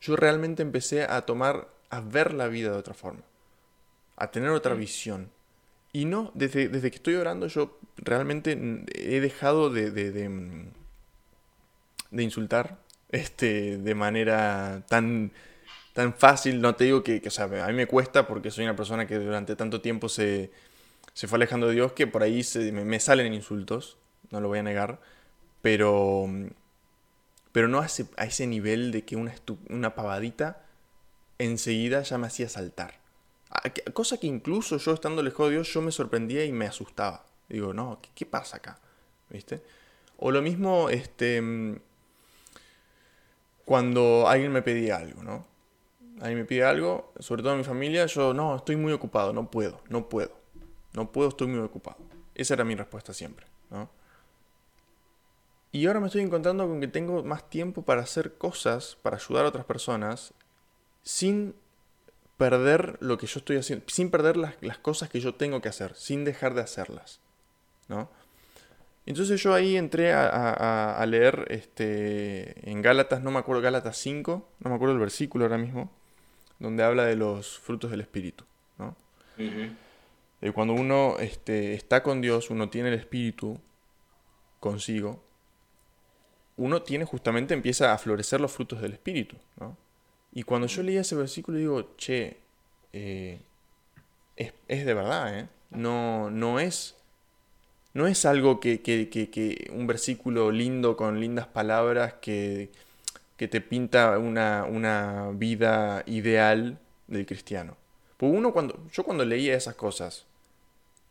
yo 0.00 0.16
realmente 0.16 0.62
empecé 0.62 1.04
a 1.04 1.22
tomar, 1.22 1.68
a 1.90 2.00
ver 2.00 2.32
la 2.34 2.48
vida 2.48 2.70
de 2.70 2.78
otra 2.78 2.94
forma, 2.94 3.22
a 4.16 4.30
tener 4.30 4.50
otra 4.50 4.74
visión. 4.74 5.30
Y 5.92 6.04
no, 6.04 6.30
desde, 6.34 6.68
desde 6.68 6.90
que 6.90 6.96
estoy 6.96 7.16
orando 7.16 7.48
yo 7.48 7.78
realmente 7.96 8.52
he 8.94 9.20
dejado 9.20 9.70
de, 9.70 9.90
de, 9.90 10.12
de, 10.12 10.28
mm, 10.28 10.72
de, 12.12 12.22
insultar 12.22 12.78
este, 13.08 13.78
de 13.78 13.94
manera 13.94 14.84
tan, 14.88 15.32
tan 15.92 16.14
fácil. 16.14 16.60
No 16.60 16.74
te 16.74 16.84
digo 16.84 17.02
que, 17.02 17.20
que, 17.20 17.28
o 17.28 17.30
sea, 17.30 17.44
a 17.44 17.68
mí 17.68 17.74
me 17.74 17.86
cuesta 17.86 18.26
porque 18.26 18.50
soy 18.50 18.64
una 18.64 18.76
persona 18.76 19.06
que 19.06 19.18
durante 19.18 19.56
tanto 19.56 19.80
tiempo 19.80 20.08
se, 20.08 20.50
se 21.12 21.28
fue 21.28 21.36
alejando 21.36 21.68
de 21.68 21.74
Dios 21.74 21.92
que 21.92 22.06
por 22.06 22.22
ahí 22.22 22.42
se, 22.42 22.72
me, 22.72 23.00
salen 23.00 23.34
insultos, 23.34 23.98
no 24.30 24.40
lo 24.40 24.48
voy 24.48 24.60
a 24.60 24.62
negar, 24.62 25.00
pero, 25.62 26.26
pero 27.52 27.68
no 27.68 27.82
ese, 27.82 28.06
a 28.16 28.24
ese 28.24 28.46
nivel 28.46 28.92
de 28.92 29.04
que 29.04 29.16
una, 29.16 29.34
una 29.68 29.94
pavadita 29.94 30.62
enseguida 31.38 32.02
ya 32.02 32.18
me 32.18 32.26
hacía 32.26 32.48
saltar. 32.48 33.00
Cosa 33.94 34.18
que 34.18 34.28
incluso 34.28 34.76
yo 34.76 34.94
estando 34.94 35.22
lejos 35.22 35.48
de 35.48 35.56
Dios, 35.56 35.72
yo 35.72 35.82
me 35.82 35.90
sorprendía 35.90 36.44
y 36.44 36.52
me 36.52 36.66
asustaba. 36.66 37.26
Digo, 37.48 37.74
no, 37.74 38.00
¿qué, 38.14 38.24
pasa 38.24 38.58
acá? 38.58 38.78
¿Viste? 39.28 39.60
O 40.18 40.30
lo 40.30 40.40
mismo, 40.40 40.88
este, 40.88 41.42
mm, 41.42 41.76
cuando 43.64 44.28
alguien 44.28 44.52
me 44.52 44.62
pedía 44.62 44.96
algo, 44.96 45.22
¿no? 45.22 45.49
Alguien 46.20 46.40
me 46.40 46.44
pide 46.44 46.64
algo, 46.64 47.12
sobre 47.18 47.42
todo 47.42 47.52
en 47.52 47.58
mi 47.58 47.64
familia, 47.64 48.04
yo, 48.06 48.34
no, 48.34 48.54
estoy 48.54 48.76
muy 48.76 48.92
ocupado, 48.92 49.32
no 49.32 49.50
puedo, 49.50 49.80
no 49.88 50.08
puedo. 50.08 50.38
No 50.92 51.10
puedo, 51.12 51.30
estoy 51.30 51.46
muy 51.46 51.60
ocupado. 51.60 51.98
Esa 52.34 52.54
era 52.54 52.64
mi 52.64 52.74
respuesta 52.74 53.12
siempre, 53.14 53.46
¿no? 53.70 53.88
Y 55.72 55.86
ahora 55.86 56.00
me 56.00 56.06
estoy 56.06 56.22
encontrando 56.22 56.66
con 56.66 56.80
que 56.80 56.88
tengo 56.88 57.22
más 57.22 57.48
tiempo 57.48 57.82
para 57.82 58.02
hacer 58.02 58.34
cosas, 58.34 58.98
para 59.02 59.16
ayudar 59.16 59.44
a 59.44 59.48
otras 59.48 59.64
personas, 59.64 60.34
sin 61.02 61.54
perder 62.36 62.98
lo 63.00 63.18
que 63.18 63.26
yo 63.26 63.38
estoy 63.38 63.56
haciendo, 63.58 63.84
sin 63.88 64.10
perder 64.10 64.36
las, 64.36 64.78
cosas 64.78 65.08
que 65.08 65.20
yo 65.20 65.34
tengo 65.36 65.60
que 65.60 65.68
hacer, 65.68 65.94
sin 65.94 66.24
dejar 66.24 66.54
de 66.54 66.62
hacerlas. 66.62 67.20
¿no? 67.88 68.10
Entonces 69.06 69.40
yo 69.42 69.54
ahí 69.54 69.76
entré 69.76 70.12
a, 70.12 71.04
leer 71.06 71.46
este, 71.50 72.68
en 72.68 72.82
Gálatas, 72.82 73.22
no 73.22 73.30
me 73.30 73.38
acuerdo, 73.38 73.62
Gálatas 73.62 73.96
5, 73.98 74.48
no 74.58 74.70
me 74.70 74.74
acuerdo 74.74 74.94
el 74.94 75.00
versículo 75.00 75.44
ahora 75.44 75.58
mismo, 75.58 75.90
donde 76.60 76.84
habla 76.84 77.04
de 77.06 77.16
los 77.16 77.58
frutos 77.58 77.90
del 77.90 78.02
Espíritu. 78.02 78.44
¿no? 78.78 78.94
cuando 80.54 80.74
uno 80.74 81.16
este, 81.18 81.74
está 81.74 82.02
con 82.02 82.20
Dios, 82.20 82.50
uno 82.50 82.68
tiene 82.68 82.90
el 82.90 82.94
Espíritu 82.94 83.58
consigo, 84.60 85.22
uno 86.56 86.82
tiene 86.82 87.04
justamente, 87.06 87.54
empieza 87.54 87.92
a 87.92 87.98
florecer 87.98 88.40
los 88.40 88.52
frutos 88.52 88.80
del 88.80 88.92
Espíritu. 88.92 89.36
¿no? 89.58 89.76
Y 90.32 90.42
cuando 90.44 90.66
yo 90.66 90.82
leía 90.82 91.00
ese 91.00 91.16
versículo 91.16 91.58
digo, 91.58 91.96
che, 91.96 92.36
eh, 92.92 93.40
es, 94.36 94.52
de 94.86 94.94
verdad, 94.94 95.38
¿eh? 95.38 95.48
No, 95.70 96.30
no 96.30 96.60
es... 96.60 96.96
No 97.92 98.06
es 98.06 98.24
algo 98.24 98.60
que, 98.60 98.82
que, 98.82 99.68
un 99.72 99.88
versículo 99.88 100.52
lindo 100.52 100.96
con 100.96 101.18
lindas 101.18 101.48
palabras 101.48 102.14
que, 102.22 102.70
que 103.40 103.48
te 103.48 103.62
pinta 103.62 104.18
una, 104.18 104.66
una, 104.68 105.30
vida 105.32 106.02
ideal 106.04 106.78
del 107.06 107.24
cristiano. 107.24 107.74
Pues 108.18 108.30
uno 108.30 108.52
cuando, 108.52 108.86
yo 108.92 109.02
cuando 109.02 109.24
leía 109.24 109.56
esas 109.56 109.76
cosas, 109.76 110.26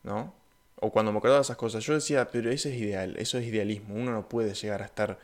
¿no? 0.03 0.31
O 0.75 0.91
cuando 0.91 1.11
me 1.11 1.17
acordaba 1.17 1.39
de 1.39 1.45
esas 1.45 1.57
cosas, 1.57 1.83
yo 1.83 1.95
decía, 1.95 2.29
pero 2.29 2.51
eso 2.51 2.69
es 2.69 2.75
ideal, 2.75 3.15
eso 3.17 3.39
es 3.39 3.47
idealismo. 3.47 3.95
Uno 3.95 4.11
no 4.11 4.29
puede 4.29 4.53
llegar 4.53 4.83
a 4.83 4.85
estar 4.85 5.17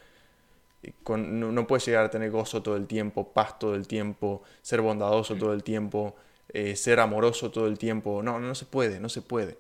no, 1.16 1.68
puedes 1.68 1.86
llegar 1.86 2.06
a 2.06 2.10
tener 2.10 2.32
gozo 2.32 2.64
todo 2.64 2.76
el 2.76 2.88
tiempo, 2.88 3.32
paz 3.32 3.60
todo 3.60 3.76
el 3.76 3.86
tiempo, 3.86 4.42
ser 4.64 4.82
bondadoso 4.82 5.36
todo 5.36 5.54
el 5.54 5.62
tiempo, 5.62 6.16
eh, 6.54 6.76
ser 6.76 7.00
amoroso 7.00 7.52
todo 7.52 7.68
el 7.68 7.78
tiempo. 7.78 8.24
No, 8.24 8.40
no 8.40 8.56
se 8.56 8.66
puede, 8.66 9.00
no 9.00 9.10
se 9.10 9.22
puede. 9.22 9.60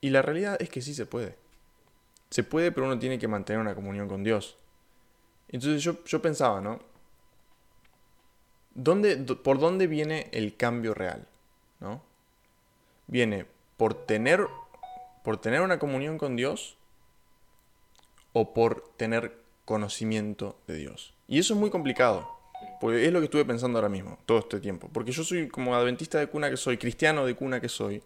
Y 0.00 0.10
la 0.10 0.22
realidad 0.22 0.56
es 0.60 0.70
que 0.70 0.82
sí 0.82 0.92
se 0.92 1.06
puede. 1.06 1.36
Se 2.30 2.42
puede, 2.42 2.72
pero 2.72 2.86
uno 2.86 2.98
tiene 2.98 3.20
que 3.20 3.28
mantener 3.28 3.60
una 3.60 3.76
comunión 3.76 4.08
con 4.08 4.24
Dios. 4.24 4.56
Entonces 5.48 5.82
yo, 5.82 6.04
yo 6.04 6.20
pensaba, 6.20 6.60
¿no? 6.60 6.80
¿Dónde, 8.74 9.16
¿Por 9.16 9.58
dónde 9.58 9.86
viene 9.86 10.28
el 10.32 10.56
cambio 10.56 10.94
real? 10.94 11.26
¿no? 11.80 12.02
Viene 13.06 13.46
por 13.76 13.94
tener, 14.06 14.46
por 15.24 15.40
tener 15.40 15.60
una 15.60 15.78
comunión 15.78 16.18
con 16.18 16.36
Dios 16.36 16.76
o 18.32 18.52
por 18.52 18.90
tener 18.96 19.38
conocimiento 19.64 20.58
de 20.66 20.76
Dios. 20.76 21.14
Y 21.28 21.38
eso 21.38 21.54
es 21.54 21.60
muy 21.60 21.70
complicado, 21.70 22.28
porque 22.80 23.04
es 23.04 23.12
lo 23.12 23.20
que 23.20 23.26
estuve 23.26 23.44
pensando 23.44 23.78
ahora 23.78 23.88
mismo, 23.88 24.18
todo 24.26 24.38
este 24.38 24.60
tiempo. 24.60 24.88
Porque 24.92 25.12
yo 25.12 25.22
soy 25.24 25.48
como 25.48 25.74
adventista 25.74 26.18
de 26.18 26.26
cuna 26.26 26.50
que 26.50 26.56
soy, 26.56 26.78
cristiano 26.78 27.24
de 27.24 27.34
cuna 27.34 27.60
que 27.60 27.68
soy, 27.68 28.02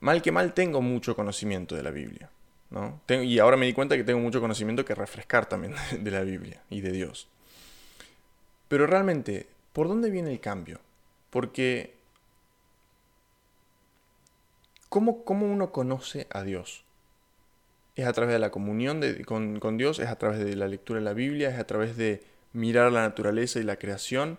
mal 0.00 0.22
que 0.22 0.32
mal 0.32 0.54
tengo 0.54 0.80
mucho 0.80 1.16
conocimiento 1.16 1.74
de 1.74 1.82
la 1.82 1.90
Biblia. 1.90 2.30
¿No? 2.70 3.00
y 3.08 3.38
ahora 3.38 3.56
me 3.56 3.66
di 3.66 3.72
cuenta 3.72 3.96
que 3.96 4.04
tengo 4.04 4.20
mucho 4.20 4.40
conocimiento 4.40 4.84
que 4.84 4.94
refrescar 4.94 5.46
también 5.46 5.74
de 6.00 6.10
la 6.10 6.22
Biblia 6.22 6.62
y 6.70 6.80
de 6.80 6.92
Dios. 6.92 7.28
Pero 8.68 8.86
realmente, 8.86 9.46
¿por 9.72 9.88
dónde 9.88 10.10
viene 10.10 10.32
el 10.32 10.40
cambio? 10.40 10.80
Porque 11.30 11.94
¿cómo, 14.88 15.46
uno 15.46 15.72
conoce 15.72 16.26
a 16.30 16.42
Dios? 16.42 16.84
Es 17.96 18.06
a 18.06 18.12
través 18.12 18.32
de 18.32 18.38
la 18.38 18.50
comunión 18.50 19.00
con, 19.24 19.60
con 19.60 19.76
Dios, 19.76 19.98
es 19.98 20.08
a 20.08 20.16
través 20.16 20.38
de 20.38 20.56
la 20.56 20.68
lectura 20.68 20.98
de 20.98 21.04
la 21.04 21.12
Biblia, 21.12 21.50
es 21.50 21.58
a 21.58 21.66
través 21.66 21.96
de 21.96 22.22
mirar 22.52 22.90
la 22.92 23.02
naturaleza 23.02 23.58
y 23.58 23.64
la 23.64 23.76
creación. 23.76 24.38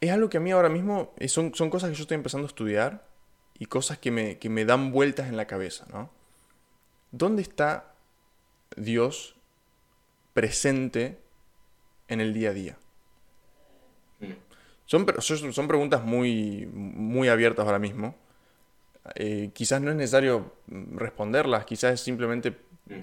Es 0.00 0.10
algo 0.10 0.28
que 0.28 0.36
a 0.36 0.40
mí 0.40 0.50
ahora 0.50 0.68
mismo 0.68 1.14
son, 1.28 1.54
son 1.54 1.70
cosas 1.70 1.90
que 1.90 1.96
yo 1.96 2.02
estoy 2.02 2.16
empezando 2.16 2.46
a 2.46 2.48
estudiar 2.48 3.06
y 3.58 3.66
cosas 3.66 3.98
que 3.98 4.10
me, 4.10 4.38
que 4.38 4.48
me 4.48 4.64
dan 4.64 4.92
vueltas 4.92 5.28
en 5.28 5.36
la 5.36 5.46
cabeza, 5.46 5.86
¿no? 5.92 6.10
¿Dónde 7.16 7.42
está 7.42 7.94
Dios 8.76 9.36
presente 10.32 11.16
en 12.08 12.20
el 12.20 12.34
día 12.34 12.50
a 12.50 12.52
día? 12.52 12.76
Mm. 14.18 14.32
Son, 14.84 15.06
son 15.52 15.68
preguntas 15.68 16.02
muy, 16.02 16.66
muy 16.66 17.28
abiertas 17.28 17.64
ahora 17.66 17.78
mismo. 17.78 18.16
Eh, 19.14 19.50
quizás 19.54 19.80
no 19.80 19.90
es 19.90 19.96
necesario 19.96 20.54
responderlas, 20.66 21.64
quizás 21.64 21.94
es 21.94 22.00
simplemente 22.00 22.50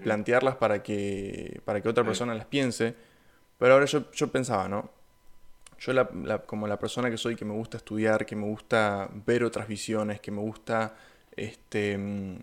plantearlas 0.04 0.58
para 0.58 0.84
que, 0.84 1.62
para 1.64 1.80
que 1.80 1.88
otra 1.88 2.04
persona 2.04 2.36
las 2.36 2.48
piense. 2.48 2.94
Pero 3.58 3.76
ahora 3.76 3.86
yo, 3.86 4.12
yo 4.12 4.28
pensaba, 4.30 4.68
¿no? 4.68 4.92
Yo 5.80 5.94
como 6.46 6.68
la 6.68 6.78
persona 6.78 7.10
que 7.10 7.18
soy, 7.18 7.38
que 7.38 7.46
me 7.46 7.54
gusta 7.54 7.78
estudiar, 7.78 8.26
que 8.26 8.36
me 8.36 8.46
gusta 8.46 9.10
ver 9.26 9.46
otras 9.46 9.70
visiones, 9.70 10.20
que 10.20 10.32
me 10.32 10.42
gusta 10.42 10.96
este, 11.34 11.98
mm, 11.98 12.40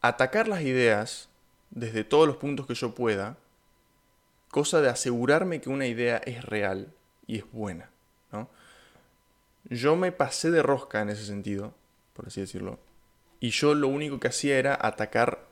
atacar 0.00 0.48
las 0.48 0.62
ideas 0.62 1.28
desde 1.70 2.04
todos 2.04 2.26
los 2.26 2.36
puntos 2.36 2.66
que 2.66 2.74
yo 2.74 2.94
pueda, 2.94 3.36
cosa 4.50 4.80
de 4.80 4.88
asegurarme 4.88 5.60
que 5.60 5.70
una 5.70 5.86
idea 5.86 6.18
es 6.18 6.44
real 6.44 6.92
y 7.26 7.38
es 7.38 7.44
buena. 7.52 7.90
¿no? 8.32 8.48
Yo 9.64 9.96
me 9.96 10.12
pasé 10.12 10.50
de 10.50 10.62
rosca 10.62 11.00
en 11.00 11.10
ese 11.10 11.24
sentido, 11.24 11.74
por 12.14 12.26
así 12.26 12.40
decirlo, 12.40 12.78
y 13.38 13.50
yo 13.50 13.74
lo 13.74 13.88
único 13.88 14.20
que 14.20 14.28
hacía 14.28 14.58
era 14.58 14.78
atacar, 14.80 15.46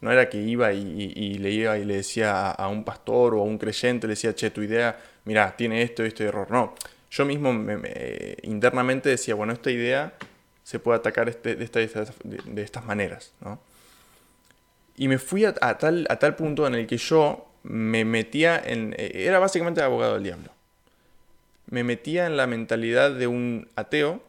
no 0.00 0.12
era 0.12 0.28
que 0.28 0.40
iba 0.40 0.72
y, 0.72 1.38
le 1.38 1.50
iba 1.50 1.76
y 1.78 1.84
le 1.84 1.96
decía 1.96 2.50
a, 2.50 2.68
un 2.68 2.84
pastor 2.84 3.34
o 3.34 3.40
a 3.40 3.44
un 3.44 3.58
creyente, 3.58 4.06
le 4.06 4.12
decía, 4.12 4.34
che, 4.34 4.50
tu 4.50 4.62
idea, 4.62 5.00
mira, 5.24 5.56
tiene 5.56 5.82
esto 5.82 6.04
y 6.04 6.08
este 6.08 6.24
error. 6.24 6.48
No, 6.50 6.74
yo 7.10 7.24
mismo 7.24 7.50
internamente 8.42 9.08
decía, 9.08 9.34
bueno, 9.34 9.52
esta 9.52 9.72
idea 9.72 10.12
se 10.68 10.78
puede 10.78 10.98
atacar 10.98 11.30
este, 11.30 11.56
de, 11.56 11.64
estas 12.62 12.84
maneras, 12.84 13.32
¿no? 13.40 13.58
Y 14.98 15.08
me 15.08 15.16
fui 15.16 15.46
a, 15.46 15.54
tal, 15.54 16.36
punto 16.36 16.66
en 16.66 16.74
el 16.74 16.86
que 16.86 16.98
yo 16.98 17.48
me 17.62 18.04
metía 18.04 18.60
en... 18.62 18.94
Era 18.98 19.38
básicamente 19.38 19.80
abogado 19.80 20.12
del 20.14 20.24
diablo. 20.24 20.50
Me 21.70 21.84
metía 21.84 22.26
en 22.26 22.36
la 22.36 22.46
mentalidad 22.46 23.12
de 23.12 23.26
un 23.26 23.70
ateo 23.76 24.22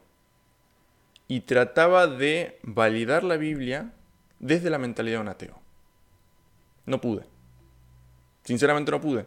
y 1.28 1.42
trataba 1.42 2.08
de 2.08 2.58
validar 2.64 3.26
la 3.26 3.36
Biblia 3.36 3.92
desde 4.40 4.70
la 4.70 4.78
mentalidad 4.78 5.18
de 5.18 5.22
un 5.24 5.28
ateo. 5.28 5.60
No 6.86 7.02
pude. 7.02 7.26
Sinceramente 8.46 8.92
no 8.92 9.02
pude. 9.02 9.26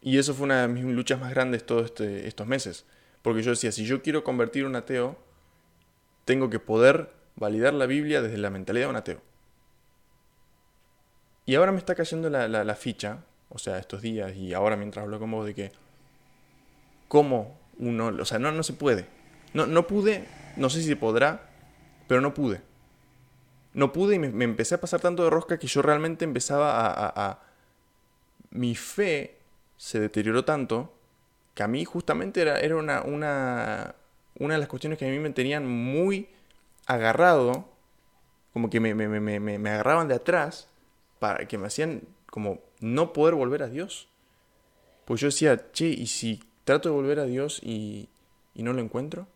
Y 0.00 0.16
eso 0.16 0.32
fue 0.32 0.44
una 0.44 0.62
de 0.62 0.68
mis 0.68 0.84
luchas 0.84 1.20
más 1.20 1.30
grandes 1.30 1.66
todos 1.66 1.84
este, 1.84 2.26
estos 2.26 2.46
meses. 2.46 2.86
Porque 3.20 3.42
yo 3.42 3.50
decía, 3.50 3.70
si 3.70 3.84
yo 3.84 4.00
quiero 4.00 4.24
convertir 4.24 4.64
un 4.64 4.76
ateo, 4.76 5.27
tengo 6.28 6.50
que 6.50 6.60
poder 6.60 7.10
validar 7.36 7.72
la 7.72 7.86
Biblia 7.86 8.20
desde 8.20 8.36
la 8.36 8.50
mentalidad 8.50 8.84
de 8.84 8.90
un 8.90 8.96
ateo. 8.96 9.22
Y 11.46 11.54
ahora 11.54 11.72
me 11.72 11.78
está 11.78 11.94
cayendo 11.94 12.28
la, 12.28 12.74
ficha, 12.74 13.20
o 13.48 13.56
sea, 13.56 13.78
estos 13.78 14.02
días 14.02 14.36
y 14.36 14.52
ahora 14.52 14.76
mientras 14.76 15.04
hablo 15.04 15.18
con 15.18 15.30
vos, 15.30 15.46
de 15.46 15.54
que 15.54 15.72
cómo 17.08 17.58
uno, 17.78 18.08
o 18.08 18.24
sea, 18.26 18.38
no, 18.38 18.52
no 18.52 18.62
se 18.62 18.74
puede. 18.74 19.06
No, 19.54 19.66
no 19.66 19.86
pude, 19.86 20.26
no 20.56 20.68
sé 20.68 20.82
si 20.82 20.88
se 20.88 20.96
podrá, 20.96 21.48
pero 22.06 22.20
no 22.20 22.34
pude. 22.34 22.60
No 23.72 23.90
pude 23.94 24.16
y 24.16 24.18
me, 24.18 24.44
empecé 24.44 24.74
a 24.74 24.82
pasar 24.82 25.00
tanto 25.00 25.24
de 25.24 25.30
rosca 25.30 25.58
que 25.58 25.66
yo 25.66 25.80
realmente 25.80 26.26
empezaba 26.26 26.90
a, 26.90 27.30
a, 27.30 27.42
Mi 28.50 28.74
fe 28.74 29.38
se 29.78 29.98
deterioró 29.98 30.44
tanto 30.44 30.92
que 31.54 31.62
a 31.62 31.68
mí 31.68 31.86
justamente 31.86 32.42
era, 32.42 32.60
era 32.60 32.76
una, 32.76 33.00
una, 33.00 33.94
una 34.38 34.54
de 34.54 34.60
las 34.60 34.68
cuestiones 34.68 34.98
que 34.98 35.06
a 35.06 35.10
mí 35.10 35.18
me 35.18 35.30
tenían 35.30 35.66
muy 35.66 36.28
agarrado, 36.86 37.68
como 38.52 38.70
que 38.70 38.80
me, 38.80 38.94
me, 38.94 39.08
me, 39.08 39.40
me 39.40 39.70
agarraban 39.70 40.08
de 40.08 40.14
atrás 40.14 40.68
para 41.18 41.46
que 41.46 41.58
me 41.58 41.66
hacían 41.66 42.02
como 42.30 42.60
no 42.80 43.12
poder 43.12 43.34
volver 43.34 43.62
a 43.62 43.68
Dios. 43.68 44.08
Pues 45.04 45.20
yo 45.20 45.28
decía, 45.28 45.72
che, 45.72 45.86
¿y 45.86 46.06
si 46.06 46.42
trato 46.64 46.88
de 46.90 46.94
volver 46.94 47.18
a 47.18 47.24
Dios 47.24 47.60
y, 47.62 48.08
y 48.54 48.62
no 48.62 48.72
lo 48.72 48.80
encuentro? 48.80 49.26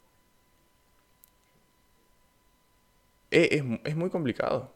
Es, 3.30 3.62
es, 3.84 3.96
muy 3.96 4.10
complicado. 4.10 4.74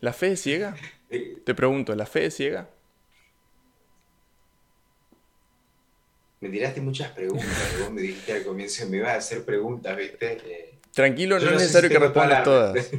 ¿La 0.00 0.12
fe 0.12 0.32
es 0.32 0.42
ciega? 0.42 0.74
Te 1.44 1.54
pregunto, 1.54 1.94
¿la 1.94 2.06
fe 2.06 2.26
es 2.26 2.36
ciega? 2.36 2.68
Me 6.40 6.48
tiraste 6.48 6.80
muchas 6.80 7.10
preguntas. 7.12 7.48
vos 7.80 7.92
me 7.92 8.00
dijiste 8.00 8.32
al 8.32 8.44
comienzo, 8.44 8.88
me 8.88 8.96
ibas 8.96 9.10
a 9.10 9.16
hacer 9.16 9.44
preguntas, 9.44 9.94
¿viste? 9.96 10.32
Eh, 10.44 10.78
Tranquilo, 10.92 11.38
no, 11.38 11.46
es 11.46 11.52
necesario 11.52 11.90
que 11.90 11.98
respondas 11.98 12.42
todas. 12.44 12.90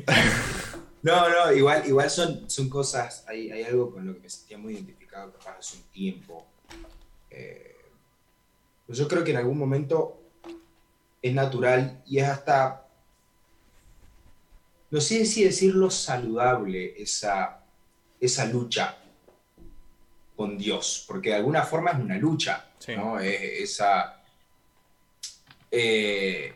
no, 1.02 1.28
no, 1.28 1.52
igual, 1.52 1.84
igual 1.88 2.10
son, 2.10 2.50
son 2.50 2.70
cosas, 2.70 3.26
hay, 3.28 3.52
hay, 3.52 3.64
algo 3.64 3.92
con 3.92 4.06
lo 4.06 4.14
que 4.14 4.20
me 4.20 4.30
sentía 4.30 4.58
muy 4.58 4.74
identificado 4.74 5.32
capaz 5.34 5.58
hace 5.58 5.78
un 5.78 5.84
tiempo. 5.86 6.46
Eh, 7.32 7.76
pues 8.86 8.98
yo 8.98 9.08
creo 9.08 9.24
que 9.24 9.32
en 9.32 9.38
algún 9.38 9.58
momento 9.58 10.22
es 11.22 11.34
natural 11.34 12.02
y 12.06 12.20
es 12.20 12.30
hasta, 12.30 12.86
no 14.92 15.02
sé 15.02 15.26
si 15.26 15.44
decirlo 15.44 15.89
saludable, 15.89 17.02
esa, 17.02 17.64
esa 18.20 18.46
lucha 18.46 18.98
con 20.36 20.58
Dios, 20.58 21.06
porque 21.08 21.30
de 21.30 21.36
alguna 21.36 21.64
forma 21.64 21.92
es 21.92 22.00
una 22.00 22.18
lucha, 22.18 22.70
¿no? 22.90 23.20
esa... 23.20 24.22
Eh, 25.70 26.56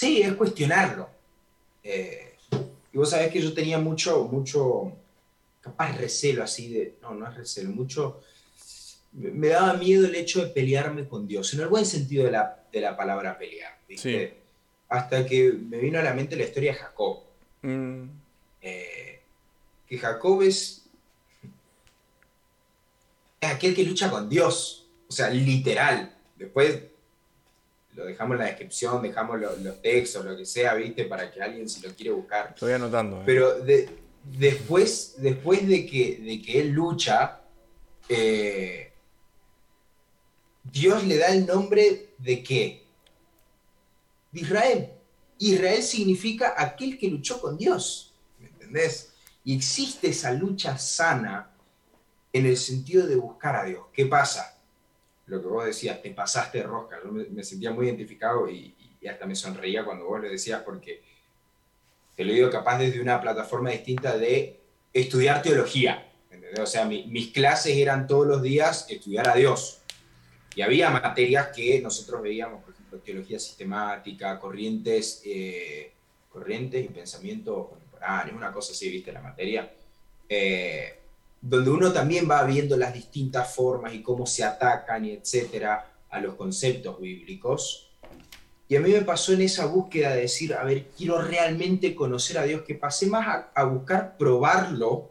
Sí, 0.00 0.22
es 0.22 0.32
cuestionarlo. 0.32 1.10
Eh, 1.82 2.36
y 2.90 2.96
vos 2.96 3.10
sabés 3.10 3.30
que 3.30 3.42
yo 3.42 3.52
tenía 3.52 3.78
mucho, 3.78 4.24
mucho, 4.28 4.96
capaz 5.60 5.94
recelo 5.94 6.42
así 6.42 6.72
de, 6.72 6.94
no, 7.02 7.12
no 7.12 7.28
es 7.28 7.36
recelo, 7.36 7.68
mucho, 7.68 8.22
me 9.12 9.48
daba 9.48 9.74
miedo 9.74 10.06
el 10.06 10.14
hecho 10.14 10.42
de 10.42 10.52
pelearme 10.52 11.06
con 11.06 11.28
Dios, 11.28 11.52
en 11.52 11.60
el 11.60 11.68
buen 11.68 11.84
sentido 11.84 12.24
de 12.24 12.30
la, 12.30 12.64
de 12.72 12.80
la 12.80 12.96
palabra 12.96 13.36
pelear, 13.36 13.78
¿viste? 13.86 14.38
Hasta 14.88 15.26
que 15.26 15.52
me 15.52 15.76
vino 15.76 15.98
a 15.98 16.02
la 16.02 16.14
mente 16.14 16.34
la 16.34 16.44
historia 16.44 16.72
de 16.72 16.78
Jacob. 16.78 17.18
Mm. 17.60 18.04
Eh, 18.62 19.20
que 19.86 19.98
Jacob 19.98 20.40
es, 20.40 20.86
es 23.38 23.50
aquel 23.50 23.74
que 23.74 23.84
lucha 23.84 24.10
con 24.10 24.30
Dios, 24.30 24.88
o 25.10 25.12
sea, 25.12 25.28
literal. 25.28 26.16
Después 26.36 26.84
lo 27.94 28.04
dejamos 28.04 28.34
en 28.34 28.38
la 28.38 28.46
descripción, 28.46 29.02
dejamos 29.02 29.40
los 29.40 29.82
textos, 29.82 30.24
lo 30.24 30.36
que 30.36 30.46
sea, 30.46 30.74
¿viste? 30.74 31.04
Para 31.04 31.30
que 31.32 31.42
alguien 31.42 31.68
si 31.68 31.80
lo 31.82 31.92
quiere 31.94 32.12
buscar. 32.12 32.50
Estoy 32.54 32.74
anotando. 32.74 33.20
¿eh? 33.20 33.22
Pero 33.26 33.56
después, 34.22 35.16
después 35.18 35.66
de, 35.66 35.84
que, 35.84 36.20
de 36.22 36.40
que 36.40 36.60
él 36.60 36.68
lucha, 36.68 37.40
eh, 38.08 38.92
Dios 40.62 41.04
le 41.04 41.18
da 41.18 41.26
el 41.32 41.44
nombre 41.44 42.14
de 42.16 42.42
qué? 42.44 42.84
De 44.30 44.40
Israel. 44.40 44.90
Israel 45.38 45.82
significa 45.82 46.54
aquel 46.56 46.96
que 46.96 47.08
luchó 47.08 47.40
con 47.40 47.58
Dios. 47.58 48.14
¿Me 48.38 48.46
entendés? 48.46 49.12
Y 49.42 49.56
existe 49.56 50.10
esa 50.10 50.30
lucha 50.32 50.78
sana 50.78 51.50
en 52.32 52.46
el 52.46 52.56
sentido 52.56 53.08
de 53.08 53.16
buscar 53.16 53.56
a 53.56 53.64
Dios. 53.64 53.86
¿Qué 53.92 54.06
pasa? 54.06 54.59
Lo 55.30 55.40
que 55.40 55.46
vos 55.46 55.64
decías, 55.64 56.02
te 56.02 56.10
pasaste 56.10 56.58
de 56.58 56.64
rosca. 56.64 56.98
Yo 57.04 57.12
me, 57.12 57.44
sentía 57.44 57.70
muy 57.70 57.86
identificado 57.86 58.50
y, 58.50 58.74
y, 59.00 59.06
hasta 59.06 59.26
me 59.26 59.36
sonreía 59.36 59.84
cuando 59.84 60.06
vos 60.06 60.20
lo 60.20 60.28
decías 60.28 60.60
porque 60.62 61.02
te 62.16 62.24
lo 62.24 62.32
digo 62.32 62.50
capaz 62.50 62.78
desde 62.78 63.00
una 63.00 63.20
plataforma 63.20 63.70
distinta 63.70 64.18
de 64.18 64.58
estudiar 64.92 65.40
teología. 65.40 66.08
O 66.60 66.66
sea, 66.66 66.84
mis 66.84 67.28
clases 67.28 67.76
eran 67.76 68.08
todos 68.08 68.26
los 68.26 68.42
días 68.42 68.86
estudiar 68.88 69.28
a 69.28 69.36
Dios. 69.36 69.78
Y 70.56 70.62
había 70.62 70.90
materias 70.90 71.48
que 71.54 71.80
nosotros 71.80 72.20
veíamos, 72.22 72.64
por 72.64 72.74
ejemplo, 72.74 72.98
teología 72.98 73.38
sistemática, 73.38 74.38
corrientes, 74.40 75.22
eh, 75.24 75.92
corrientes 76.28 76.84
y 76.84 76.88
pensamiento 76.88 77.68
contemporáneo, 77.68 78.34
una 78.34 78.52
cosa 78.52 78.72
así, 78.72 78.90
viste, 78.90 79.12
la 79.12 79.20
materia. 79.20 79.70
Eh, 80.28 80.99
donde 81.40 81.70
uno 81.70 81.92
también 81.92 82.28
va 82.30 82.44
viendo 82.44 82.76
las 82.76 82.92
distintas 82.92 83.54
formas 83.54 83.94
y 83.94 84.02
cómo 84.02 84.26
se 84.26 84.44
atacan 84.44 85.04
y 85.04 85.12
etcétera 85.12 85.86
a 86.10 86.20
los 86.20 86.34
conceptos 86.34 87.00
bíblicos. 87.00 87.90
Y 88.68 88.76
a 88.76 88.80
mí 88.80 88.90
me 88.90 89.02
pasó 89.02 89.32
en 89.32 89.40
esa 89.40 89.66
búsqueda 89.66 90.14
de 90.14 90.22
decir, 90.22 90.54
a 90.54 90.62
ver, 90.62 90.86
quiero 90.96 91.20
realmente 91.20 91.94
conocer 91.94 92.38
a 92.38 92.44
Dios, 92.44 92.62
que 92.62 92.74
pasé 92.74 93.06
más 93.06 93.46
a, 93.52 93.64
buscar 93.64 94.16
probarlo 94.16 95.10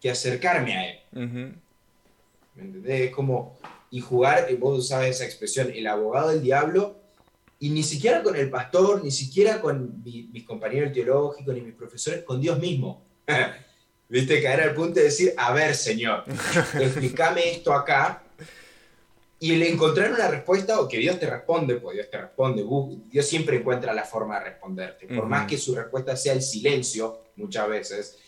que 0.00 0.10
acercarme 0.10 0.76
a 0.76 0.90
Él. 0.90 0.98
¿Me 2.54 2.62
entendés? 2.62 3.08
Es 3.08 3.10
como, 3.10 3.56
y 3.90 4.00
jugar, 4.00 4.54
vos 4.58 4.88
sabes 4.88 5.16
esa 5.16 5.24
expresión, 5.24 5.70
el 5.74 5.86
abogado 5.86 6.28
del 6.28 6.42
diablo, 6.42 6.96
y 7.58 7.70
ni 7.70 7.82
siquiera 7.82 8.22
con 8.22 8.36
el 8.36 8.50
pastor, 8.50 9.02
ni 9.02 9.10
siquiera 9.10 9.60
con 9.60 10.02
mis 10.04 10.44
compañeros 10.44 10.92
teológicos, 10.92 11.54
ni 11.54 11.62
mis 11.62 11.74
profesores, 11.74 12.22
con 12.22 12.40
Dios 12.40 12.58
mismo. 12.58 13.02
¿Viste? 14.08 14.42
Caer 14.42 14.62
al 14.62 14.74
punto 14.74 15.00
de 15.00 15.04
decir, 15.04 15.34
a 15.36 15.52
ver, 15.52 15.74
Señor, 15.74 16.24
explícame 16.80 17.50
esto 17.50 17.72
acá, 17.72 18.22
y 19.40 19.52
el 19.52 19.62
encontrar 19.62 20.12
una 20.12 20.28
respuesta 20.28 20.80
o 20.80 20.88
que 20.88 20.98
Dios 20.98 21.20
te 21.20 21.28
responde, 21.30 21.76
pues 21.76 21.94
Dios 21.94 22.10
te 22.10 22.18
responde, 22.18 22.64
Dios 23.08 23.26
siempre 23.26 23.58
encuentra 23.58 23.92
la 23.92 24.04
forma 24.04 24.38
de 24.38 24.46
responderte. 24.46 25.06
Por 25.06 25.26
más 25.26 25.46
que 25.46 25.56
su 25.56 25.74
respuesta 25.74 26.16
sea 26.16 26.32
el 26.32 26.42
silencio, 26.42 27.22
muchas 27.36 27.68
veces, 27.68 28.18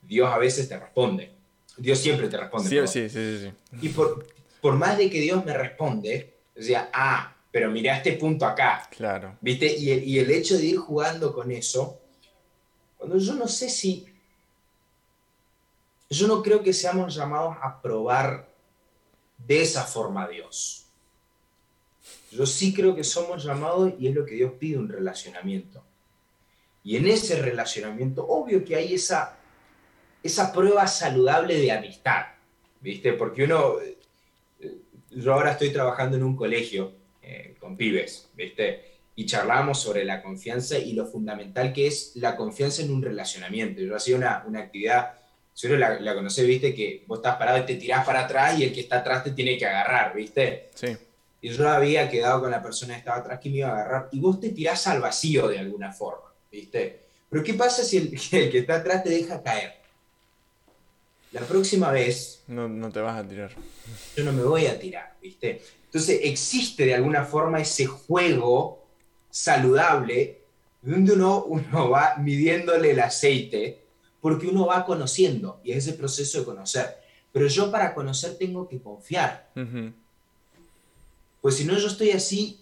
Dios 0.00 0.30
a 0.32 0.38
veces 0.38 0.68
te 0.68 0.78
responde. 0.78 1.32
Dios 1.76 1.98
siempre 1.98 2.28
te 2.28 2.38
responde. 2.38 2.68
Sí, 2.70 2.78
sí, 2.86 3.08
sí, 3.10 3.38
sí, 3.42 3.52
Y 3.82 3.88
por, 3.90 4.26
por 4.60 4.74
más 4.76 4.96
de 4.96 5.10
que 5.10 5.20
Dios 5.20 5.44
me 5.44 5.52
responde, 5.52 6.32
decía, 6.54 6.88
ah, 6.94 7.36
pero 7.50 7.70
mira 7.70 7.96
este 7.96 8.12
punto 8.12 8.46
acá. 8.46 8.88
Claro. 8.96 9.36
¿Viste? 9.42 9.66
Y 9.76 9.90
el, 9.90 10.04
y 10.04 10.18
el 10.18 10.30
hecho 10.30 10.56
de 10.56 10.64
ir 10.64 10.78
jugando 10.78 11.34
con 11.34 11.50
eso, 11.50 12.00
cuando 12.96 13.18
yo 13.18 13.34
no 13.34 13.48
sé 13.48 13.68
si... 13.68 14.06
Yo 16.14 16.28
no 16.28 16.42
creo 16.42 16.62
que 16.62 16.72
seamos 16.72 17.14
llamados 17.16 17.56
a 17.60 17.82
probar 17.82 18.48
de 19.36 19.62
esa 19.62 19.82
forma 19.82 20.24
a 20.24 20.28
Dios. 20.28 20.86
Yo 22.30 22.46
sí 22.46 22.72
creo 22.72 22.94
que 22.94 23.02
somos 23.02 23.42
llamados 23.42 23.94
y 23.98 24.06
es 24.06 24.14
lo 24.14 24.24
que 24.24 24.34
Dios 24.34 24.52
pide, 24.58 24.78
un 24.78 24.88
relacionamiento. 24.88 25.82
Y 26.84 26.96
en 26.96 27.08
ese 27.08 27.42
relacionamiento, 27.42 28.24
obvio 28.26 28.64
que 28.64 28.76
hay 28.76 28.94
esa, 28.94 29.36
esa 30.22 30.52
prueba 30.52 30.86
saludable 30.86 31.58
de 31.58 31.72
amistad, 31.72 32.26
¿viste? 32.80 33.14
Porque 33.14 33.44
uno, 33.44 33.80
eh, 33.80 33.98
yo 35.10 35.32
ahora 35.32 35.52
estoy 35.52 35.70
trabajando 35.70 36.16
en 36.16 36.22
un 36.22 36.36
colegio 36.36 36.92
eh, 37.22 37.56
con 37.58 37.76
pibes, 37.76 38.28
¿viste? 38.34 38.98
Y 39.16 39.26
charlamos 39.26 39.80
sobre 39.80 40.04
la 40.04 40.22
confianza 40.22 40.78
y 40.78 40.92
lo 40.92 41.06
fundamental 41.06 41.72
que 41.72 41.88
es 41.88 42.12
la 42.16 42.36
confianza 42.36 42.82
en 42.82 42.92
un 42.92 43.02
relacionamiento. 43.02 43.80
Yo 43.80 43.96
hacía 43.96 44.16
una, 44.16 44.44
una 44.46 44.60
actividad 44.60 45.23
Seguro 45.54 45.78
la, 45.78 46.00
la 46.00 46.14
conocés, 46.14 46.46
viste, 46.46 46.74
que 46.74 47.04
vos 47.06 47.18
estás 47.18 47.36
parado 47.36 47.58
y 47.58 47.66
te 47.66 47.76
tirás 47.76 48.04
para 48.04 48.24
atrás 48.24 48.58
y 48.58 48.64
el 48.64 48.72
que 48.72 48.80
está 48.80 48.98
atrás 48.98 49.22
te 49.22 49.30
tiene 49.30 49.56
que 49.56 49.64
agarrar, 49.64 50.14
viste. 50.14 50.68
Sí. 50.74 50.96
Y 51.40 51.50
yo 51.50 51.68
había 51.68 52.10
quedado 52.10 52.40
con 52.40 52.50
la 52.50 52.60
persona 52.60 52.94
que 52.94 52.98
estaba 52.98 53.18
atrás 53.18 53.38
que 53.38 53.50
me 53.50 53.58
iba 53.58 53.68
a 53.68 53.72
agarrar 53.72 54.08
y 54.10 54.18
vos 54.18 54.40
te 54.40 54.48
tirás 54.50 54.86
al 54.88 55.00
vacío 55.00 55.46
de 55.46 55.60
alguna 55.60 55.92
forma, 55.92 56.32
viste. 56.50 57.00
Pero 57.30 57.44
¿qué 57.44 57.54
pasa 57.54 57.84
si 57.84 57.98
el, 57.98 58.06
el 58.32 58.50
que 58.50 58.58
está 58.58 58.76
atrás 58.76 59.04
te 59.04 59.10
deja 59.10 59.42
caer? 59.42 59.74
La 61.30 61.40
próxima 61.42 61.90
vez... 61.90 62.42
No, 62.46 62.68
no 62.68 62.90
te 62.90 63.00
vas 63.00 63.18
a 63.18 63.28
tirar. 63.28 63.50
Yo 64.16 64.24
no 64.24 64.32
me 64.32 64.42
voy 64.42 64.66
a 64.66 64.78
tirar, 64.78 65.14
viste. 65.20 65.62
Entonces 65.86 66.20
existe 66.22 66.86
de 66.86 66.94
alguna 66.94 67.24
forma 67.24 67.60
ese 67.60 67.86
juego 67.86 68.84
saludable 69.30 70.38
donde 70.80 71.12
uno, 71.12 71.44
uno 71.44 71.90
va 71.90 72.16
midiéndole 72.18 72.90
el 72.90 73.00
aceite 73.00 73.83
porque 74.24 74.46
uno 74.46 74.64
va 74.64 74.86
conociendo 74.86 75.60
y 75.62 75.72
es 75.72 75.86
ese 75.86 75.98
proceso 75.98 76.38
de 76.38 76.46
conocer. 76.46 76.96
Pero 77.30 77.46
yo 77.46 77.70
para 77.70 77.92
conocer 77.92 78.38
tengo 78.38 78.66
que 78.66 78.80
confiar. 78.80 79.50
Pues 81.42 81.56
si 81.56 81.66
no, 81.66 81.76
yo 81.76 81.88
estoy 81.88 82.12
así 82.12 82.58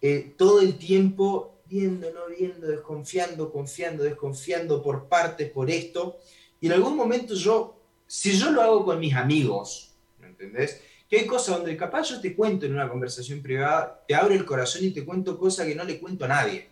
eh, 0.00 0.32
todo 0.38 0.60
el 0.60 0.78
tiempo 0.78 1.56
viendo, 1.66 2.12
no 2.12 2.28
viendo, 2.28 2.64
desconfiando, 2.68 3.50
confiando, 3.50 4.04
desconfiando 4.04 4.80
por 4.84 5.08
partes, 5.08 5.50
por 5.50 5.68
esto. 5.68 6.16
Y 6.60 6.68
en 6.68 6.74
algún 6.74 6.94
momento 6.94 7.34
yo, 7.34 7.74
si 8.06 8.38
yo 8.38 8.52
lo 8.52 8.62
hago 8.62 8.84
con 8.84 9.00
mis 9.00 9.16
amigos, 9.16 9.90
¿me 10.20 10.28
entendés? 10.28 10.80
Que 11.08 11.18
hay 11.18 11.26
cosas 11.26 11.56
donde 11.56 11.76
capaz 11.76 12.10
yo 12.10 12.20
te 12.20 12.36
cuento 12.36 12.66
en 12.66 12.74
una 12.74 12.88
conversación 12.88 13.42
privada, 13.42 14.04
te 14.06 14.14
abro 14.14 14.32
el 14.32 14.44
corazón 14.44 14.84
y 14.84 14.90
te 14.90 15.04
cuento 15.04 15.36
cosas 15.36 15.66
que 15.66 15.74
no 15.74 15.82
le 15.82 15.98
cuento 15.98 16.24
a 16.26 16.28
nadie. 16.28 16.68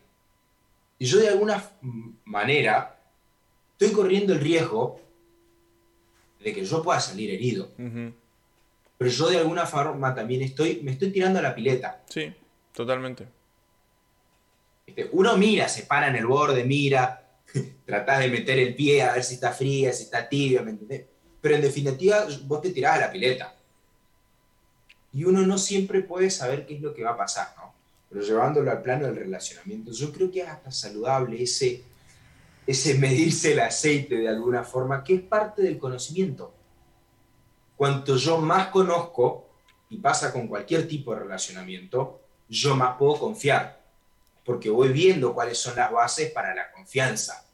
Y 0.96 1.06
yo 1.06 1.18
de 1.18 1.26
alguna 1.26 1.72
manera 2.24 2.97
estoy 3.78 3.94
corriendo 3.94 4.32
el 4.32 4.40
riesgo 4.40 5.00
de 6.40 6.52
que 6.52 6.64
yo 6.64 6.82
pueda 6.82 6.98
salir 6.98 7.30
herido. 7.30 7.70
Pero 7.76 9.10
yo 9.10 9.28
de 9.28 9.38
alguna 9.38 9.66
forma 9.66 10.12
también 10.14 10.42
estoy, 10.42 10.80
me 10.82 10.92
estoy 10.92 11.12
tirando 11.12 11.38
a 11.38 11.42
la 11.42 11.54
pileta. 11.54 12.02
Sí, 12.08 12.32
totalmente. 12.72 13.28
Este, 14.84 15.08
uno 15.12 15.36
mira, 15.36 15.68
se 15.68 15.84
para 15.84 16.08
en 16.08 16.16
el 16.16 16.26
borde, 16.26 16.64
mira, 16.64 17.22
tratás 17.86 18.18
de 18.18 18.28
meter 18.28 18.58
el 18.58 18.74
pie 18.74 19.02
a 19.02 19.12
ver 19.12 19.22
si 19.22 19.34
está 19.34 19.52
fría, 19.52 19.92
si 19.92 20.04
está 20.04 20.28
tibia, 20.28 20.62
¿me 20.62 20.70
entendés? 20.70 21.04
Pero 21.40 21.54
en 21.54 21.62
definitiva, 21.62 22.26
vos 22.46 22.60
te 22.60 22.70
tirás 22.70 22.96
a 22.96 23.00
la 23.02 23.12
pileta. 23.12 23.54
Y 25.12 25.22
uno 25.22 25.46
no 25.46 25.56
siempre 25.56 26.02
puede 26.02 26.30
saber 26.30 26.66
qué 26.66 26.74
es 26.74 26.80
lo 26.80 26.92
que 26.92 27.04
va 27.04 27.10
a 27.10 27.16
pasar, 27.16 27.54
¿no? 27.56 27.72
Pero 28.10 28.22
llevándolo 28.22 28.70
al 28.72 28.82
plano 28.82 29.06
del 29.06 29.16
relacionamiento, 29.16 29.92
yo 29.92 30.12
creo 30.12 30.30
que 30.32 30.40
es 30.40 30.48
hasta 30.48 30.72
saludable 30.72 31.40
ese 31.40 31.84
ese 32.68 32.98
medirse 32.98 33.52
el 33.52 33.60
aceite 33.60 34.16
de 34.16 34.28
alguna 34.28 34.62
forma, 34.62 35.02
que 35.02 35.14
es 35.14 35.22
parte 35.22 35.62
del 35.62 35.78
conocimiento. 35.78 36.52
Cuanto 37.74 38.16
yo 38.16 38.36
más 38.36 38.66
conozco, 38.66 39.48
y 39.88 39.96
pasa 39.96 40.30
con 40.30 40.46
cualquier 40.48 40.86
tipo 40.86 41.14
de 41.14 41.20
relacionamiento, 41.20 42.20
yo 42.46 42.76
más 42.76 42.98
puedo 42.98 43.18
confiar, 43.18 43.80
porque 44.44 44.68
voy 44.68 44.90
viendo 44.92 45.32
cuáles 45.32 45.56
son 45.56 45.76
las 45.76 45.90
bases 45.90 46.30
para 46.30 46.54
la 46.54 46.70
confianza. 46.70 47.46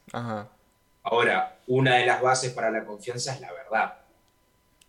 Ahora, 1.03 1.59
una 1.67 1.95
de 1.95 2.05
las 2.05 2.21
bases 2.21 2.51
para 2.51 2.69
la 2.69 2.83
confianza 2.83 3.35
es 3.35 3.39
la 3.39 3.53
verdad. 3.53 3.93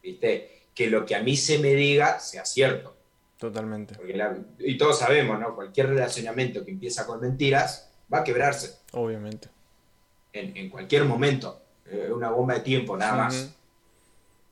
¿Viste? 0.03 0.65
Que 0.75 0.91
lo 0.91 1.07
que 1.07 1.15
a 1.15 1.23
mí 1.23 1.37
se 1.37 1.61
me 1.61 1.75
diga 1.75 2.19
sea 2.19 2.45
cierto. 2.45 2.97
Totalmente. 3.39 3.95
y 4.59 4.77
todos 4.77 4.99
sabemos, 4.99 5.39
¿no? 5.39 5.55
Cualquier 5.55 5.91
relacionamiento 5.91 6.65
que 6.65 6.73
empieza 6.73 7.07
con 7.07 7.21
mentiras 7.21 7.93
va 8.13 8.19
a 8.19 8.25
quebrarse. 8.25 8.81
Obviamente 8.91 9.56
en, 10.37 10.71
cualquier 10.71 11.05
momento. 11.05 11.61
Es 11.91 12.11
una 12.11 12.31
bomba 12.31 12.55
de 12.55 12.61
tiempo, 12.61 12.97
nada 12.97 13.17
más. 13.17 13.55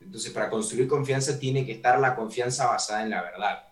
Entonces, 0.01 0.33
para 0.33 0.51
construir 0.51 0.87
confianza 0.87 1.39
tiene 1.39 1.65
que 1.65 1.73
estar 1.73 1.99
la 1.99 2.15
confianza 2.15 2.67
basada 2.67 3.03
en 3.03 3.11
la 3.11 3.23
verdad. 3.23 3.65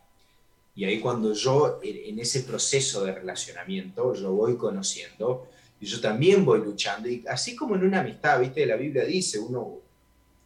Y 0.75 0.85
ahí 0.85 1.01
cuando 1.01 1.35
yo, 1.35 1.81
en 1.83 2.19
ese 2.19 2.41
proceso 2.41 3.05
de 3.05 3.13
relacionamiento, 3.13 4.15
yo 4.15 4.33
voy 4.33 4.57
conociendo 4.57 5.49
y 5.81 5.87
yo 5.87 6.01
también 6.01 6.45
voy 6.45 6.61
luchando. 6.61 7.09
Y 7.09 7.25
así 7.29 7.55
como 7.55 7.75
en 7.77 7.85
una 7.85 8.01
amistad, 8.01 8.41
¿viste? 8.41 8.65
La 8.65 8.77
Biblia 8.77 9.05
dice, 9.05 9.39
uno, 9.39 9.79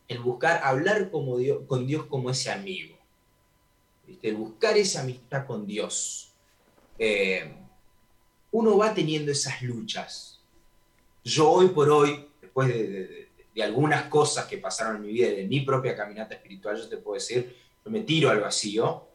el 0.08 0.18
buscar 0.18 0.60
hablar 0.64 1.10
como 1.10 1.38
Dios, 1.38 1.60
con 1.66 1.86
Dios 1.86 2.06
como 2.06 2.30
ese 2.30 2.50
amigo. 2.50 2.96
¿Viste? 4.06 4.28
El 4.28 4.36
buscar 4.36 4.76
esa 4.76 5.02
amistad 5.02 5.46
con 5.46 5.66
Dios. 5.66 6.32
Eh, 6.98 7.54
uno 8.50 8.76
va 8.76 8.94
teniendo 8.94 9.30
esas 9.30 9.62
luchas 9.62 10.35
yo 11.26 11.50
hoy 11.50 11.68
por 11.68 11.90
hoy, 11.90 12.24
después 12.40 12.68
de, 12.68 13.26
algunas 13.62 14.04
cosas 14.04 14.44
que 14.44 14.58
pasaron 14.58 14.96
en 14.96 15.02
mi 15.02 15.12
vida, 15.12 15.28
de 15.28 15.44
mi 15.44 15.62
propia 15.62 15.96
caminata 15.96 16.34
espiritual, 16.34 16.76
yo 16.76 16.88
te 16.88 16.98
puedo 16.98 17.14
decir, 17.14 17.56
yo 17.84 17.90
me 17.90 18.02
tiro 18.02 18.30
al 18.30 18.40
vacío 18.40 19.08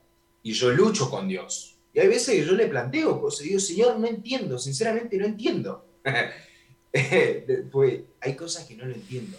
y 0.43 0.51
yo 0.51 0.71
lucho 0.71 1.09
con 1.09 1.27
Dios. 1.27 1.75
Y 1.93 1.99
hay 1.99 2.07
veces 2.07 2.35
que 2.35 2.45
yo 2.45 2.53
le 2.53 2.67
planteo 2.67 3.21
cosas 3.21 3.45
y 3.45 3.49
digo, 3.49 3.59
Señor, 3.59 3.99
no 3.99 4.07
entiendo, 4.07 4.57
sinceramente 4.57 5.15
no 5.17 5.25
entiendo. 5.25 5.85
pues 7.71 8.01
hay 8.19 8.35
cosas 8.35 8.65
que 8.65 8.75
no 8.75 8.85
lo 8.85 8.93
entiendo. 8.93 9.37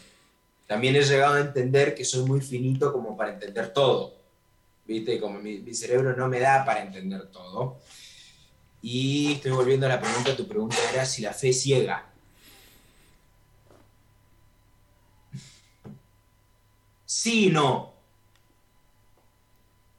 También 0.66 0.96
he 0.96 1.02
llegado 1.02 1.34
a 1.34 1.40
entender 1.40 1.94
que 1.94 2.04
soy 2.04 2.24
muy 2.24 2.40
finito 2.40 2.92
como 2.92 3.16
para 3.16 3.34
entender 3.34 3.72
todo. 3.72 4.14
¿Viste? 4.86 5.20
Como 5.20 5.40
mi, 5.40 5.58
mi 5.58 5.74
cerebro 5.74 6.16
no 6.16 6.28
me 6.28 6.40
da 6.40 6.64
para 6.64 6.82
entender 6.82 7.26
todo. 7.26 7.80
Y 8.80 9.32
estoy 9.32 9.50
volviendo 9.50 9.86
a 9.86 9.90
la 9.90 10.00
pregunta, 10.00 10.36
tu 10.36 10.46
pregunta 10.46 10.76
era 10.92 11.04
si 11.04 11.22
la 11.22 11.34
fe 11.34 11.52
ciega. 11.52 12.11
Sí 17.12 17.46
y 17.48 17.50
no. 17.50 17.92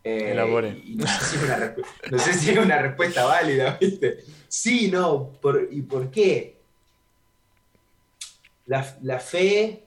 Eh, 0.03 0.31
Elabore. 0.31 0.69
y 0.83 0.95
no, 0.95 1.07
sé 1.07 1.23
si 1.25 1.35
es 1.37 1.43
una 1.43 1.57
respu- 1.57 1.85
no 2.11 2.19
sé 2.19 2.33
si 2.33 2.49
es 2.49 2.57
una 2.57 2.77
respuesta 2.81 3.23
válida, 3.25 3.77
¿viste? 3.79 4.23
Sí, 4.47 4.89
no. 4.91 5.29
por- 5.41 5.67
¿Y 5.71 5.81
por 5.83 6.09
qué? 6.11 6.57
La, 8.65 8.97
la 9.01 9.19
fe 9.19 9.83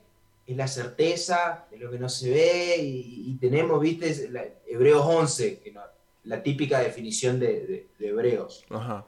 es 0.46 0.56
la 0.56 0.68
certeza 0.68 1.66
de 1.70 1.78
lo 1.78 1.90
que 1.90 1.98
no 1.98 2.08
se 2.08 2.30
ve 2.30 2.76
y, 2.78 3.24
y 3.30 3.36
tenemos, 3.38 3.80
¿viste? 3.80 4.28
La- 4.30 4.44
Hebreos 4.66 5.04
11, 5.04 5.58
que 5.60 5.72
no- 5.72 5.80
la 6.24 6.42
típica 6.42 6.80
definición 6.80 7.38
de, 7.38 7.46
de- 7.66 7.86
de 7.98 8.08
Hebreos. 8.08 8.64
Ajá. 8.70 9.04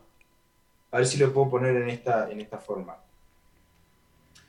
A 0.91 0.97
ver 0.99 1.07
si 1.07 1.19
lo 1.19 1.33
puedo 1.33 1.51
poner 1.51 1.77
en 1.77 1.89
esta, 1.91 2.31
en 2.31 2.41
esta 2.41 2.59
forma. 2.59 2.97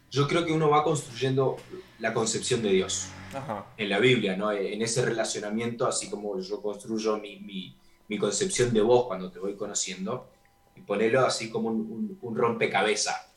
Yo 0.10 0.28
creo 0.28 0.46
que 0.46 0.52
uno 0.54 0.70
va 0.70 0.84
construyendo 0.84 1.58
la 2.00 2.14
concepción 2.14 2.62
de 2.64 2.70
Dios 2.70 3.08
Ajá. 3.34 3.66
en 3.78 3.90
la 3.90 4.00
Biblia, 4.00 4.36
¿no? 4.36 4.52
En 4.52 4.82
ese 4.82 5.06
relacionamiento, 5.06 5.86
así 5.86 6.10
como 6.10 6.40
yo 6.40 6.62
construyo 6.62 7.18
mi, 7.18 7.40
mi- 7.40 7.76
mi 8.08 8.18
concepción 8.18 8.74
de 8.74 8.82
vos 8.82 9.06
cuando 9.06 9.30
te 9.32 9.38
voy 9.40 9.56
conociendo, 9.56 10.28
y 10.76 10.82
ponerlo 10.82 11.26
así 11.26 11.50
como 11.52 11.70
un, 11.70 11.76
un- 11.82 12.18
un 12.22 12.36
rompecabezas. 12.36 13.28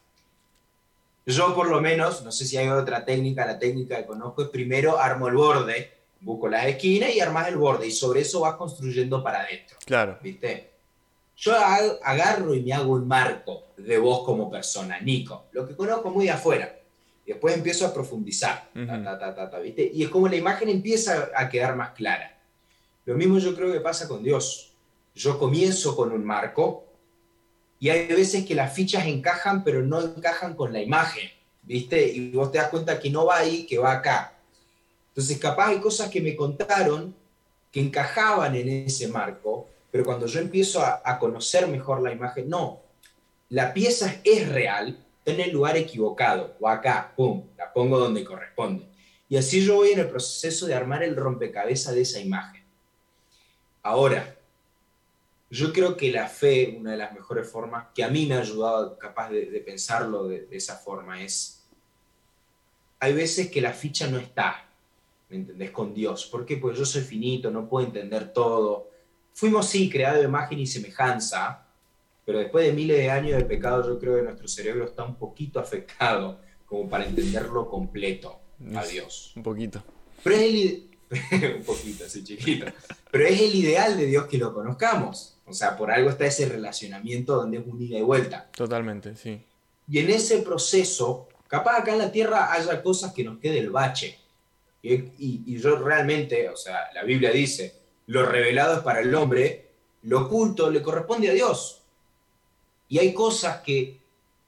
Yo 1.26 1.54
por 1.54 1.68
lo 1.68 1.80
menos, 1.80 2.24
no 2.24 2.32
sé 2.32 2.46
si 2.46 2.56
hay 2.56 2.68
otra 2.68 3.04
técnica, 3.04 3.46
la 3.46 3.58
técnica 3.58 3.96
que 3.98 4.06
conozco 4.06 4.42
es 4.42 4.48
primero 4.48 4.98
armo 4.98 5.28
el 5.28 5.34
borde, 5.34 5.92
busco 6.20 6.48
las 6.48 6.66
esquinas 6.66 7.14
y 7.14 7.20
armas 7.20 7.48
el 7.48 7.56
borde, 7.56 7.86
y 7.86 7.92
sobre 7.92 8.22
eso 8.22 8.40
vas 8.40 8.54
construyendo 8.56 9.22
para 9.22 9.42
adentro. 9.42 9.76
Claro. 9.84 10.18
¿viste? 10.22 10.71
Yo 11.44 11.52
ag- 11.58 11.98
agarro 12.04 12.54
y 12.54 12.62
me 12.62 12.72
hago 12.72 12.92
un 12.92 13.08
marco 13.08 13.64
de 13.76 13.98
vos 13.98 14.22
como 14.24 14.48
persona, 14.48 15.00
Nico, 15.00 15.46
lo 15.50 15.66
que 15.66 15.74
conozco 15.74 16.08
muy 16.10 16.26
de 16.26 16.30
afuera. 16.30 16.78
Y 17.26 17.32
después 17.32 17.56
empiezo 17.56 17.84
a 17.84 17.92
profundizar, 17.92 18.70
ta, 18.72 18.80
Ujú. 18.80 19.04
ta, 19.04 19.18
ta, 19.18 19.34
ta, 19.34 19.50
ta, 19.50 19.58
¿viste? 19.58 19.90
Y 19.92 20.04
es 20.04 20.08
como 20.08 20.28
la 20.28 20.36
imagen 20.36 20.68
empieza 20.68 21.30
a 21.34 21.48
quedar 21.48 21.74
más 21.74 21.90
clara. 21.90 22.38
Lo 23.06 23.16
mismo 23.16 23.38
yo 23.40 23.56
creo 23.56 23.72
que 23.72 23.80
pasa 23.80 24.06
con 24.06 24.22
Dios. 24.22 24.72
Yo 25.16 25.36
comienzo 25.36 25.96
con 25.96 26.12
un 26.12 26.24
marco 26.24 26.84
y 27.80 27.88
hay 27.90 28.06
veces 28.06 28.46
que 28.46 28.54
las 28.54 28.72
fichas 28.72 29.04
encajan, 29.06 29.64
pero 29.64 29.82
no 29.82 30.00
encajan 30.00 30.54
con 30.54 30.72
la 30.72 30.80
imagen, 30.80 31.28
¿viste? 31.62 32.06
Y 32.06 32.30
vos 32.30 32.52
te 32.52 32.58
das 32.58 32.68
cuenta 32.68 33.00
que 33.00 33.10
no 33.10 33.26
va 33.26 33.38
ahí, 33.38 33.66
que 33.66 33.78
va 33.78 33.92
acá. 33.94 34.32
Entonces, 35.08 35.38
capaz 35.38 35.70
hay 35.70 35.80
cosas 35.80 36.08
que 36.08 36.20
me 36.20 36.36
contaron 36.36 37.12
que 37.72 37.80
encajaban 37.80 38.54
en 38.54 38.68
ese 38.86 39.08
marco, 39.08 39.68
pero 39.92 40.04
cuando 40.04 40.26
yo 40.26 40.40
empiezo 40.40 40.82
a, 40.82 41.18
conocer 41.18 41.68
mejor 41.68 42.02
la 42.02 42.10
imagen, 42.10 42.48
no, 42.48 42.80
la 43.50 43.74
pieza 43.74 44.20
es 44.24 44.48
real, 44.48 44.98
en 45.26 45.38
el 45.38 45.52
lugar 45.52 45.76
equivocado, 45.76 46.56
o 46.58 46.66
acá, 46.66 47.12
pum, 47.14 47.44
la 47.58 47.70
pongo 47.74 47.98
donde 47.98 48.24
corresponde. 48.24 48.88
Y 49.28 49.36
así 49.36 49.62
yo 49.62 49.76
voy 49.76 49.90
en 49.90 50.00
el 50.00 50.08
proceso 50.08 50.66
de 50.66 50.74
armar 50.74 51.02
el 51.02 51.14
rompecabezas 51.14 51.94
de 51.94 52.00
esa 52.00 52.20
imagen. 52.20 52.64
Ahora, 53.82 54.34
yo 55.50 55.74
creo 55.74 55.94
que 55.94 56.10
la 56.10 56.26
fe, 56.26 56.74
una 56.80 56.92
de 56.92 56.96
las 56.96 57.12
mejores 57.12 57.46
formas, 57.46 57.88
que 57.94 58.02
a 58.02 58.08
mí 58.08 58.24
me 58.24 58.34
ha 58.34 58.40
ayudado 58.40 58.98
capaz 58.98 59.28
de, 59.28 59.44
de 59.44 59.60
pensarlo 59.60 60.26
de, 60.26 60.46
de 60.46 60.56
esa 60.56 60.76
forma, 60.76 61.22
es, 61.22 61.62
hay 62.98 63.12
veces 63.12 63.50
que 63.50 63.60
la 63.60 63.74
ficha 63.74 64.08
no 64.08 64.16
está, 64.16 64.64
¿me 65.28 65.36
entendés? 65.36 65.70
Con 65.70 65.92
Dios. 65.92 66.24
¿Por 66.24 66.46
qué? 66.46 66.56
Porque 66.56 66.78
yo 66.78 66.86
soy 66.86 67.02
finito, 67.02 67.50
no 67.50 67.68
puedo 67.68 67.86
entender 67.86 68.32
todo. 68.32 68.91
Fuimos, 69.34 69.66
sí, 69.68 69.88
creados 69.90 70.20
de 70.20 70.24
imagen 70.28 70.58
y 70.58 70.66
semejanza, 70.66 71.66
pero 72.24 72.38
después 72.38 72.66
de 72.66 72.72
miles 72.72 72.96
de 72.98 73.10
años 73.10 73.36
de 73.38 73.44
pecado, 73.44 73.86
yo 73.86 73.98
creo 73.98 74.16
que 74.16 74.22
nuestro 74.22 74.46
cerebro 74.48 74.84
está 74.84 75.04
un 75.04 75.16
poquito 75.16 75.58
afectado 75.58 76.38
como 76.66 76.88
para 76.88 77.04
entenderlo 77.04 77.68
completo 77.68 78.40
a 78.74 78.82
Es- 78.82 78.90
Dios. 78.90 79.32
Un 79.36 79.42
poquito. 79.42 79.82
Pero 80.22 80.36
es 80.36 80.42
el 80.42 80.88
un 81.58 81.62
poquito, 81.64 82.04
así 82.04 82.22
chiquito. 82.24 82.66
Pero 83.10 83.26
es 83.26 83.40
el 83.40 83.54
ideal 83.54 83.96
de 83.96 84.06
Dios 84.06 84.26
que 84.26 84.38
lo 84.38 84.54
conozcamos. 84.54 85.36
O 85.46 85.52
sea, 85.52 85.76
por 85.76 85.90
algo 85.90 86.08
está 86.08 86.24
ese 86.26 86.46
relacionamiento 86.48 87.34
donde 87.36 87.58
es 87.58 87.66
un 87.66 87.82
ida 87.82 87.98
y 87.98 88.02
vuelta. 88.02 88.48
Totalmente, 88.56 89.16
sí. 89.16 89.42
Y 89.88 89.98
en 89.98 90.08
ese 90.10 90.38
proceso, 90.38 91.28
capaz 91.48 91.78
acá 91.80 91.92
en 91.92 91.98
la 91.98 92.12
tierra 92.12 92.52
haya 92.52 92.80
cosas 92.82 93.12
que 93.12 93.24
nos 93.24 93.38
quede 93.38 93.58
el 93.58 93.70
bache. 93.70 94.18
Y, 94.80 94.94
y- 94.94 95.42
y 95.46 95.58
yo 95.58 95.76
realmente, 95.76 96.48
o 96.48 96.56
sea, 96.56 96.90
la 96.94 97.02
Biblia 97.02 97.30
dice, 97.30 97.74
lo 98.06 98.26
revelado 98.26 98.76
es 98.76 98.80
para 98.80 99.00
el 99.00 99.14
hombre, 99.14 99.70
lo 100.02 100.22
oculto 100.26 100.70
le 100.70 100.82
corresponde 100.82 101.30
a 101.30 101.32
Dios. 101.32 101.82
Y 102.88 102.98
hay 102.98 103.14
cosas 103.14 103.62
que, 103.62 104.00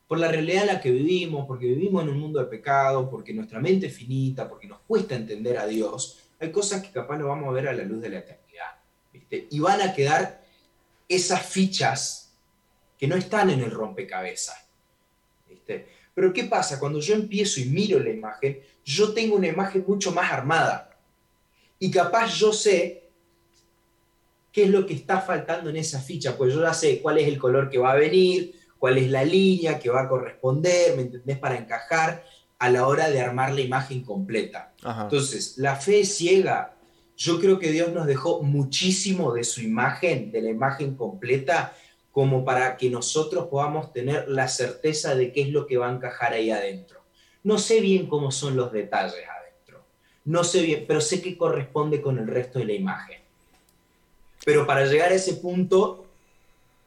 por 0.07 0.19
la 0.19 0.29
realidad 0.29 0.63
en 0.63 0.75
la 0.75 0.81
que 0.81 0.91
vivimos, 0.91 1.47
porque 1.47 1.67
vivimos 1.67 2.03
en 2.03 2.11
un 2.11 2.19
mundo 2.19 2.41
de 2.41 2.47
pecado, 2.47 3.09
porque 3.09 3.33
nuestra 3.33 3.61
mente 3.61 3.87
es 3.87 3.97
finita, 3.97 4.49
porque 4.49 4.67
nos 4.67 4.81
cuesta 4.81 5.15
entender 5.15 5.57
a 5.59 5.67
Dios, 5.67 6.19
hay 6.41 6.51
cosas 6.51 6.83
que 6.83 6.91
capaz 6.91 7.17
lo 7.19 7.29
vamos 7.29 7.49
a 7.49 7.53
ver 7.53 7.69
a 7.69 7.73
la 7.73 7.85
luz 7.85 8.03
de 8.03 8.11
la 8.11 8.19
eternidad. 8.19 8.75
¿viste? 9.13 9.47
Y 9.51 9.61
van 9.61 9.81
a 9.81 9.95
quedar 9.95 10.45
esas 11.09 11.47
fichas 11.47 12.33
que 12.99 13.07
no 13.07 13.17
están 13.17 13.51
en 13.51 13.61
el 13.61 13.71
rompecabezas. 13.71 14.67
¿viste? 15.49 15.87
Pero 16.15 16.33
¿qué 16.33 16.45
pasa? 16.45 16.79
Cuando 16.79 17.01
yo 17.01 17.15
empiezo 17.15 17.61
y 17.61 17.67
miro 17.67 17.99
la 17.99 18.11
imagen, 18.11 18.61
yo 18.85 19.13
tengo 19.15 19.37
una 19.37 19.49
imagen 19.49 19.85
mucho 19.87 20.13
más 20.13 20.31
armada. 20.31 20.91
Y 21.79 21.91
capaz 21.91 22.35
yo 22.35 22.53
sé 22.53 23.04
qué 24.55 24.63
es 24.63 24.71
lo 24.71 24.87
que 24.87 24.95
está 24.95 25.21
faltando 25.21 25.69
en 25.69 25.77
esa 25.77 26.01
ficha, 26.01 26.37
pues 26.37 26.55
yo 26.55 26.63
ya 26.63 26.73
sé 26.73 27.01
cuál 27.03 27.19
es 27.19 27.27
el 27.27 27.39
color 27.39 27.69
que 27.69 27.79
va 27.79 27.91
a 27.91 27.97
venir, 27.97 28.55
cuál 28.79 28.99
es 28.99 29.11
la 29.11 29.25
línea 29.25 29.81
que 29.81 29.91
va 29.91 30.03
a 30.03 30.09
corresponder, 30.09 30.95
¿me 30.95 31.03
entendés? 31.03 31.39
Para 31.39 31.59
encajar 31.59 32.25
a 32.61 32.71
la 32.71 32.87
hora 32.87 33.11
de 33.11 33.21
armar 33.21 33.53
la 33.53 33.63
imagen 33.63 34.05
completa. 34.05 34.73
Ajá. 34.85 35.03
Entonces, 35.03 35.59
la 35.59 35.75
fe 35.75 36.05
ciega, 36.05 36.77
yo 37.17 37.41
creo 37.41 37.59
que 37.59 37.73
Dios 37.73 37.93
nos 37.93 38.07
dejó 38.07 38.45
muchísimo 38.45 39.35
de 39.35 39.43
su 39.43 39.61
imagen, 39.61 40.31
de 40.31 40.43
la 40.43 40.51
imagen 40.51 40.95
completa, 40.95 41.75
como 42.13 42.45
para 42.45 42.77
que 42.77 42.91
nosotros 42.91 43.49
podamos 43.49 43.93
tener 43.93 44.29
la 44.29 44.47
certeza 44.47 45.17
de 45.17 45.33
qué 45.33 45.43
es 45.43 45.49
lo 45.49 45.67
que 45.67 45.79
va 45.79 45.89
a 45.89 45.93
encajar 45.93 46.33
ahí 46.33 46.53
adentro. 46.53 47.01
No 47.43 47.59
sé 47.59 47.81
bien 47.81 48.07
cómo 48.07 48.31
son 48.31 48.55
los 48.55 48.71
detalles 48.71 49.27
adentro, 49.29 49.85
no 50.25 50.45
sé 50.45 50.63
bien, 50.63 50.85
pero 50.87 51.01
sé 51.01 51.21
que 51.21 51.37
corresponde 51.37 52.01
con 52.01 52.21
el 52.21 52.29
resto 52.29 52.61
de 52.61 52.67
la 52.67 52.73
imagen. 52.75 53.24
Pero 54.45 54.67
para 54.67 54.85
llegar 54.87 55.11
a 55.13 55.15
ese 55.15 55.35
punto, 55.35 56.07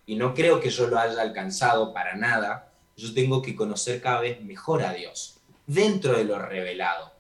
y 0.05 0.15
no 0.15 0.33
creo 0.33 0.59
que 0.59 0.69
yo 0.69 0.87
lo 0.87 0.97
haya 0.99 1.21
alcanzado 1.21 1.93
para 1.93 2.15
nada, 2.15 2.71
yo 2.95 3.13
tengo 3.13 3.41
que 3.41 3.55
conocer 3.55 4.01
cada 4.01 4.21
vez 4.21 4.41
mejor 4.41 4.83
a 4.83 4.93
Dios, 4.93 5.37
dentro 5.65 6.15
de 6.17 6.23
lo 6.23 6.39
revelado. 6.39 7.11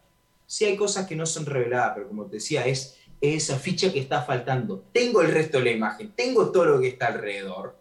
Sí 0.45 0.65
hay 0.65 0.77
cosas 0.77 1.07
que 1.07 1.15
no 1.15 1.25
son 1.25 1.45
reveladas, 1.45 1.93
pero 1.95 2.07
como 2.07 2.25
te 2.25 2.35
decía, 2.37 2.65
es, 2.65 2.97
es 3.19 3.43
esa 3.43 3.59
ficha 3.59 3.91
que 3.91 3.99
está 3.99 4.21
faltando. 4.21 4.85
Tengo 4.93 5.21
el 5.21 5.31
resto 5.31 5.57
de 5.57 5.65
la 5.65 5.71
imagen, 5.71 6.13
tengo 6.15 6.51
todo 6.51 6.65
lo 6.65 6.79
que 6.79 6.87
está 6.87 7.07
alrededor, 7.07 7.75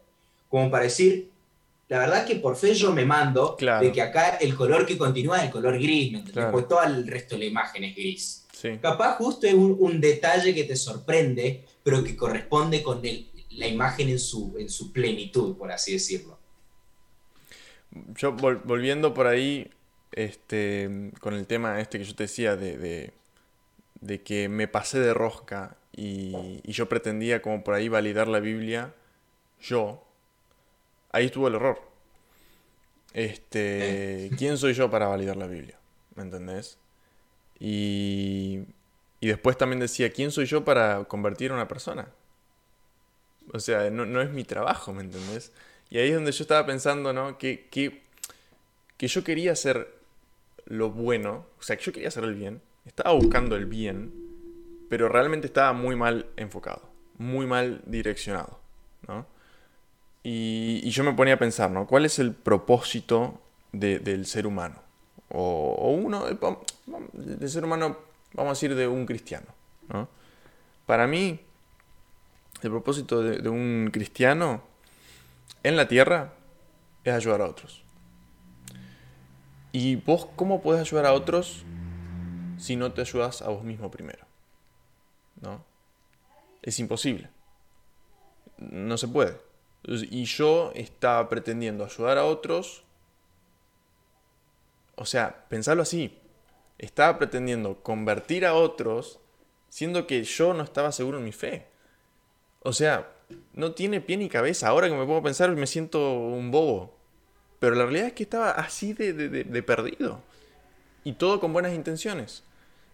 como 0.48 0.70
para 0.70 0.84
decir, 0.84 1.30
la 1.88 1.98
verdad 2.00 2.24
que 2.26 2.36
por 2.36 2.56
fe 2.56 2.74
yo 2.74 2.92
me 2.92 3.04
mando 3.04 3.54
Claro. 3.56 3.84
de 3.86 3.92
que 3.92 4.02
acá 4.02 4.38
el 4.40 4.56
color 4.56 4.84
que 4.84 4.98
continúa 4.98 5.38
es 5.38 5.44
el 5.44 5.50
color 5.50 5.78
gris, 5.78 6.12
¿me? 6.12 6.24
Claro. 6.24 6.50
Pues 6.52 6.66
todo 6.66 6.82
el 6.82 7.06
resto 7.06 7.36
de 7.36 7.40
la 7.40 7.44
imagen 7.44 7.84
es 7.84 7.94
gris. 7.94 8.46
Sí. 8.52 8.78
Capaz 8.82 9.16
justo 9.18 9.46
es 9.46 9.54
un, 9.54 9.76
un 9.78 10.00
detalle 10.00 10.52
que 10.54 10.64
te 10.64 10.74
sorprende, 10.74 11.64
pero 11.86 12.02
que 12.02 12.16
corresponde 12.16 12.82
con 12.82 13.04
el- 13.06 13.30
la 13.50 13.68
imagen 13.68 14.08
en 14.08 14.18
su, 14.18 14.56
en 14.58 14.68
su 14.68 14.92
plenitud, 14.92 15.56
por 15.56 15.70
así 15.70 15.92
decirlo. 15.92 16.36
Yo 18.16 18.36
vol- 18.36 18.60
volviendo 18.64 19.14
por 19.14 19.28
ahí, 19.28 19.70
este, 20.10 21.12
con 21.20 21.34
el 21.34 21.46
tema 21.46 21.80
este 21.80 21.98
que 22.00 22.04
yo 22.04 22.16
te 22.16 22.24
decía 22.24 22.56
de, 22.56 22.76
de, 22.76 23.12
de 24.00 24.20
que 24.20 24.48
me 24.48 24.66
pasé 24.66 24.98
de 24.98 25.14
rosca 25.14 25.76
y, 25.94 26.60
y 26.64 26.72
yo 26.72 26.88
pretendía 26.88 27.40
como 27.40 27.62
por 27.62 27.74
ahí 27.74 27.88
validar 27.88 28.26
la 28.26 28.40
Biblia, 28.40 28.92
yo, 29.60 30.02
ahí 31.12 31.26
estuvo 31.26 31.46
el 31.46 31.54
error. 31.54 31.80
Este, 33.12 34.32
¿quién 34.36 34.58
soy 34.58 34.74
yo 34.74 34.90
para 34.90 35.06
validar 35.06 35.36
la 35.36 35.46
Biblia? 35.46 35.78
¿Me 36.16 36.24
entendés? 36.24 36.78
Y, 37.60 38.64
y 39.20 39.28
después 39.28 39.56
también 39.58 39.80
decía, 39.80 40.10
¿quién 40.12 40.30
soy 40.30 40.46
yo 40.46 40.64
para 40.64 41.04
convertir 41.04 41.50
a 41.50 41.54
una 41.54 41.68
persona? 41.68 42.08
O 43.52 43.60
sea, 43.60 43.90
no, 43.90 44.06
no 44.06 44.20
es 44.20 44.30
mi 44.30 44.44
trabajo, 44.44 44.92
¿me 44.92 45.02
entendés? 45.02 45.52
Y 45.90 45.98
ahí 45.98 46.08
es 46.08 46.14
donde 46.14 46.32
yo 46.32 46.42
estaba 46.42 46.66
pensando, 46.66 47.12
¿no? 47.12 47.38
Que, 47.38 47.68
que, 47.70 48.02
que 48.96 49.08
yo 49.08 49.22
quería 49.24 49.52
hacer 49.52 49.94
lo 50.66 50.90
bueno, 50.90 51.46
o 51.58 51.62
sea, 51.62 51.76
que 51.76 51.84
yo 51.84 51.92
quería 51.92 52.08
hacer 52.08 52.24
el 52.24 52.34
bien, 52.34 52.60
estaba 52.86 53.12
buscando 53.14 53.56
el 53.56 53.66
bien, 53.66 54.12
pero 54.88 55.08
realmente 55.08 55.46
estaba 55.46 55.72
muy 55.72 55.96
mal 55.96 56.26
enfocado, 56.36 56.82
muy 57.18 57.46
mal 57.46 57.82
direccionado, 57.86 58.58
¿no? 59.06 59.26
Y, 60.24 60.80
y 60.82 60.90
yo 60.90 61.04
me 61.04 61.12
ponía 61.12 61.34
a 61.34 61.38
pensar, 61.38 61.70
¿no? 61.70 61.86
¿Cuál 61.86 62.04
es 62.04 62.18
el 62.18 62.32
propósito 62.34 63.40
de- 63.72 64.00
del 64.00 64.26
ser 64.26 64.46
humano? 64.46 64.82
O, 65.30 65.74
o 65.78 65.90
uno, 65.92 66.28
eh, 66.28 66.36
del 67.12 67.48
ser 67.48 67.64
humano, 67.64 67.98
vamos 68.36 68.50
a 68.50 68.54
decir, 68.54 68.76
de 68.76 68.86
un 68.86 69.06
cristiano, 69.06 69.46
¿no? 69.88 70.08
Para 70.86 71.08
mí, 71.08 71.40
el 72.62 72.70
propósito 72.70 73.22
de, 73.22 73.38
de 73.38 73.48
un 73.48 73.90
cristiano 73.92 74.62
en 75.64 75.76
la 75.76 75.88
tierra 75.88 76.32
es 77.02 77.12
ayudar 77.12 77.40
a 77.40 77.46
otros. 77.46 77.82
¿Y 79.72 79.96
vos 79.96 80.28
cómo 80.36 80.62
podés 80.62 80.80
ayudar 80.82 81.06
a 81.06 81.12
otros 81.12 81.64
si 82.58 82.76
no 82.76 82.92
te 82.92 83.00
ayudas 83.02 83.42
a 83.42 83.48
vos 83.48 83.64
mismo 83.64 83.90
primero. 83.90 84.26
¿No? 85.40 85.64
Es 86.62 86.78
imposible. 86.78 87.28
No 88.58 88.96
se 88.96 89.08
puede. 89.08 89.38
Y 89.84 90.24
yo 90.24 90.72
estaba 90.74 91.28
pretendiendo 91.28 91.84
ayudar 91.84 92.18
a 92.18 92.24
otros. 92.24 92.82
O 94.96 95.04
sea, 95.04 95.46
pensarlo 95.48 95.82
así. 95.82 96.18
Estaba 96.78 97.18
pretendiendo 97.18 97.82
convertir 97.82 98.44
a 98.46 98.54
otros 98.54 99.18
siendo 99.68 100.06
que 100.06 100.22
yo 100.24 100.54
no 100.54 100.62
estaba 100.62 100.92
seguro 100.92 101.18
en 101.18 101.24
mi 101.24 101.32
fe. 101.32 101.66
O 102.60 102.72
sea, 102.72 103.08
no 103.52 103.72
tiene 103.72 104.00
pie 104.00 104.16
ni 104.16 104.28
cabeza. 104.28 104.68
Ahora 104.68 104.88
que 104.88 104.94
me 104.94 105.16
a 105.16 105.22
pensar 105.22 105.50
me 105.50 105.66
siento 105.66 106.14
un 106.14 106.50
bobo. 106.50 106.96
Pero 107.58 107.74
la 107.74 107.84
realidad 107.84 108.08
es 108.08 108.12
que 108.12 108.22
estaba 108.22 108.50
así 108.50 108.92
de, 108.92 109.12
de 109.12 109.62
perdido. 109.62 110.20
Y 111.04 111.12
todo 111.12 111.40
con 111.40 111.52
buenas 111.52 111.72
intenciones. 111.72 112.42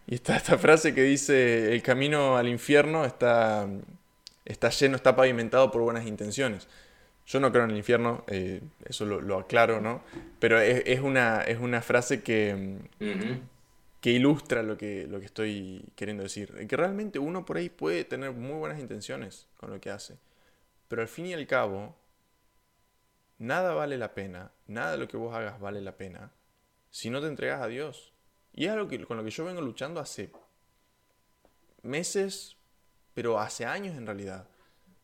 Y 0.07 0.17
está 0.17 0.37
esta 0.37 0.59
frase 0.59 0.95
que 0.95 1.03
dice, 1.03 1.73
el 1.73 1.83
camino 1.83 2.37
al 2.37 2.49
infierno 2.49 3.05
está, 3.05 3.69
está 4.45 4.71
lleno, 4.71 4.97
está 4.97 5.15
pavimentado 5.15 5.71
por 5.71 5.83
buenas 5.83 6.07
intenciones. 6.07 6.67
Yo 7.27 7.39
no 7.39 7.53
creo 7.53 7.65
en 7.65 7.71
el 7.71 7.77
infierno, 7.77 8.25
eh, 8.27 8.61
eso 8.85 9.07
lo, 9.07 9.39
aclaro, 9.39 9.81
¿no? 9.81 10.03
Pero 10.41 10.59
es, 10.61 11.01
una, 11.01 11.43
es 11.43 11.61
una 11.61 11.81
frase 11.81 12.23
que, 12.23 12.79
que 14.03 14.11
ilustra 14.11 14.63
lo 14.63 14.77
que, 14.77 15.07
lo 15.07 15.21
que 15.21 15.27
estoy 15.27 15.87
queriendo 15.97 16.25
decir. 16.25 16.67
Que 16.67 16.77
realmente 16.77 17.19
uno 17.19 17.47
por 17.47 17.57
ahí 17.57 17.71
puede 17.71 18.05
tener 18.05 18.33
muy 18.33 18.59
buenas 18.59 18.79
intenciones 18.79 19.47
con 19.57 19.71
lo 19.71 19.81
que 19.81 19.89
hace. 19.91 20.19
Pero 20.89 21.01
al 21.01 21.09
fin 21.09 21.25
y 21.25 21.33
al 21.33 21.47
cabo, 21.47 21.97
nada 23.39 23.73
vale 23.73 23.97
la 23.97 24.13
pena, 24.13 24.51
nada 24.67 24.99
lo 24.99 25.09
que 25.09 25.17
vos 25.17 25.35
hagas 25.35 25.59
vale 25.59 25.81
la 25.81 25.97
pena 25.97 26.31
si 26.93 27.11
no 27.11 27.21
te 27.21 27.27
entregas 27.27 27.63
a 27.63 27.67
Dios. 27.67 28.13
Y 28.53 28.67
es 28.67 28.71
algo 28.71 28.87
que, 28.87 29.03
con 29.05 29.17
lo 29.17 29.25
que 29.25 29.31
yo 29.31 29.45
vengo 29.45 29.63
luchando 29.63 29.99
hace 29.99 30.31
meses, 31.83 32.57
pero 33.15 33.41
hace 33.41 33.65
años 33.65 33.97
en 33.97 34.07
realidad. 34.07 34.47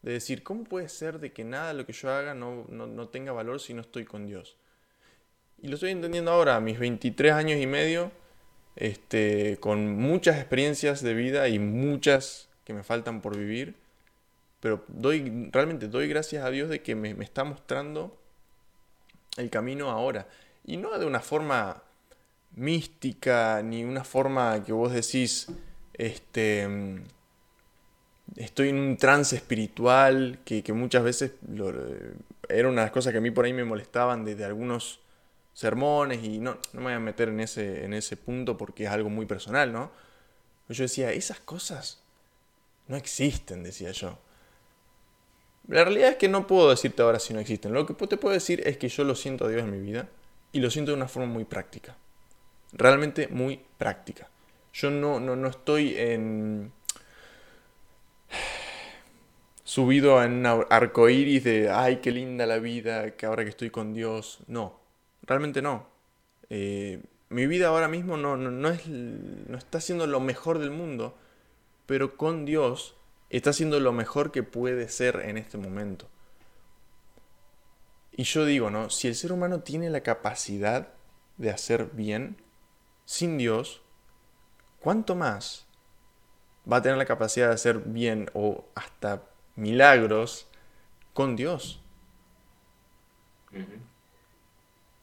De 0.03 0.13
decir, 0.13 0.43
¿cómo 0.43 0.65
puede 0.65 0.89
ser 0.89 1.19
de 1.19 1.33
que 1.33 1.45
nada 1.45 1.73
lo 1.73 1.87
que 1.87 1.93
yo 1.93 2.11
haga 2.11 2.35
no, 2.35 2.67
no, 2.69 3.09
tenga 3.09 3.33
valor 3.33 3.61
si 3.61 3.75
no 3.75 3.81
estoy 3.81 4.05
con 4.05 4.27
Dios? 4.27 4.57
Y 5.61 5.69
lo 5.69 5.75
estoy 5.75 5.91
entendiendo 5.91 6.31
ahora, 6.31 6.57
a 6.57 6.61
mis 6.61 6.79
23 6.79 7.33
años 7.33 7.59
y 7.59 7.67
medio, 7.67 8.13
este, 8.79 9.57
con 9.59 9.97
muchas 9.97 10.37
experiencias 10.37 11.03
de 11.03 11.13
vida 11.13 11.49
y 11.49 11.59
muchas 11.59 12.49
que 12.65 12.73
me 12.73 12.85
faltan 12.85 13.21
por 13.21 13.37
vivir, 13.37 13.75
pero 14.61 14.85
doy, 14.87 15.51
realmente 15.53 15.89
doy 15.89 16.09
gracias 16.09 16.45
a 16.45 16.51
Dios 16.51 16.69
de 16.69 16.81
que 16.81 16.95
me, 16.95 17.11
está 17.23 17.43
mostrando 17.43 18.17
el 19.37 19.51
camino 19.51 19.91
ahora. 19.91 20.29
Y 20.65 20.77
no 20.77 20.97
de 20.97 21.07
una 21.07 21.19
forma 21.19 21.83
mística, 22.55 23.63
ni 23.65 23.83
una 23.83 24.05
forma 24.05 24.63
que 24.65 24.73
vos 24.73 24.93
decís, 24.93 25.49
este, 25.95 26.69
estoy 28.37 28.69
en 28.69 28.79
un 28.79 28.97
trance 28.97 29.35
espiritual, 29.35 30.39
que, 30.45 30.63
muchas 30.73 31.03
veces 31.03 31.33
era 32.49 32.69
una 32.69 32.83
de 32.83 32.87
las 32.87 32.93
cosas 32.93 33.11
que 33.11 33.19
a 33.19 33.23
mí 33.23 33.33
por 33.33 33.45
ahí 33.45 33.53
me 33.53 33.65
molestaban 33.65 34.25
desde 34.25 34.45
algunos 34.45 35.01
sermones, 35.59 36.23
y 36.23 36.39
no, 36.39 36.59
no 36.73 36.81
me 36.81 36.87
voy 36.87 36.93
a 36.93 37.01
meter 37.01 37.31
en 37.31 37.41
ese, 37.41 37.85
en 37.85 37.93
ese 37.95 38.17
punto 38.17 38.57
porque 38.57 38.85
es 38.85 38.91
algo 38.91 39.11
muy 39.11 39.27
personal, 39.27 39.73
¿no? 39.73 39.91
Yo 40.69 40.83
decía, 40.85 41.11
esas 41.13 41.41
cosas 41.41 42.03
no 42.87 42.97
existen, 42.97 43.63
decía 43.63 43.91
yo. 43.91 44.19
La 45.67 45.85
realidad 45.85 46.11
es 46.11 46.17
que 46.17 46.29
no 46.29 46.47
puedo 46.47 46.71
decirte 46.71 47.03
ahora 47.03 47.19
si 47.19 47.35
no 47.35 47.41
existen. 47.41 47.73
Lo 47.73 47.87
que 47.87 47.95
te 47.95 48.17
puedo 48.17 48.35
decir 48.35 48.63
es 48.67 48.77
que 48.77 48.89
yo 48.89 49.05
lo 49.05 49.15
siento 49.15 49.47
a 49.47 49.49
Dios 49.49 49.63
en 49.63 49.71
mi 49.71 49.81
vida 49.81 50.09
y 50.53 50.61
lo 50.61 50.71
siento 50.71 50.93
de 50.93 50.97
una 50.97 51.09
forma 51.09 51.33
muy 51.33 51.45
práctica 51.45 51.97
realmente 52.73 53.29
muy 53.29 53.61
práctica. 53.79 54.29
Yo 54.73 54.91
no, 54.91 55.21
no, 55.21 55.37
no 55.37 55.49
estoy 55.49 55.95
en 55.97 56.73
subido 59.65 60.23
en 60.23 60.47
un 60.47 60.67
arco 60.71 61.09
iris 61.09 61.45
de 61.45 61.71
ay, 61.71 61.97
qué 61.97 62.11
linda 62.11 62.47
la 62.47 62.59
vida, 62.59 63.17
que 63.17 63.27
ahora 63.27 63.45
que 63.45 63.51
estoy 63.51 63.71
con 63.71 63.95
Dios. 63.95 64.41
No, 64.47 64.78
realmente 65.29 65.63
no. 65.63 65.87
Eh, 66.51 67.03
mi 67.29 67.47
vida 67.47 67.69
ahora 67.69 67.89
mismo 67.89 68.17
no, 68.17 68.37
no, 68.37 68.69
es, 68.71 68.89
no 68.89 69.57
está 69.57 69.81
siendo 69.81 70.07
lo 70.07 70.19
mejor 70.19 70.59
del 70.59 70.71
mundo, 70.71 71.17
pero 71.87 72.17
con 72.17 72.47
Dios 72.47 72.97
está 73.29 73.53
siendo 73.53 73.79
lo 73.79 73.93
mejor 73.93 74.33
que 74.33 74.43
puede 74.43 74.89
ser 74.89 75.21
en 75.27 75.37
este 75.37 75.59
momento. 75.59 76.09
Y 78.13 78.25
yo 78.25 78.45
digo, 78.47 78.71
¿no? 78.71 78.91
Si 78.91 79.07
el 79.07 79.15
ser 79.15 79.31
humano 79.33 79.61
tiene 79.61 79.91
la 79.91 80.01
capacidad 80.01 80.89
de 81.37 81.51
hacer 81.51 81.91
bien, 81.93 82.43
sin 83.05 83.39
Dios, 83.39 83.83
¿cuánto 84.81 85.15
más 85.15 85.67
va 86.71 86.79
a 86.79 86.83
tener 86.83 86.99
la 86.99 87.05
capacidad 87.05 87.49
de 87.49 87.55
hacer 87.55 87.79
bien 87.79 88.31
o 88.33 88.65
hasta 88.75 89.23
milagros 89.55 90.49
con 91.13 91.37
Dios? 91.37 91.81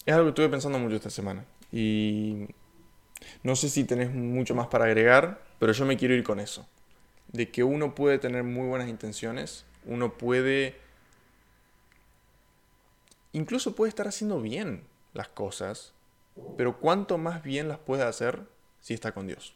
Es 0.06 0.14
algo 0.14 0.26
que 0.26 0.30
estuve 0.30 0.50
pensando 0.50 0.78
mucho 0.78 0.96
esta 0.96 1.10
semana. 1.10 1.46
Y 1.72 2.48
no 3.44 3.56
sé 3.56 3.70
si 3.70 3.84
tenés 3.84 4.12
mucho 4.14 4.54
más 4.54 4.68
para 4.68 4.86
agregar, 4.86 5.42
pero 5.60 5.72
yo 5.72 5.86
me 5.86 5.98
quiero 5.98 6.14
ir 6.14 6.24
con 6.24 6.40
eso. 6.40 6.68
De 7.28 7.50
que 7.50 7.64
uno 7.64 7.96
puede 7.96 8.20
tener 8.20 8.44
muy 8.44 8.68
buenas 8.68 8.88
intenciones, 8.88 9.66
uno 9.86 10.14
puede... 10.18 10.76
Incluso 13.34 13.76
puede 13.76 13.90
estar 13.90 14.08
haciendo 14.08 14.42
bien 14.42 14.84
las 15.14 15.28
cosas, 15.28 15.94
pero 16.56 16.80
cuánto 16.80 17.18
más 17.18 17.44
bien 17.44 17.68
las 17.68 17.80
puede 17.80 18.04
hacer 18.04 18.44
si 18.82 18.94
está 18.94 19.12
con 19.12 19.28
Dios. 19.28 19.56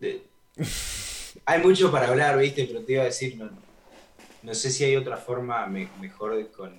hay 1.44 1.62
mucho 1.62 1.92
para 1.92 2.08
hablar, 2.08 2.38
¿viste? 2.38 2.64
Pero 2.64 2.82
te 2.82 2.92
iba 2.94 3.02
a 3.02 3.06
decir, 3.06 3.36
no, 3.36 3.50
sé 4.54 4.70
si 4.70 4.84
hay 4.84 4.96
otra 4.96 5.16
forma 5.16 5.66
mejor 5.66 6.36
de 6.36 6.48
con, 6.48 6.78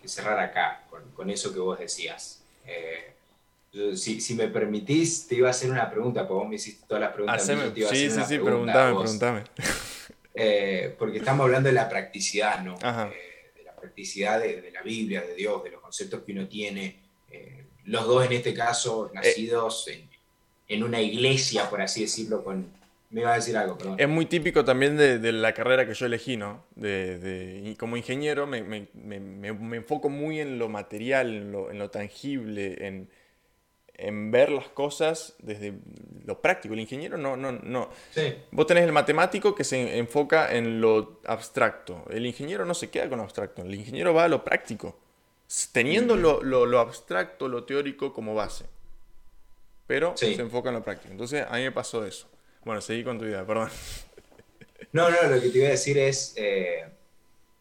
que, 0.00 0.08
cerrar 0.08 0.38
acá, 0.38 0.84
con, 1.14 1.30
eso 1.30 1.52
que 1.52 1.60
vos 1.60 1.78
decías. 1.78 2.42
Eh, 2.66 3.14
si, 3.96 4.34
me 4.34 4.48
permitís, 4.48 5.26
te 5.26 5.36
iba 5.36 5.48
a 5.48 5.50
hacer 5.50 5.70
una 5.70 5.90
pregunta, 5.90 6.26
porque 6.26 6.34
vos 6.34 6.48
me 6.48 6.56
hiciste 6.56 6.86
todas 6.86 7.02
las 7.02 7.12
preguntas. 7.12 7.44
sí, 7.44 8.10
sí, 8.10 8.20
sí, 8.26 8.38
pregúntame, 8.38 8.94
pregúntame. 8.94 9.44
Eh, 10.34 10.94
porque 10.98 11.18
estamos 11.18 11.44
hablando 11.44 11.68
de 11.68 11.74
la 11.74 11.88
practicidad, 11.88 12.62
¿no? 12.62 12.76
Eh, 12.76 13.40
practicidad 13.80 14.40
de, 14.40 14.70
la 14.72 14.82
Biblia, 14.82 15.22
de 15.22 15.34
Dios, 15.34 15.64
de 15.64 15.70
los 15.70 15.80
conceptos 15.80 16.22
que 16.22 16.32
uno 16.32 16.46
tiene. 16.46 16.96
Eh, 17.30 17.64
los 17.86 18.06
dos 18.06 18.24
en 18.24 18.32
este 18.32 18.54
caso 18.54 19.10
nacidos 19.12 19.88
en, 20.68 20.84
una 20.84 21.00
iglesia, 21.00 21.68
por 21.68 21.82
así 21.82 22.02
decirlo, 22.02 22.44
con... 22.44 22.79
Me 23.10 23.22
iba 23.22 23.32
a 23.32 23.34
decir 23.34 23.56
algo, 23.56 23.76
perdón. 23.76 23.96
Es 23.98 24.08
muy 24.08 24.26
típico 24.26 24.64
también 24.64 24.96
de, 24.96 25.32
la 25.32 25.52
carrera 25.52 25.84
que 25.84 25.94
yo 25.94 26.06
elegí, 26.06 26.36
¿no? 26.36 26.64
De, 26.76 27.74
como 27.78 27.96
ingeniero 27.96 28.46
me, 28.46 28.62
me, 28.62 28.88
me, 28.94 29.76
enfoco 29.76 30.08
muy 30.08 30.40
en 30.40 30.58
lo 30.60 30.68
material, 30.68 31.28
en 31.34 31.52
lo, 31.52 31.72
en 31.72 31.78
lo 31.80 31.90
tangible, 31.90 32.86
en, 32.86 33.10
en 33.94 34.30
ver 34.30 34.50
las 34.50 34.68
cosas 34.68 35.34
desde 35.40 35.74
lo 36.24 36.40
práctico. 36.40 36.72
El 36.74 36.80
ingeniero 36.80 37.18
no, 37.18 37.36
no, 37.36 37.50
no. 37.50 37.90
Vos 38.52 38.66
tenés 38.68 38.84
el 38.84 38.92
matemático 38.92 39.56
que 39.56 39.64
se 39.64 39.98
enfoca 39.98 40.54
en 40.54 40.80
lo 40.80 41.20
abstracto. 41.26 42.04
El 42.10 42.24
ingeniero 42.26 42.64
no 42.64 42.74
se 42.74 42.90
queda 42.90 43.08
con 43.08 43.18
lo 43.18 43.24
abstracto. 43.24 43.62
El 43.62 43.74
ingeniero 43.74 44.14
va 44.14 44.24
a 44.24 44.28
lo 44.28 44.44
práctico. 44.44 44.98
Teniendo 45.72 46.14
lo, 46.14 46.44
lo, 46.44 46.78
abstracto, 46.78 47.48
lo 47.48 47.64
teórico 47.64 48.12
como 48.12 48.36
base. 48.36 48.66
Pero 49.88 50.16
se 50.16 50.32
enfoca 50.34 50.68
en 50.68 50.76
lo 50.76 50.84
práctico. 50.84 51.10
Entonces 51.10 51.44
a 51.48 51.56
mí 51.56 51.62
me 51.62 51.72
pasó 51.72 52.06
eso. 52.06 52.28
Bueno, 52.64 52.80
seguí 52.80 53.04
con 53.04 53.18
tu 53.18 53.24
idea, 53.24 53.46
perdón. 53.46 53.70
No, 54.92 55.08
no, 55.08 55.22
lo 55.22 55.40
que 55.40 55.50
te 55.50 55.58
iba 55.58 55.68
a 55.68 55.70
decir 55.70 55.98
es, 55.98 56.34
eh, 56.36 56.84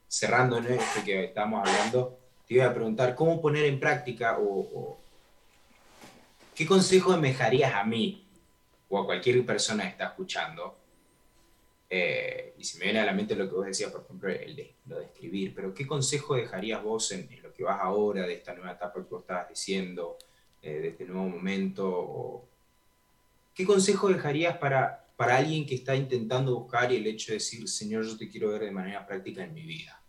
cerrando 0.07 0.57
en 0.57 0.65
esto 0.65 1.03
que 1.05 1.25
estábamos 1.25 1.67
hablando, 1.67 2.19
te 2.47 2.55
iba 2.55 2.65
a 2.65 2.73
preguntar 2.73 3.15
cómo 3.15 3.39
poner 3.41 3.65
en 3.65 3.79
práctica 3.79 4.37
o 4.39 4.99
¿Qué 6.59 6.65
consejo 6.65 7.15
me 7.15 7.29
dejarías 7.29 7.73
a 7.73 7.85
mí 7.85 8.27
o 8.89 8.99
a 8.99 9.05
cualquier 9.05 9.45
persona 9.45 9.83
que 9.83 9.91
está 9.91 10.07
escuchando? 10.07 10.75
Eh, 11.89 12.53
y 12.57 12.65
si 12.65 12.77
me 12.77 12.83
viene 12.83 12.99
a 12.99 13.05
la 13.05 13.13
mente 13.13 13.33
lo 13.33 13.47
que 13.47 13.55
vos 13.55 13.65
decías, 13.65 13.89
por 13.89 14.01
ejemplo, 14.01 14.27
el 14.27 14.57
de, 14.57 14.75
lo 14.87 14.99
de 14.99 15.05
escribir, 15.05 15.55
pero 15.55 15.73
¿qué 15.73 15.87
consejo 15.87 16.35
dejarías 16.35 16.83
vos 16.83 17.13
en, 17.13 17.29
lo 17.41 17.53
que 17.53 17.63
vas 17.63 17.79
ahora, 17.79 18.27
de 18.27 18.33
esta 18.33 18.53
nueva 18.53 18.73
etapa 18.73 18.95
que 18.95 19.07
vos 19.09 19.21
estabas 19.21 19.47
diciendo, 19.47 20.17
eh, 20.61 20.79
de 20.81 20.87
este 20.89 21.05
nuevo 21.05 21.29
momento? 21.29 22.48
¿Qué 23.59 23.65
consejo 23.65 24.07
dejarías 24.07 24.55
para, 24.55 25.05
para 25.17 25.35
alguien 25.35 25.65
que 25.65 25.75
está 25.75 25.93
intentando 25.93 26.55
buscar 26.55 26.93
y 26.93 26.95
el 26.95 27.05
hecho 27.07 27.33
de 27.33 27.39
decir, 27.39 27.67
Señor, 27.67 28.05
yo 28.05 28.15
te 28.15 28.29
quiero 28.29 28.51
ver 28.51 28.61
de 28.61 28.71
manera 28.71 29.05
práctica 29.05 29.43
en 29.43 29.53
mi 29.53 29.63
vida? 29.63 30.01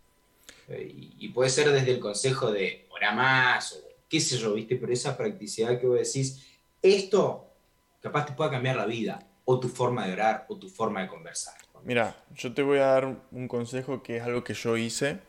Eh, 0.69 0.89
y, 0.89 1.25
y, 1.25 1.27
puede 1.33 1.49
ser 1.49 1.69
desde 1.69 1.91
el 1.91 1.99
consejo 1.99 2.49
de 2.49 2.87
ora 2.91 3.11
más 3.11 3.73
o 3.73 3.81
qué 4.07 4.21
sé 4.21 4.37
yo, 4.37 4.53
¿viste? 4.53 4.77
Pero 4.77 4.93
esa 4.93 5.17
practicidad 5.17 5.77
que 5.77 5.85
vos 5.85 5.97
decís, 5.97 6.47
esto 6.81 7.45
capaz 7.99 8.27
te 8.27 8.31
pueda 8.31 8.51
cambiar 8.51 8.77
la 8.77 8.85
vida, 8.85 9.27
o 9.43 9.59
tu 9.59 9.67
forma 9.67 10.07
de 10.07 10.13
orar, 10.13 10.45
o 10.47 10.55
tu 10.55 10.69
forma 10.69 11.01
de 11.01 11.09
conversar. 11.09 11.55
Mira, 11.83 12.23
yo 12.33 12.53
te 12.53 12.61
voy 12.61 12.79
a 12.79 12.85
dar 12.85 13.21
un 13.33 13.49
consejo 13.49 14.01
que 14.01 14.15
es 14.15 14.23
algo 14.23 14.45
que 14.45 14.53
yo 14.53 14.77
hice 14.77 15.19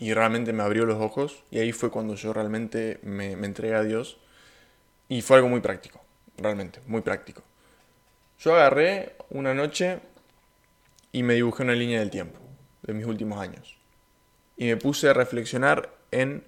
y 0.00 0.14
realmente 0.14 0.52
me 0.52 0.64
abrió 0.64 0.84
los 0.84 1.00
ojos 1.00 1.44
y 1.52 1.60
ahí 1.60 1.70
fue 1.70 1.92
cuando 1.92 2.16
yo 2.16 2.32
realmente 2.32 2.98
me, 3.04 3.36
me 3.36 3.46
entregué 3.46 3.76
a 3.76 3.84
Dios 3.84 4.18
y 5.08 5.22
fue 5.22 5.36
algo 5.36 5.48
muy 5.48 5.60
práctico, 5.60 6.00
realmente, 6.36 6.80
muy 6.84 7.02
práctico. 7.02 7.44
Yo 8.38 8.54
agarré 8.54 9.16
una 9.30 9.54
noche 9.54 10.00
y 11.12 11.22
me 11.22 11.34
dibujé 11.34 11.62
una 11.62 11.74
línea 11.74 12.00
del 12.00 12.10
tiempo 12.10 12.38
de 12.82 12.92
mis 12.92 13.06
últimos 13.06 13.40
años 13.40 13.76
y 14.56 14.66
me 14.66 14.76
puse 14.76 15.08
a 15.08 15.12
reflexionar 15.12 15.90
en 16.10 16.44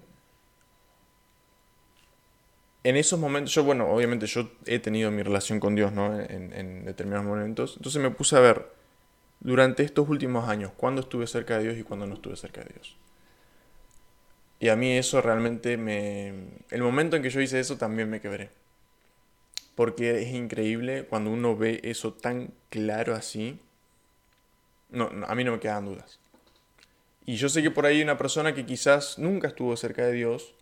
en 2.82 2.96
esos 2.96 3.18
momentos, 3.18 3.54
yo, 3.54 3.64
bueno, 3.64 3.88
obviamente 3.90 4.26
yo 4.26 4.50
he 4.64 4.78
tenido 4.78 5.10
mi 5.10 5.22
relación 5.22 5.60
con 5.60 5.74
Dios, 5.74 5.92
¿no? 5.92 6.18
En, 6.18 6.52
en, 6.52 6.84
determinados 6.84 7.26
momentos. 7.26 7.74
Entonces 7.76 8.00
me 8.00 8.10
puse 8.10 8.36
a 8.36 8.40
ver, 8.40 8.68
durante 9.40 9.82
estos 9.82 10.08
últimos 10.08 10.48
años, 10.48 10.72
cuándo 10.76 11.02
estuve 11.02 11.26
cerca 11.26 11.58
de 11.58 11.64
Dios 11.64 11.78
y 11.78 11.82
cuándo 11.82 12.06
no 12.06 12.14
estuve 12.14 12.36
cerca 12.36 12.62
de 12.62 12.72
Dios. 12.74 12.96
Y 14.60 14.68
a 14.68 14.76
mí 14.76 14.96
eso 14.96 15.20
realmente 15.20 15.76
me... 15.76 16.32
El 16.70 16.82
momento 16.82 17.16
en 17.16 17.22
que 17.22 17.30
yo 17.30 17.40
hice 17.40 17.60
eso 17.60 17.76
también 17.76 18.08
me 18.10 18.20
quebré. 18.20 18.50
Porque 19.80 20.20
es 20.20 20.34
increíble 20.34 21.06
cuando 21.08 21.30
uno 21.30 21.56
ve 21.56 21.80
eso 21.84 22.12
tan 22.12 22.52
claro 22.68 23.14
así. 23.14 23.58
No, 24.90 25.10
a 25.26 25.34
mí 25.34 25.42
no 25.42 25.52
me 25.52 25.58
quedan 25.58 25.86
dudas. 25.86 26.20
Y 27.24 27.36
yo 27.36 27.48
sé 27.48 27.62
que 27.62 27.70
por 27.70 27.86
ahí 27.86 28.02
una 28.02 28.18
persona 28.18 28.54
que 28.54 28.66
quizás 28.66 29.18
nunca 29.18 29.48
estuvo 29.48 29.74
cerca 29.78 30.04
de 30.04 30.12
Dios 30.12 30.54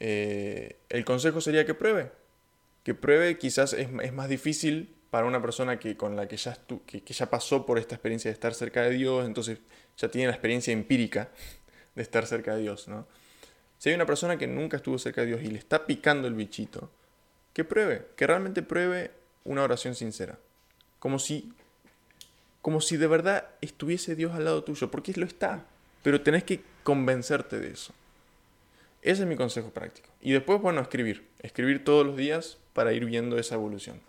eh, 0.00 0.76
el 0.90 1.02
consejo 1.06 1.40
sería 1.40 1.64
que 1.64 1.72
pruebe. 1.72 2.12
Que 2.82 2.92
pruebe, 2.92 3.38
quizás 3.38 3.72
es, 3.72 3.90
más 4.12 4.28
difícil 4.28 4.94
para 5.08 5.26
una 5.26 5.40
persona 5.40 5.78
que, 5.78 5.96
con 5.96 6.14
la 6.14 6.28
que 6.28 6.36
ya, 6.36 6.54
que, 6.84 7.00
ya 7.00 7.30
pasó 7.30 7.64
por 7.64 7.78
esta 7.78 7.94
experiencia 7.94 8.30
de 8.30 8.34
estar 8.34 8.52
cerca 8.52 8.82
de 8.82 8.90
Dios, 8.90 9.24
entonces 9.24 9.60
ya 9.96 10.10
tiene 10.10 10.26
la 10.26 10.34
experiencia 10.34 10.74
empírica 10.74 11.30
de 11.94 12.02
estar 12.02 12.26
cerca 12.26 12.54
de 12.54 12.60
Dios, 12.60 12.86
¿no? 12.86 13.06
Si 13.78 13.88
hay 13.88 13.94
una 13.94 14.04
persona 14.04 14.36
que 14.36 14.46
nunca 14.46 14.76
estuvo 14.76 14.98
cerca 14.98 15.22
de 15.22 15.28
Dios 15.28 15.40
y 15.42 15.46
le 15.46 15.58
está 15.58 15.86
picando 15.86 16.28
el 16.28 16.34
bichito, 16.34 16.90
que 17.52 17.64
pruebe, 17.64 18.06
que 18.16 18.26
realmente 18.26 18.62
pruebe 18.62 19.10
una 19.44 19.62
oración 19.62 19.94
sincera. 19.94 20.38
Como 20.98 21.18
si, 21.18 21.52
como 22.60 22.80
si 22.80 22.96
de 22.96 23.06
verdad 23.06 23.48
estuviese 23.60 24.16
Dios 24.16 24.34
al 24.34 24.44
lado 24.44 24.64
tuyo, 24.64 24.90
porque 24.90 25.12
lo 25.16 25.26
está, 25.26 25.64
pero 26.02 26.22
tenés 26.22 26.44
que 26.44 26.60
convencerte 26.82 27.58
de 27.58 27.70
eso. 27.72 27.92
Ese 29.02 29.22
es 29.22 29.28
mi 29.28 29.36
consejo 29.36 29.70
práctico. 29.70 30.08
Y 30.20 30.32
después, 30.32 30.60
bueno, 30.60 30.80
escribir. 30.80 31.26
Escribir 31.40 31.84
todos 31.84 32.06
los 32.06 32.16
días 32.16 32.58
para 32.72 32.92
ir 32.92 33.04
viendo 33.04 33.36
esa 33.36 33.56
evolución. 33.56 34.00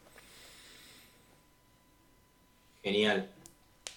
Genial, 2.84 3.28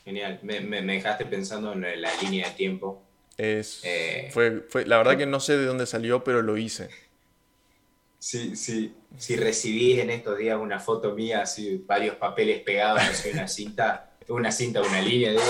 genial. 0.05 0.39
Me, 0.43 0.61
dejaste 0.83 1.27
pensando 1.27 1.73
en 1.75 2.01
la 2.01 2.11
línea 2.23 2.49
de 2.49 2.55
tiempo. 2.55 3.03
Es, 3.37 3.83
eh, 3.85 4.31
fue, 4.33 4.65
fue, 4.71 4.87
la 4.87 4.97
verdad 4.97 5.19
que 5.19 5.27
no 5.27 5.41
sé 5.41 5.59
de 5.59 5.67
dónde 5.67 5.85
salió, 5.85 6.25
pero 6.25 6.41
lo 6.41 6.57
hice. 6.57 6.89
Sí, 8.27 8.57
sí. 8.57 8.93
Si 9.17 9.37
recibís 9.37 10.01
en 10.01 10.11
estos 10.11 10.37
días 10.37 10.59
una 10.61 10.81
foto 10.81 11.15
mía, 11.15 11.43
así 11.43 11.85
varios 11.87 12.17
papeles 12.17 12.61
pegados, 12.63 13.01
no 13.01 13.31
una 13.33 13.47
cinta, 13.47 14.11
una 14.27 14.51
cinta, 14.51 14.83
una 14.83 15.01
línea, 15.01 15.31
digo, 15.31 15.45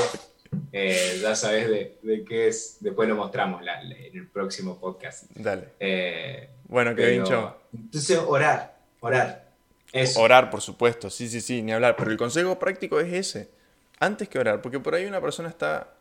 eh, 0.72 1.18
ya 1.22 1.34
sabes 1.34 1.70
de, 1.70 2.24
qué 2.28 2.48
es, 2.48 2.76
después 2.80 3.08
lo 3.08 3.16
mostramos 3.16 3.62
en 3.62 4.18
el 4.18 4.28
próximo 4.28 4.78
podcast. 4.78 5.24
Dale. 5.34 5.68
Eh, 5.80 6.50
bueno, 6.68 6.94
que 6.94 7.06
dicho. 7.06 7.56
Entonces, 7.72 8.18
orar, 8.18 8.76
orar. 9.00 9.48
Orar, 10.16 10.50
por 10.50 10.60
supuesto, 10.60 11.08
sí, 11.08 11.30
sí, 11.30 11.40
sí, 11.40 11.62
ni 11.62 11.72
hablar. 11.72 11.96
Pero 11.96 12.10
el 12.10 12.18
consejo 12.18 12.58
práctico 12.58 13.00
es 13.00 13.10
ese. 13.10 13.48
Antes 14.00 14.28
que 14.28 14.38
orar, 14.38 14.60
porque 14.60 14.80
por 14.80 14.94
ahí 14.94 15.06
una 15.06 15.22
persona 15.22 15.48
está, 15.48 15.94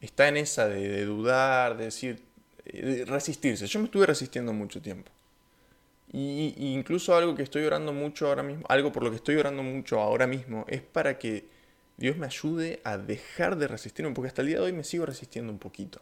está 0.00 0.28
en 0.28 0.36
esa 0.36 0.68
de, 0.68 1.04
dudar, 1.06 1.76
de 1.76 1.86
decir, 1.86 2.22
de 2.64 3.04
resistirse. 3.04 3.66
Yo 3.66 3.80
me 3.80 3.86
estuve 3.86 4.06
resistiendo 4.06 4.52
mucho 4.52 4.80
tiempo. 4.80 5.10
Y, 6.12 6.54
y, 6.56 6.74
incluso 6.74 7.14
algo 7.14 7.36
que 7.36 7.42
estoy 7.42 7.64
orando 7.64 7.92
mucho 7.92 8.26
ahora 8.26 8.42
mismo, 8.42 8.64
algo 8.68 8.90
por 8.90 9.04
lo 9.04 9.10
que 9.10 9.16
estoy 9.16 9.36
orando 9.36 9.62
mucho 9.62 10.00
ahora 10.00 10.26
mismo, 10.26 10.64
es 10.68 10.82
para 10.82 11.18
que 11.18 11.48
Dios 12.00 12.16
me 12.16 12.26
ayude 12.26 12.80
a 12.82 12.96
dejar 12.98 13.56
de 13.56 13.68
resistirme, 13.68 14.12
porque 14.14 14.28
hasta 14.28 14.40
el 14.40 14.48
día 14.48 14.56
de 14.56 14.64
hoy 14.64 14.72
me 14.72 14.84
sigo 14.84 15.04
resistiendo 15.06 15.52
un 15.52 15.58
poquito. 15.58 16.00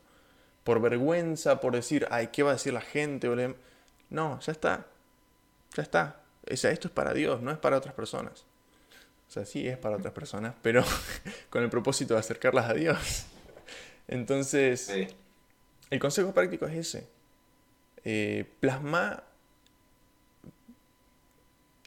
Por 0.63 0.81
vergüenza, 0.81 1.61
por 1.61 1.75
decir, 1.75 2.07
ay, 2.11 2.29
¿qué 2.29 2.43
va 2.43 2.51
a 2.51 2.53
decir 2.55 2.73
la 2.73 2.81
gente? 2.81 3.29
No, 4.09 4.39
ya 4.41 4.53
está. 4.53 4.87
Ya 5.75 5.83
está. 5.83 6.23
O 6.51 6.57
sea, 6.57 6.71
esto 6.71 6.89
es 6.89 6.95
para 6.95 7.13
Dios, 7.13 7.43
no 7.43 7.51
es 7.51 7.59
para 7.59 7.77
otras 7.77 7.95
personas. 7.95 8.45
O 9.29 9.31
sea, 9.31 9.45
sí 9.45 9.67
es 9.67 9.77
para 9.77 9.97
otras 9.97 10.15
personas, 10.15 10.55
pero 10.63 10.85
con 11.51 11.63
el 11.63 11.69
propósito 11.69 12.15
de 12.15 12.21
acercarlas 12.21 12.71
a 12.71 12.75
Dios. 12.75 13.27
Entonces, 14.07 14.91
el 15.91 15.99
consejo 15.99 16.33
práctico 16.33 16.67
es 16.67 16.77
ese. 16.77 17.09
Eh, 18.05 18.49
plasma 18.61 19.25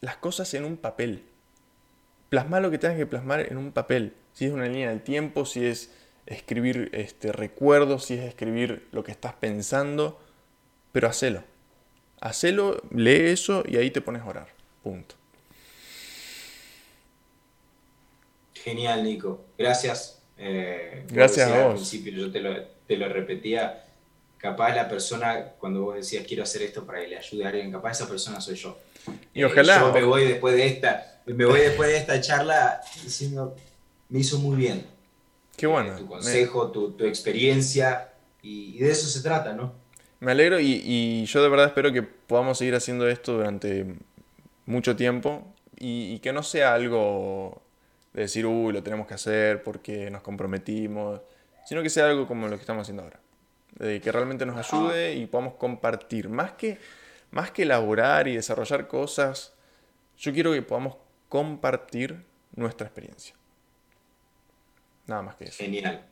las 0.02 0.18
cosas 0.18 0.54
en 0.54 0.66
un 0.66 0.78
papel 0.78 1.24
plasmar 2.32 2.62
lo 2.62 2.72
que 2.72 2.78
tengas 2.78 2.98
que 2.98 3.06
plasmar 3.06 3.42
en 3.42 3.58
un 3.58 3.74
papel. 3.74 4.14
Si 4.32 4.46
es 4.46 4.54
una 4.54 4.66
línea 4.66 4.90
del 4.90 5.02
tiempo, 5.02 5.46
si 5.46 5.66
es 5.66 5.92
escribir 6.26 6.90
este, 6.94 7.34
recuerdos, 7.34 8.06
si 8.06 8.14
es 8.14 8.24
escribir 8.24 8.88
lo 8.94 9.04
que 9.04 9.12
estás 9.12 9.34
pensando, 9.34 10.18
pero 10.94 11.10
hacelo. 11.10 11.44
Hacelo, 12.22 12.82
lee 12.90 13.32
eso 13.32 13.64
y 13.68 13.76
ahí 13.76 13.92
te 13.92 14.00
pones 14.00 14.22
a 14.22 14.28
orar. 14.28 14.48
Punto. 14.82 15.16
Genial, 18.54 19.04
Nico. 19.04 19.44
Gracias. 19.58 20.24
Eh, 20.38 21.04
Gracias 21.10 21.50
a 21.50 21.64
vos. 21.64 21.66
Al 21.66 21.74
principio 21.74 22.14
yo 22.14 22.32
te 22.32 22.40
lo, 22.40 22.64
te 22.88 22.96
lo, 22.96 23.10
repetía. 23.10 23.84
Capaz 24.42 24.76
la 24.76 24.90
persona, 24.90 25.54
cuando 25.60 25.84
vos 25.84 25.96
decías 25.96 26.26
quiero 26.28 26.44
hacer 26.44 26.64
esto 26.64 26.86
para 26.86 27.02
que 27.02 27.08
le 27.08 27.18
ayude 27.18 27.46
a 27.46 27.50
alguien, 27.50 27.72
capaz 27.72 27.92
esa 27.92 28.08
persona 28.08 28.42
soy 28.42 28.56
yo. 28.56 28.78
Y 29.34 29.44
ojalá. 29.44 29.80
yo 29.80 29.94
me 29.94 30.04
voy 30.04 30.26
después 30.26 30.56
de 30.56 30.68
esta 30.68 31.12
me 31.26 31.46
voy 31.46 31.60
después 31.60 31.90
de 31.90 31.98
esta 31.98 32.20
charla 32.20 32.82
diciendo, 33.04 33.56
me 34.10 34.20
hizo 34.20 34.40
muy 34.40 34.58
bien. 34.58 34.86
Qué 35.56 35.68
bueno. 35.68 35.96
tu 35.96 36.08
consejo, 36.08 36.72
tu, 36.72 37.06
experiencia, 37.06 38.10
y, 38.42 38.80
de 38.80 38.92
eso 38.92 39.08
se 39.08 39.22
trata, 39.22 39.54
¿no? 39.54 39.74
Me 40.20 40.32
alegro 40.32 40.60
y, 40.60 41.26
yo 41.26 41.42
de 41.42 41.50
verdad 41.50 41.68
espero 41.68 41.92
que 41.92 42.02
podamos 42.04 42.58
seguir 42.58 42.76
haciendo 42.76 43.08
esto 43.08 43.34
durante 43.34 43.86
mucho 44.66 44.96
tiempo 44.96 45.46
y, 45.78 46.20
que 46.20 46.34
no 46.34 46.44
sea 46.44 46.74
algo 46.74 47.62
de 48.14 48.24
decir, 48.24 48.46
uy, 48.46 48.74
lo 48.74 48.84
tenemos 48.84 49.08
que 49.08 49.14
hacer 49.14 49.64
porque 49.64 50.10
nos 50.10 50.22
comprometimos, 50.22 51.22
sino 51.66 51.82
que 51.84 51.90
sea 51.90 52.08
algo 52.08 52.28
como 52.28 52.48
lo 52.48 52.56
que 52.56 52.62
estamos 52.62 52.84
haciendo 52.84 53.04
ahora. 53.04 53.20
De 53.72 54.02
que 54.02 54.12
realmente 54.12 54.46
nos 54.46 54.58
ayude 54.58 55.16
y 55.16 55.26
podamos 55.26 55.56
compartir. 55.56 56.30
Más 56.30 56.52
que, 56.54 56.78
más 57.32 57.52
que 57.52 57.64
elaborar 57.64 58.28
y 58.28 58.36
desarrollar 58.36 58.88
cosas, 58.88 59.54
yo 60.18 60.34
quiero 60.34 60.52
que 60.52 60.62
podamos 60.62 60.98
compartir 61.30 62.26
nuestra 62.56 62.88
experiencia. 62.88 63.36
Nada 65.08 65.22
más 65.22 65.36
que 65.36 65.46
eso. 65.46 65.58
Genial. 65.58 66.06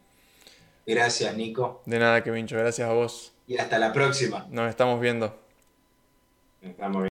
Gracias, 0.86 1.36
Nico. 1.36 1.84
De 1.86 2.00
nada, 2.00 2.24
que 2.24 2.32
Vincho. 2.32 2.58
Gracias 2.58 2.90
a 2.90 2.94
vos. 2.94 3.34
Y 3.46 3.58
hasta 3.58 3.78
la 3.78 3.94
próxima. 3.94 4.48
Nos 4.50 4.70
estamos 4.70 5.00
viendo. 5.00 5.28
Nos 6.62 6.72
estamos 6.72 7.04
viendo. 7.04 7.08